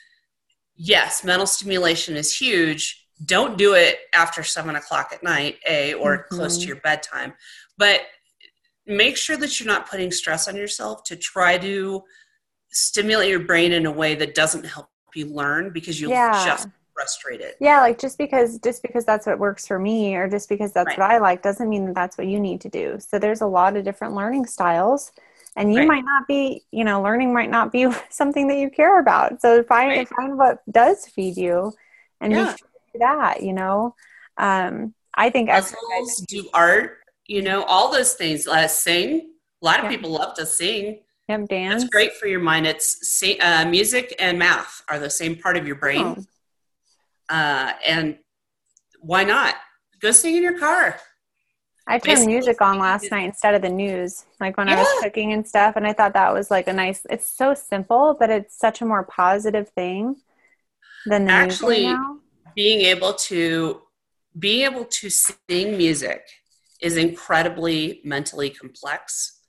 yes, 0.76 1.24
mental 1.24 1.46
stimulation 1.46 2.14
is 2.14 2.36
huge. 2.36 3.06
Don't 3.24 3.56
do 3.56 3.74
it 3.74 3.98
after 4.14 4.42
seven 4.42 4.76
o'clock 4.76 5.10
at 5.12 5.22
night, 5.22 5.56
A, 5.66 5.94
or 5.94 6.18
mm-hmm. 6.18 6.36
close 6.36 6.58
to 6.58 6.66
your 6.66 6.76
bedtime. 6.76 7.32
But 7.78 8.02
make 8.86 9.16
sure 9.16 9.36
that 9.38 9.58
you're 9.58 9.66
not 9.66 9.88
putting 9.88 10.12
stress 10.12 10.46
on 10.46 10.56
yourself 10.56 11.04
to 11.04 11.16
try 11.16 11.56
to 11.58 12.02
stimulate 12.72 13.30
your 13.30 13.40
brain 13.40 13.72
in 13.72 13.86
a 13.86 13.92
way 13.92 14.14
that 14.14 14.34
doesn't 14.34 14.64
help 14.64 14.88
you 15.14 15.26
learn 15.26 15.70
because 15.70 16.00
you'll 16.00 16.10
yeah. 16.10 16.44
just 16.44 16.68
frustrated. 16.94 17.54
Yeah, 17.60 17.80
like 17.80 17.98
just 17.98 18.18
because 18.18 18.58
just 18.58 18.82
because 18.82 19.04
that's 19.04 19.26
what 19.26 19.38
works 19.38 19.66
for 19.66 19.78
me 19.78 20.14
or 20.16 20.28
just 20.28 20.48
because 20.48 20.72
that's 20.72 20.88
right. 20.88 20.98
what 20.98 21.10
I 21.10 21.18
like 21.18 21.42
doesn't 21.42 21.68
mean 21.68 21.86
that 21.86 21.94
that's 21.94 22.18
what 22.18 22.26
you 22.26 22.40
need 22.40 22.60
to 22.62 22.68
do. 22.68 22.98
So 22.98 23.18
there's 23.18 23.40
a 23.40 23.46
lot 23.46 23.76
of 23.76 23.84
different 23.84 24.14
learning 24.14 24.46
styles 24.46 25.12
and 25.56 25.72
you 25.72 25.80
right. 25.80 25.88
might 25.88 26.04
not 26.04 26.26
be, 26.26 26.62
you 26.70 26.84
know, 26.84 27.02
learning 27.02 27.32
might 27.32 27.50
not 27.50 27.72
be 27.72 27.86
something 28.10 28.48
that 28.48 28.58
you 28.58 28.70
care 28.70 29.00
about. 29.00 29.40
So 29.40 29.62
find 29.64 29.88
right. 29.88 30.08
find 30.08 30.38
what 30.38 30.62
does 30.70 31.06
feed 31.06 31.36
you 31.36 31.72
and 32.20 32.32
yeah. 32.32 32.56
that, 32.98 33.42
you 33.42 33.52
know. 33.52 33.94
Um 34.38 34.94
I 35.14 35.28
think 35.30 35.50
puzzles, 35.50 35.76
exercise. 35.94 36.26
do 36.26 36.48
art, 36.54 36.98
you 37.26 37.42
know, 37.42 37.64
all 37.64 37.92
those 37.92 38.14
things. 38.14 38.46
Uh, 38.46 38.66
sing. 38.66 39.30
A 39.60 39.64
lot 39.64 39.78
of 39.78 39.84
Yeah. 39.84 39.90
people 39.90 40.10
love 40.10 40.34
to 40.34 40.46
sing. 40.46 41.00
Yep, 41.28 41.48
dance. 41.48 41.82
It's 41.84 41.90
great 41.90 42.14
for 42.14 42.26
your 42.26 42.40
mind. 42.40 42.66
It's 42.66 43.22
uh, 43.40 43.64
music 43.66 44.14
and 44.18 44.38
math 44.38 44.82
are 44.88 44.98
the 44.98 45.10
same 45.10 45.36
part 45.36 45.56
of 45.56 45.66
your 45.66 45.76
brain. 45.76 46.04
Oh, 46.04 46.26
Uh, 47.28 47.72
and 47.86 48.18
why 49.00 49.24
not? 49.24 49.54
Go 50.00 50.10
sing 50.10 50.36
in 50.36 50.42
your 50.42 50.58
car. 50.58 50.98
I 51.86 51.98
turned 51.98 52.04
Basically, 52.16 52.34
music 52.34 52.60
on 52.60 52.78
last 52.78 53.10
night 53.10 53.24
instead 53.24 53.54
of 53.54 53.62
the 53.62 53.68
news, 53.68 54.24
like 54.40 54.56
when 54.56 54.68
I 54.68 54.76
was 54.76 55.02
cooking 55.02 55.32
and 55.32 55.46
stuff. 55.46 55.74
And 55.76 55.86
I 55.86 55.92
thought 55.92 56.12
that 56.14 56.32
was 56.32 56.50
like 56.50 56.68
a 56.68 56.72
nice. 56.72 57.04
It's 57.10 57.26
so 57.26 57.54
simple, 57.54 58.16
but 58.18 58.30
it's 58.30 58.56
such 58.56 58.82
a 58.82 58.84
more 58.84 59.04
positive 59.04 59.68
thing 59.70 60.16
than 61.06 61.24
the 61.24 61.32
Actually, 61.32 61.94
being 62.54 62.80
able 62.82 63.14
to 63.14 63.82
being 64.38 64.64
able 64.64 64.84
to 64.84 65.10
sing 65.10 65.76
music 65.76 66.22
is 66.80 66.96
incredibly 66.96 68.00
mentally 68.04 68.50
complex 68.50 69.41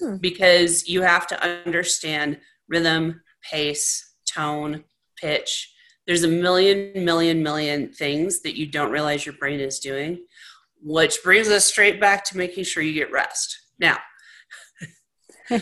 Hmm. 0.00 0.16
because 0.16 0.88
you 0.88 1.02
have 1.02 1.26
to 1.28 1.42
understand 1.42 2.40
rhythm 2.68 3.22
pace 3.48 4.14
tone 4.26 4.84
pitch 5.20 5.72
there's 6.06 6.24
a 6.24 6.28
million 6.28 7.04
million 7.04 7.42
million 7.42 7.92
things 7.92 8.40
that 8.42 8.56
you 8.56 8.66
don't 8.66 8.90
realize 8.90 9.24
your 9.24 9.36
brain 9.36 9.60
is 9.60 9.78
doing 9.78 10.24
which 10.82 11.22
brings 11.22 11.48
us 11.48 11.64
straight 11.64 12.00
back 12.00 12.24
to 12.24 12.36
making 12.36 12.64
sure 12.64 12.82
you 12.82 12.92
get 12.94 13.12
rest 13.12 13.58
now 13.78 13.98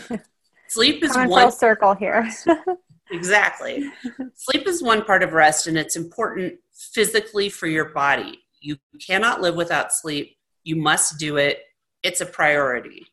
sleep 0.67 1.03
is 1.03 1.15
one 1.15 1.29
full 1.29 1.51
circle 1.51 1.93
here. 1.93 2.29
Exactly. 3.11 3.91
Sleep 4.33 4.67
is 4.67 4.81
one 4.81 5.03
part 5.05 5.21
of 5.21 5.33
rest, 5.33 5.67
and 5.67 5.77
it's 5.77 5.95
important 5.95 6.55
physically 6.73 7.47
for 7.47 7.67
your 7.67 7.89
body. 7.89 8.39
You 8.59 8.77
cannot 8.99 9.39
live 9.39 9.55
without 9.55 9.93
sleep. 9.93 10.35
You 10.63 10.77
must 10.77 11.19
do 11.19 11.37
it. 11.37 11.59
It's 12.01 12.21
a 12.21 12.25
priority. 12.25 13.05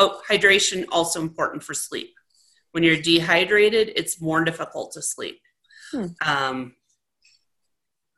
Oh, 0.00 0.22
hydration 0.28 0.86
also 0.90 1.20
important 1.20 1.62
for 1.62 1.74
sleep. 1.74 2.14
When 2.72 2.82
you're 2.82 2.96
dehydrated, 2.96 3.92
it's 3.96 4.18
more 4.18 4.42
difficult 4.42 4.92
to 4.92 5.02
sleep. 5.02 5.40
Hmm. 5.92 6.06
Um, 6.26 6.74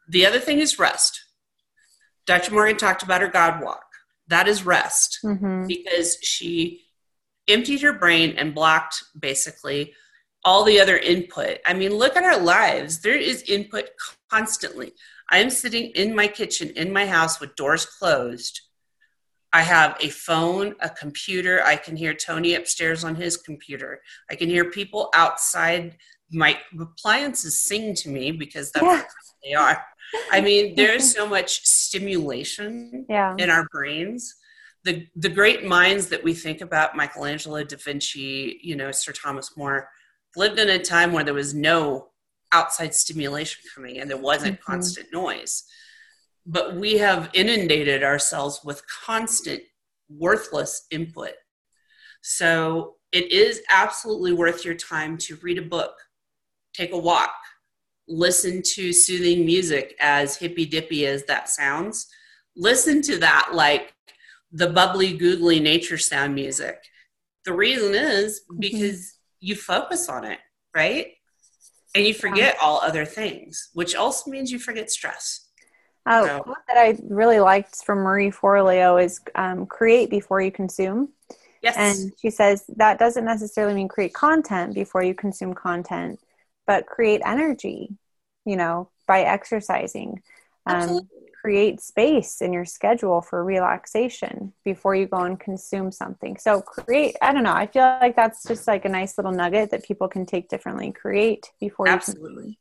the 0.08 0.24
other 0.24 0.38
thing 0.38 0.60
is 0.60 0.78
rest. 0.78 1.24
Dr. 2.24 2.52
Morgan 2.52 2.76
talked 2.76 3.02
about 3.02 3.20
her 3.20 3.26
God 3.26 3.60
walk. 3.60 3.84
That 4.28 4.46
is 4.46 4.64
rest 4.64 5.18
hmm 5.22 5.66
because 5.66 6.18
she 6.22 6.82
emptied 7.48 7.82
her 7.82 7.92
brain 7.92 8.36
and 8.38 8.54
blocked 8.54 9.02
basically 9.18 9.92
all 10.44 10.62
the 10.62 10.80
other 10.80 10.96
input. 10.96 11.58
I 11.66 11.74
mean, 11.74 11.94
look 11.94 12.16
at 12.16 12.24
our 12.24 12.38
lives. 12.38 13.00
There 13.00 13.16
is 13.16 13.42
input 13.42 13.90
constantly. 14.30 14.92
I 15.28 15.38
am 15.38 15.50
sitting 15.50 15.90
in 15.96 16.14
my 16.14 16.28
kitchen 16.28 16.70
in 16.76 16.92
my 16.92 17.06
house 17.06 17.40
with 17.40 17.56
doors 17.56 17.86
closed. 17.86 18.60
I 19.52 19.62
have 19.62 19.96
a 20.00 20.08
phone, 20.08 20.74
a 20.80 20.88
computer. 20.88 21.62
I 21.64 21.76
can 21.76 21.96
hear 21.96 22.14
Tony 22.14 22.54
upstairs 22.54 23.04
on 23.04 23.14
his 23.14 23.36
computer. 23.36 24.00
I 24.30 24.34
can 24.34 24.48
hear 24.48 24.70
people 24.70 25.10
outside. 25.14 25.98
My 26.30 26.58
appliances 26.80 27.60
sing 27.62 27.94
to 27.96 28.08
me 28.08 28.30
because 28.32 28.70
that's 28.72 28.84
Yeah. 28.84 28.96
what 28.98 29.06
they 29.44 29.52
are. 29.54 29.84
I 30.30 30.40
mean, 30.40 30.74
there's 30.76 31.12
so 31.12 31.26
much 31.26 31.60
stimulation 31.66 33.04
Yeah. 33.08 33.34
in 33.38 33.50
our 33.50 33.66
brains. 33.70 34.34
The 34.84 35.06
the 35.14 35.28
great 35.28 35.64
minds 35.64 36.08
that 36.08 36.24
we 36.24 36.34
think 36.34 36.60
about, 36.60 36.96
Michelangelo, 36.96 37.62
Da 37.62 37.76
Vinci, 37.76 38.58
you 38.62 38.74
know, 38.74 38.90
Sir 38.90 39.12
Thomas 39.12 39.56
More, 39.56 39.88
lived 40.34 40.58
in 40.58 40.70
a 40.70 40.78
time 40.78 41.12
where 41.12 41.24
there 41.24 41.34
was 41.34 41.52
no 41.54 42.08
outside 42.52 42.94
stimulation 42.94 43.62
coming 43.74 43.96
in. 43.96 44.08
There 44.08 44.16
wasn't 44.16 44.58
Mhm. 44.60 44.64
constant 44.64 45.12
noise. 45.12 45.64
But 46.44 46.76
we 46.76 46.98
have 46.98 47.30
inundated 47.34 48.02
ourselves 48.02 48.60
with 48.64 48.82
constant 48.88 49.62
worthless 50.08 50.86
input. 50.90 51.32
So 52.22 52.96
it 53.12 53.30
is 53.30 53.62
absolutely 53.70 54.32
worth 54.32 54.64
your 54.64 54.74
time 54.74 55.18
to 55.18 55.36
read 55.36 55.58
a 55.58 55.62
book, 55.62 55.94
take 56.74 56.92
a 56.92 56.98
walk, 56.98 57.34
listen 58.08 58.62
to 58.74 58.92
soothing 58.92 59.44
music, 59.44 59.94
as 60.00 60.36
hippy 60.36 60.66
dippy 60.66 61.06
as 61.06 61.24
that 61.24 61.48
sounds. 61.48 62.08
Listen 62.56 63.02
to 63.02 63.18
that 63.18 63.50
like 63.52 63.94
the 64.52 64.68
bubbly, 64.68 65.16
googly 65.16 65.60
nature 65.60 65.98
sound 65.98 66.34
music. 66.34 66.78
The 67.44 67.52
reason 67.52 67.94
is 67.94 68.40
mm-hmm. 68.40 68.60
because 68.60 69.18
you 69.40 69.56
focus 69.56 70.08
on 70.08 70.24
it, 70.24 70.38
right? 70.74 71.08
And 71.94 72.06
you 72.06 72.14
forget 72.14 72.56
all 72.60 72.80
other 72.80 73.04
things, 73.04 73.70
which 73.74 73.94
also 73.94 74.30
means 74.30 74.50
you 74.50 74.58
forget 74.58 74.90
stress. 74.90 75.41
Oh, 76.06 76.26
So- 76.26 76.40
quote 76.40 76.56
that 76.68 76.76
I 76.76 76.98
really 77.08 77.40
liked 77.40 77.84
from 77.84 77.98
Marie 77.98 78.30
Forleo 78.30 79.02
is 79.02 79.20
um, 79.34 79.66
create 79.66 80.10
before 80.10 80.40
you 80.40 80.50
consume. 80.50 81.10
Yes. 81.62 81.76
And 81.76 82.12
she 82.20 82.30
says 82.30 82.64
that 82.76 82.98
doesn't 82.98 83.24
necessarily 83.24 83.74
mean 83.74 83.88
create 83.88 84.12
content 84.12 84.74
before 84.74 85.02
you 85.04 85.14
consume 85.14 85.54
content, 85.54 86.18
but 86.66 86.86
create 86.86 87.22
energy, 87.24 87.96
you 88.44 88.56
know, 88.56 88.90
by 89.06 89.20
exercising. 89.22 90.22
Um, 90.66 90.76
Absolutely. 90.76 91.08
create 91.40 91.80
space 91.80 92.40
in 92.40 92.52
your 92.52 92.64
schedule 92.64 93.22
for 93.22 93.44
relaxation 93.44 94.52
before 94.64 94.96
you 94.96 95.06
go 95.06 95.18
and 95.18 95.38
consume 95.38 95.92
something. 95.92 96.36
So 96.36 96.62
create, 96.62 97.16
I 97.22 97.32
don't 97.32 97.44
know, 97.44 97.52
I 97.52 97.66
feel 97.66 97.84
like 97.84 98.16
that's 98.16 98.42
just 98.42 98.66
like 98.66 98.84
a 98.84 98.88
nice 98.88 99.16
little 99.16 99.32
nugget 99.32 99.70
that 99.70 99.84
people 99.84 100.08
can 100.08 100.26
take 100.26 100.48
differently. 100.48 100.90
Create 100.90 101.52
before 101.60 101.86
you 101.86 101.92
Absolutely. 101.92 102.58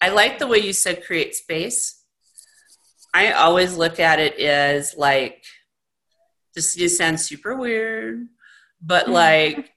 I 0.00 0.08
like 0.08 0.38
the 0.38 0.46
way 0.46 0.58
you 0.58 0.72
said 0.72 1.04
create 1.04 1.34
space. 1.34 2.03
I 3.14 3.30
always 3.30 3.76
look 3.76 4.00
at 4.00 4.18
it 4.18 4.38
as 4.40 4.96
like 4.96 5.44
this 6.54 6.74
just 6.74 6.98
sounds 6.98 7.24
super 7.24 7.54
weird, 7.54 8.26
but 8.82 9.08
like 9.08 9.72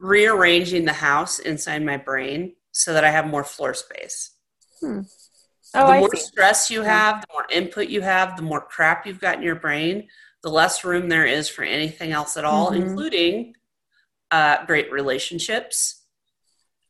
rearranging 0.00 0.86
the 0.86 0.94
house 0.94 1.38
inside 1.38 1.82
my 1.84 1.98
brain 1.98 2.54
so 2.72 2.94
that 2.94 3.04
I 3.04 3.10
have 3.10 3.26
more 3.26 3.44
floor 3.44 3.74
space. 3.74 4.30
Oh, 4.82 5.86
the 5.86 5.92
I 5.92 6.00
more 6.00 6.10
see. 6.14 6.22
stress 6.22 6.70
you 6.70 6.82
have, 6.82 7.20
the 7.20 7.26
more 7.32 7.46
input 7.50 7.88
you 7.88 8.00
have, 8.00 8.36
the 8.36 8.42
more 8.42 8.60
crap 8.60 9.06
you've 9.06 9.20
got 9.20 9.36
in 9.36 9.42
your 9.42 9.54
brain, 9.54 10.08
the 10.42 10.48
less 10.50 10.84
room 10.84 11.08
there 11.10 11.26
is 11.26 11.48
for 11.48 11.64
anything 11.64 12.12
else 12.12 12.36
at 12.36 12.44
all, 12.44 12.70
Mhm. 12.70 12.76
including 12.76 13.56
uh, 14.30 14.64
great 14.66 14.90
relationships, 14.90 16.02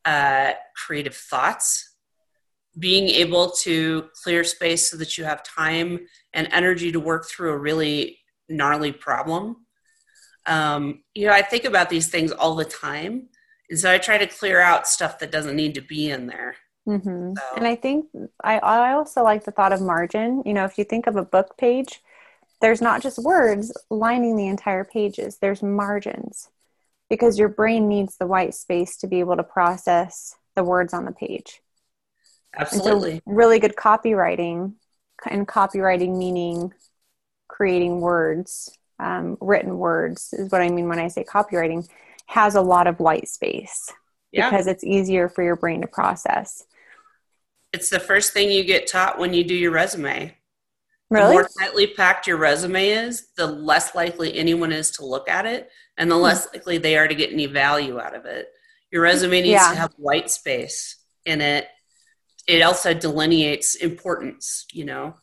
uh, 0.05 0.53
creative 0.75 1.17
thoughts, 1.17 1.84
being 2.79 3.09
able 3.09 3.51
to 3.51 4.09
clear 4.23 4.45
space 4.45 4.91
so 4.91 4.97
that 4.97 5.17
you 5.17 5.25
have 5.25 5.43
time 5.43 6.01
and 6.33 6.49
energy 6.53 6.91
to 6.93 7.01
work 7.01 7.29
through 7.29 7.51
a 7.51 7.59
really 7.59 8.19
gnarly 8.49 8.93
problem. 8.93 9.65
Um, 10.47 11.03
you 11.15 11.27
know, 11.27 11.33
I 11.33 11.43
think 11.43 11.65
about 11.65 11.89
these 11.89 12.09
things 12.09 12.33
all 12.33 12.55
the 12.55 12.65
time. 12.65 13.29
And 13.71 13.79
so 13.79 13.91
I 13.91 13.99
try 13.99 14.19
to 14.19 14.27
clear 14.27 14.61
out 14.61 14.87
stuff 14.87 15.19
that 15.21 15.31
doesn't 15.33 15.57
need 15.57 15.75
to 15.77 15.81
be 15.81 16.11
in 16.11 16.27
there. 16.27 16.57
hmm 16.87 17.33
So- 17.35 17.57
And 17.57 17.67
I 17.67 17.77
think 17.77 18.07
I, 18.43 18.59
I 18.59 18.93
also 18.93 19.23
like 19.23 19.45
the 19.45 19.53
thought 19.53 19.73
of 19.73 19.81
margin. 19.81 20.43
You 20.45 20.53
know, 20.53 20.65
if 20.65 20.77
you 20.79 20.85
think 20.85 21.07
of 21.07 21.17
a 21.17 21.25
book 21.25 21.57
page, 21.57 22.03
there's 22.61 22.83
not 22.83 23.03
just 23.03 23.19
words 23.19 23.73
lining 23.91 24.37
the 24.37 24.47
entire 24.47 24.85
pages, 24.85 25.39
there's 25.39 25.63
margins 25.63 26.49
because 27.11 27.39
your 27.39 27.49
brain 27.49 27.89
needs 27.89 28.17
the 28.17 28.27
white 28.27 28.55
space 28.55 28.97
to 28.99 29.07
be 29.07 29.21
able 29.21 29.37
to 29.37 29.43
process 29.43 30.35
the 30.57 30.65
words 30.65 30.95
on 30.95 31.05
the 31.05 31.13
page. 31.13 31.61
And 32.57 32.69
so 32.69 32.77
Absolutely. 32.77 33.23
really 33.27 33.59
good 33.59 33.77
copywriting 33.77 34.75
and 35.29 35.47
copywriting 35.47 36.17
meaning 36.17 36.73
creating 37.49 38.01
words, 38.01 38.71
um, 38.99 39.37
written 39.41 39.79
words 39.79 40.33
is 40.33 40.51
what 40.51 40.63
I 40.63 40.69
mean 40.69 40.89
when 40.89 40.99
I 40.99 41.09
say 41.09 41.25
copywriting 41.25 41.89
has 42.27 42.55
a 42.55 42.61
lot 42.61 42.87
of 42.87 43.01
white 43.01 43.29
space 43.29 43.93
yeah. 44.33 44.51
because 44.51 44.67
it's 44.67 44.85
easier 44.85 45.29
for 45.29 45.43
your 45.43 45.57
brain 45.57 45.81
to 45.83 45.87
process. 45.87 46.65
It's 47.73 47.91
the 47.91 48.01
first 48.01 48.33
thing 48.33 48.51
you 48.51 48.65
get 48.65 48.87
taught 48.87 49.19
when 49.19 49.35
you 49.35 49.45
do 49.45 49.55
your 49.55 49.73
resume. 49.73 50.37
The 51.11 51.17
Really? 51.21 51.35
more 51.35 51.49
tightly 51.61 51.87
packed 51.89 52.27
your 52.27 52.39
resume 52.39 52.89
is, 52.89 53.29
the 53.37 53.47
less 53.47 53.95
likely 53.95 54.37
anyone 54.37 54.73
is 54.73 54.91
to 54.93 55.05
look 55.05 55.29
at 55.29 55.45
it, 55.47 55.71
and 55.97 56.11
the 56.11 56.17
less 56.17 56.49
likely 56.53 56.79
they 56.79 56.97
are 56.97 57.07
to 57.07 57.15
get 57.15 57.33
any 57.33 57.47
value 57.47 58.01
out 58.01 58.17
of 58.17 58.25
it. 58.25 58.49
Your 58.91 59.03
resume 59.03 59.43
needs 59.43 59.53
Yeah. 59.53 59.71
to 59.71 59.77
have 59.77 59.93
white 59.97 60.31
space 60.31 60.97
in 61.25 61.41
it. 61.41 61.69
It 62.47 62.63
also 62.63 62.95
delineates 62.95 63.75
importance, 63.75 64.67
you 64.73 64.85
know. 64.85 65.15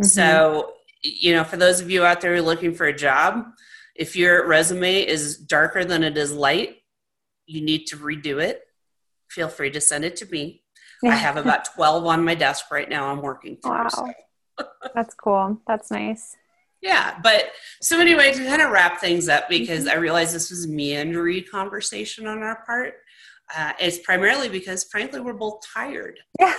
Mhm. 0.00 0.06
So, 0.06 0.74
you 1.02 1.32
know, 1.32 1.44
for 1.44 1.56
those 1.56 1.80
of 1.80 1.90
you 1.90 2.04
out 2.04 2.20
there 2.20 2.40
looking 2.42 2.74
for 2.74 2.86
a 2.86 2.96
job, 2.96 3.46
if 3.94 4.14
your 4.14 4.46
resume 4.46 5.06
is 5.06 5.36
darker 5.36 5.84
than 5.84 6.02
it 6.02 6.16
is 6.16 6.32
light, 6.32 6.82
you 7.46 7.60
need 7.60 7.86
to 7.88 7.96
redo 7.96 8.42
it. 8.42 8.62
Feel 9.28 9.48
free 9.48 9.70
to 9.70 9.80
send 9.80 10.04
it 10.04 10.16
to 10.16 10.26
me. 10.26 10.62
I 11.04 11.16
have 11.16 11.36
about 11.44 11.64
12 11.74 12.06
on 12.06 12.24
my 12.24 12.34
desk 12.34 12.70
right 12.70 12.88
now 12.88 13.10
I'm 13.10 13.22
working 13.22 13.56
through. 13.56 13.72
Wow. 13.72 13.88
so. 13.88 14.12
That's 14.94 15.14
cool. 15.14 15.60
That's 15.66 15.90
nice. 15.90 16.36
Yeah, 16.80 17.18
but 17.22 17.50
so 17.80 18.00
anyway, 18.00 18.32
to 18.32 18.44
kind 18.44 18.62
of 18.62 18.70
wrap 18.70 19.00
things 19.00 19.28
up, 19.28 19.48
because 19.48 19.86
mm-hmm. 19.86 19.96
I 19.96 20.00
realize 20.00 20.32
this 20.32 20.50
was 20.50 20.66
meandery 20.66 21.48
conversation 21.48 22.26
on 22.26 22.42
our 22.42 22.62
part. 22.64 22.94
Uh, 23.56 23.72
it's 23.80 23.98
primarily 23.98 24.48
because, 24.48 24.84
frankly, 24.84 25.20
we're 25.20 25.32
both 25.32 25.60
tired. 25.74 26.20
Yeah, 26.38 26.54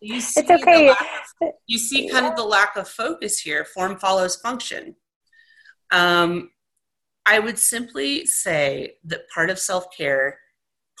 you 0.00 0.20
see 0.20 0.40
it's 0.40 0.50
okay. 0.50 0.90
Of, 0.90 0.96
you 1.66 1.78
see, 1.78 2.08
kind 2.08 2.26
of 2.26 2.36
the 2.36 2.44
lack 2.44 2.76
of 2.76 2.88
focus 2.88 3.38
here. 3.38 3.64
Form 3.64 3.98
follows 3.98 4.36
function. 4.36 4.96
Um, 5.90 6.50
I 7.26 7.38
would 7.38 7.58
simply 7.58 8.26
say 8.26 8.96
that 9.04 9.28
part 9.30 9.48
of 9.48 9.58
self 9.58 9.86
care, 9.96 10.38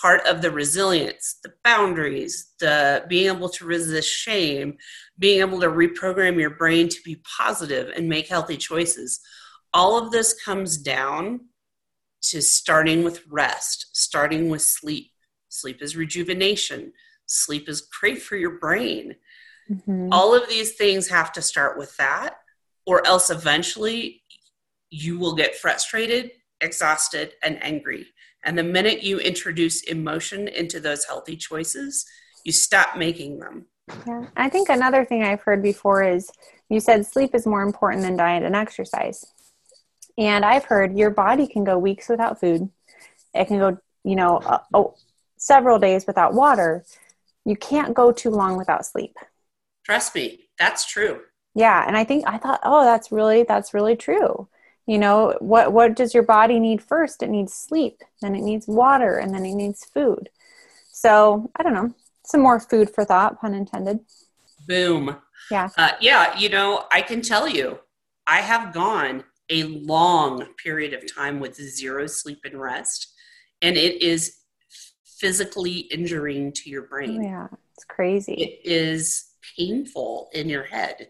part 0.00 0.26
of 0.26 0.40
the 0.40 0.50
resilience, 0.50 1.36
the 1.42 1.52
boundaries, 1.62 2.52
the 2.60 3.04
being 3.08 3.34
able 3.34 3.50
to 3.50 3.66
resist 3.66 4.08
shame, 4.08 4.78
being 5.18 5.40
able 5.40 5.60
to 5.60 5.68
reprogram 5.68 6.40
your 6.40 6.50
brain 6.50 6.88
to 6.88 7.02
be 7.04 7.22
positive 7.36 7.92
and 7.94 8.08
make 8.08 8.28
healthy 8.28 8.56
choices, 8.56 9.20
all 9.74 9.98
of 9.98 10.10
this 10.10 10.32
comes 10.42 10.78
down 10.78 11.40
to 12.22 12.40
starting 12.40 13.04
with 13.04 13.22
rest, 13.28 13.88
starting 13.92 14.48
with 14.48 14.62
sleep. 14.62 15.10
Sleep 15.54 15.80
is 15.82 15.96
rejuvenation, 15.96 16.92
sleep 17.26 17.68
is 17.68 17.80
great 18.00 18.20
for 18.20 18.34
your 18.36 18.58
brain. 18.58 19.14
Mm-hmm. 19.70 20.08
All 20.10 20.34
of 20.34 20.48
these 20.48 20.72
things 20.72 21.08
have 21.08 21.32
to 21.32 21.42
start 21.42 21.78
with 21.78 21.96
that, 21.96 22.38
or 22.86 23.06
else 23.06 23.30
eventually 23.30 24.22
you 24.90 25.16
will 25.16 25.34
get 25.34 25.54
frustrated, 25.54 26.32
exhausted, 26.60 27.34
and 27.44 27.62
angry. 27.62 28.06
And 28.44 28.58
the 28.58 28.64
minute 28.64 29.04
you 29.04 29.18
introduce 29.20 29.82
emotion 29.84 30.48
into 30.48 30.80
those 30.80 31.04
healthy 31.04 31.36
choices, 31.36 32.04
you 32.44 32.50
stop 32.50 32.96
making 32.96 33.38
them. 33.38 33.66
Yeah. 34.06 34.26
I 34.36 34.48
think 34.48 34.68
another 34.68 35.04
thing 35.04 35.22
I've 35.22 35.42
heard 35.42 35.62
before 35.62 36.02
is 36.02 36.30
you 36.68 36.80
said 36.80 37.06
sleep 37.06 37.32
is 37.32 37.46
more 37.46 37.62
important 37.62 38.02
than 38.02 38.16
diet 38.16 38.42
and 38.42 38.56
exercise. 38.56 39.24
And 40.18 40.44
I've 40.44 40.64
heard 40.64 40.98
your 40.98 41.10
body 41.10 41.46
can 41.46 41.62
go 41.62 41.78
weeks 41.78 42.08
without 42.08 42.40
food. 42.40 42.68
It 43.32 43.46
can 43.46 43.58
go, 43.58 43.78
you 44.04 44.16
know, 44.16 44.40
oh, 44.74 44.94
several 45.44 45.78
days 45.78 46.06
without 46.06 46.34
water. 46.34 46.84
You 47.44 47.56
can't 47.56 47.94
go 47.94 48.12
too 48.12 48.30
long 48.30 48.56
without 48.56 48.86
sleep. 48.86 49.16
Trust 49.84 50.14
me, 50.14 50.48
that's 50.58 50.86
true. 50.86 51.20
Yeah, 51.54 51.84
and 51.86 51.96
I 51.96 52.04
think 52.04 52.24
I 52.26 52.38
thought, 52.38 52.60
oh, 52.64 52.84
that's 52.84 53.12
really 53.12 53.42
that's 53.44 53.74
really 53.74 53.96
true 53.96 54.48
you 54.86 54.98
know 54.98 55.36
what 55.40 55.72
what 55.72 55.94
does 55.94 56.14
your 56.14 56.22
body 56.22 56.58
need 56.58 56.82
first 56.82 57.22
it 57.22 57.30
needs 57.30 57.52
sleep 57.52 58.02
then 58.20 58.34
it 58.34 58.42
needs 58.42 58.66
water 58.66 59.18
and 59.18 59.34
then 59.34 59.44
it 59.44 59.54
needs 59.54 59.84
food 59.84 60.28
so 60.92 61.50
i 61.56 61.62
don't 61.62 61.74
know 61.74 61.94
some 62.24 62.40
more 62.40 62.60
food 62.60 62.90
for 62.90 63.04
thought 63.04 63.40
pun 63.40 63.54
intended 63.54 64.00
boom 64.66 65.16
yeah 65.50 65.68
uh, 65.76 65.92
yeah 66.00 66.36
you 66.38 66.48
know 66.48 66.84
i 66.90 67.00
can 67.00 67.20
tell 67.22 67.48
you 67.48 67.78
i 68.26 68.40
have 68.40 68.72
gone 68.72 69.24
a 69.50 69.64
long 69.64 70.46
period 70.62 70.92
of 70.92 71.14
time 71.14 71.38
with 71.40 71.54
zero 71.54 72.06
sleep 72.06 72.40
and 72.44 72.60
rest 72.60 73.12
and 73.62 73.76
it 73.76 74.02
is 74.02 74.38
physically 75.18 75.78
injuring 75.78 76.52
to 76.52 76.70
your 76.70 76.82
brain. 76.82 77.20
Oh, 77.20 77.28
yeah 77.28 77.48
it's 77.74 77.84
crazy. 77.84 78.34
It 78.34 78.60
is 78.64 79.32
painful 79.56 80.30
in 80.32 80.48
your 80.48 80.62
head. 80.62 81.08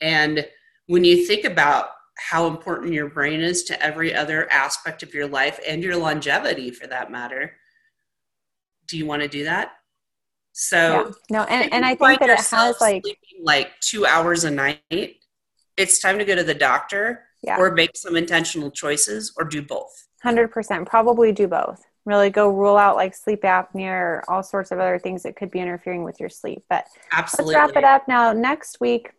And 0.00 0.46
when 0.86 1.04
you 1.04 1.26
think 1.26 1.44
about 1.44 1.88
how 2.18 2.46
important 2.46 2.92
your 2.92 3.08
brain 3.08 3.40
is 3.40 3.64
to 3.64 3.82
every 3.82 4.14
other 4.14 4.50
aspect 4.50 5.02
of 5.02 5.12
your 5.12 5.26
life 5.26 5.60
and 5.66 5.82
your 5.82 5.96
longevity 5.96 6.70
for 6.70 6.86
that 6.86 7.10
matter 7.10 7.52
do 8.88 8.96
you 8.96 9.04
want 9.04 9.20
to 9.20 9.26
do 9.26 9.42
that? 9.42 9.72
So 10.52 11.06
yeah. 11.06 11.12
no 11.28 11.42
and, 11.42 11.72
and 11.72 11.84
i 11.84 11.96
think 11.96 12.20
that 12.20 12.30
it 12.30 12.38
has 12.38 12.80
like 12.80 13.02
like 13.42 13.72
two 13.80 14.06
hours 14.06 14.44
a 14.44 14.50
night 14.50 15.16
it's 15.76 15.98
time 15.98 16.18
to 16.18 16.24
go 16.24 16.36
to 16.36 16.44
the 16.44 16.54
doctor 16.54 17.24
yeah. 17.42 17.58
or 17.58 17.72
make 17.72 17.96
some 17.96 18.14
intentional 18.14 18.70
choices 18.70 19.32
or 19.36 19.44
do 19.44 19.60
both. 19.60 20.06
100% 20.24 20.86
probably 20.86 21.32
do 21.32 21.48
both 21.48 21.82
really 22.06 22.30
go 22.30 22.48
rule 22.48 22.76
out 22.76 22.96
like 22.96 23.14
sleep 23.14 23.42
apnea 23.42 23.90
or 23.90 24.24
all 24.28 24.42
sorts 24.42 24.70
of 24.70 24.78
other 24.78 24.98
things 24.98 25.22
that 25.22 25.36
could 25.36 25.50
be 25.50 25.58
interfering 25.58 26.04
with 26.04 26.18
your 26.18 26.30
sleep 26.30 26.62
but 26.70 26.86
Absolutely. 27.12 27.54
let's 27.54 27.74
wrap 27.74 27.76
it 27.76 27.84
up 27.84 28.08
now 28.08 28.32
next 28.32 28.80
week 28.80 29.10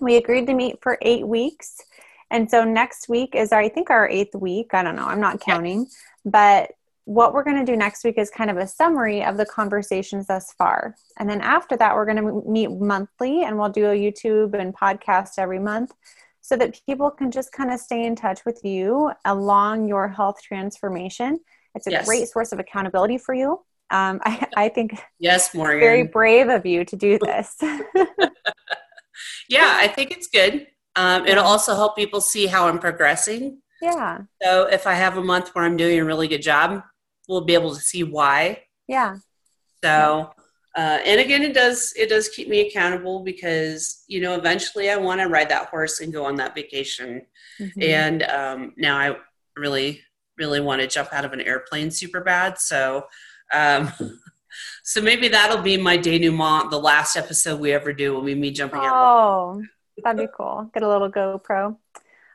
we 0.00 0.16
agreed 0.16 0.46
to 0.46 0.54
meet 0.54 0.80
for 0.80 0.98
eight 1.02 1.26
weeks 1.26 1.82
and 2.34 2.50
so 2.50 2.64
next 2.64 3.08
week 3.08 3.36
is, 3.36 3.52
I 3.52 3.68
think, 3.68 3.90
our 3.90 4.08
eighth 4.08 4.34
week. 4.34 4.74
I 4.74 4.82
don't 4.82 4.96
know, 4.96 5.06
I'm 5.06 5.20
not 5.20 5.40
counting. 5.40 5.86
But 6.24 6.72
what 7.04 7.32
we're 7.32 7.44
going 7.44 7.64
to 7.64 7.70
do 7.70 7.76
next 7.76 8.02
week 8.02 8.18
is 8.18 8.28
kind 8.28 8.50
of 8.50 8.56
a 8.56 8.66
summary 8.66 9.22
of 9.22 9.36
the 9.36 9.46
conversations 9.46 10.26
thus 10.26 10.52
far. 10.54 10.96
And 11.18 11.30
then 11.30 11.40
after 11.40 11.76
that, 11.76 11.94
we're 11.94 12.06
going 12.06 12.16
to 12.16 12.50
meet 12.50 12.72
monthly 12.72 13.44
and 13.44 13.56
we'll 13.56 13.68
do 13.68 13.86
a 13.86 13.94
YouTube 13.94 14.58
and 14.58 14.74
podcast 14.74 15.38
every 15.38 15.60
month 15.60 15.92
so 16.40 16.56
that 16.56 16.80
people 16.86 17.08
can 17.10 17.30
just 17.30 17.52
kind 17.52 17.72
of 17.72 17.78
stay 17.78 18.04
in 18.04 18.16
touch 18.16 18.44
with 18.44 18.64
you 18.64 19.12
along 19.24 19.86
your 19.86 20.08
health 20.08 20.42
transformation. 20.42 21.38
It's 21.74 21.86
a 21.86 21.90
yes. 21.90 22.06
great 22.06 22.28
source 22.28 22.52
of 22.52 22.58
accountability 22.58 23.18
for 23.18 23.34
you. 23.34 23.60
Um, 23.90 24.20
I, 24.24 24.46
I 24.56 24.68
think 24.68 24.98
yes, 25.18 25.54
Morgan, 25.54 25.80
very 25.80 26.04
brave 26.04 26.48
of 26.48 26.66
you 26.66 26.84
to 26.84 26.96
do 26.96 27.18
this. 27.20 27.56
yeah, 29.48 29.76
I 29.80 29.88
think 29.88 30.10
it's 30.10 30.28
good. 30.28 30.66
Um, 30.96 31.26
it'll 31.26 31.44
also 31.44 31.74
help 31.74 31.96
people 31.96 32.20
see 32.20 32.46
how 32.46 32.68
I'm 32.68 32.78
progressing. 32.78 33.60
Yeah. 33.82 34.20
So 34.42 34.64
if 34.64 34.86
I 34.86 34.94
have 34.94 35.16
a 35.16 35.22
month 35.22 35.54
where 35.54 35.64
I'm 35.64 35.76
doing 35.76 35.98
a 35.98 36.04
really 36.04 36.28
good 36.28 36.42
job, 36.42 36.82
we'll 37.28 37.44
be 37.44 37.54
able 37.54 37.74
to 37.74 37.80
see 37.80 38.02
why. 38.02 38.62
Yeah. 38.86 39.16
So, 39.82 40.32
uh, 40.76 40.98
and 41.04 41.20
again, 41.20 41.42
it 41.42 41.52
does 41.52 41.92
it 41.96 42.08
does 42.08 42.28
keep 42.28 42.48
me 42.48 42.66
accountable 42.66 43.22
because 43.22 44.04
you 44.06 44.20
know 44.20 44.34
eventually 44.34 44.90
I 44.90 44.96
want 44.96 45.20
to 45.20 45.28
ride 45.28 45.50
that 45.50 45.68
horse 45.68 46.00
and 46.00 46.12
go 46.12 46.24
on 46.24 46.36
that 46.36 46.54
vacation, 46.54 47.22
mm-hmm. 47.60 47.82
and 47.82 48.22
um, 48.24 48.72
now 48.76 48.96
I 48.96 49.16
really 49.56 50.00
really 50.36 50.60
want 50.60 50.80
to 50.80 50.86
jump 50.86 51.12
out 51.12 51.24
of 51.24 51.32
an 51.32 51.40
airplane 51.40 51.90
super 51.90 52.20
bad. 52.20 52.58
So. 52.58 53.06
Um, 53.52 53.92
so 54.82 55.00
maybe 55.00 55.28
that'll 55.28 55.62
be 55.62 55.76
my 55.76 55.96
denouement, 55.96 56.70
the 56.70 56.78
last 56.78 57.16
episode 57.16 57.60
we 57.60 57.72
ever 57.72 57.92
do 57.92 58.14
will 58.14 58.22
be 58.22 58.34
me 58.34 58.50
jumping 58.50 58.80
out. 58.80 58.92
Oh, 58.94 59.62
That'd 60.02 60.26
be 60.26 60.32
cool. 60.36 60.70
Get 60.74 60.82
a 60.82 60.88
little 60.88 61.10
GoPro. 61.10 61.76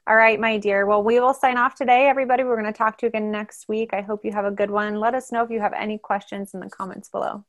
All 0.08 0.16
right, 0.16 0.40
my 0.40 0.58
dear. 0.58 0.86
Well, 0.86 1.04
we 1.04 1.20
will 1.20 1.34
sign 1.34 1.58
off 1.58 1.76
today, 1.76 2.08
everybody. 2.08 2.44
We're 2.44 2.60
going 2.60 2.72
to 2.72 2.78
talk 2.78 2.98
to 3.00 3.06
you 3.06 3.10
again 3.10 3.32
next 3.32 3.68
week. 3.68 3.92
I 3.94 4.02
hope 4.02 4.26
you 4.26 4.32
have 4.32 4.46
a 4.46 4.52
good 4.52 4.72
one. 4.72 5.00
Let 5.00 5.14
us 5.14 5.32
know 5.32 5.44
if 5.44 5.52
you 5.52 5.60
have 5.60 5.74
any 5.74 5.98
questions 5.98 6.54
in 6.54 6.62
the 6.62 6.70
comments 6.70 7.10
below. 7.10 7.46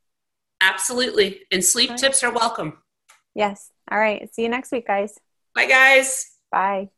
Absolutely. 0.61 1.41
And 1.51 1.63
sleep 1.63 1.89
right. 1.89 1.99
tips 1.99 2.23
are 2.23 2.31
welcome. 2.31 2.77
Yes. 3.33 3.71
All 3.89 3.97
right. 3.97 4.33
See 4.35 4.43
you 4.43 4.49
next 4.49 4.71
week, 4.71 4.85
guys. 4.85 5.17
Bye, 5.55 5.65
guys. 5.65 6.37
Bye. 6.51 6.89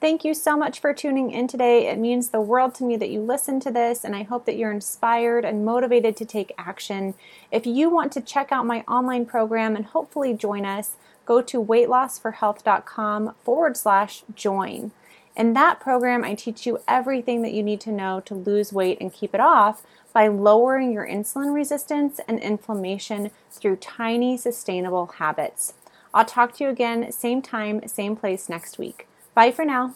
Thank 0.00 0.24
you 0.24 0.32
so 0.32 0.56
much 0.56 0.80
for 0.80 0.94
tuning 0.94 1.30
in 1.30 1.46
today. 1.46 1.88
It 1.88 1.98
means 1.98 2.30
the 2.30 2.40
world 2.40 2.74
to 2.76 2.84
me 2.84 2.96
that 2.96 3.10
you 3.10 3.20
listen 3.20 3.60
to 3.60 3.70
this, 3.70 4.02
and 4.02 4.16
I 4.16 4.22
hope 4.22 4.46
that 4.46 4.56
you're 4.56 4.72
inspired 4.72 5.44
and 5.44 5.62
motivated 5.62 6.16
to 6.16 6.24
take 6.24 6.54
action. 6.56 7.12
If 7.52 7.66
you 7.66 7.90
want 7.90 8.10
to 8.12 8.22
check 8.22 8.50
out 8.50 8.64
my 8.64 8.80
online 8.88 9.26
program 9.26 9.76
and 9.76 9.84
hopefully 9.84 10.32
join 10.32 10.64
us, 10.64 10.92
go 11.26 11.42
to 11.42 11.62
weightlossforhealth.com 11.62 13.34
forward 13.44 13.76
slash 13.76 14.22
join. 14.34 14.92
In 15.36 15.52
that 15.52 15.80
program, 15.80 16.24
I 16.24 16.34
teach 16.34 16.66
you 16.66 16.80
everything 16.88 17.42
that 17.42 17.52
you 17.52 17.62
need 17.62 17.82
to 17.82 17.92
know 17.92 18.20
to 18.20 18.34
lose 18.34 18.72
weight 18.72 18.96
and 19.02 19.12
keep 19.12 19.34
it 19.34 19.40
off 19.40 19.82
by 20.14 20.28
lowering 20.28 20.92
your 20.92 21.06
insulin 21.06 21.54
resistance 21.54 22.20
and 22.26 22.40
inflammation 22.40 23.30
through 23.50 23.76
tiny, 23.76 24.38
sustainable 24.38 25.06
habits. 25.18 25.74
I'll 26.14 26.24
talk 26.24 26.56
to 26.56 26.64
you 26.64 26.70
again, 26.70 27.12
same 27.12 27.42
time, 27.42 27.86
same 27.86 28.16
place 28.16 28.48
next 28.48 28.78
week. 28.78 29.06
Bye 29.34 29.50
for 29.52 29.64
now. 29.64 29.94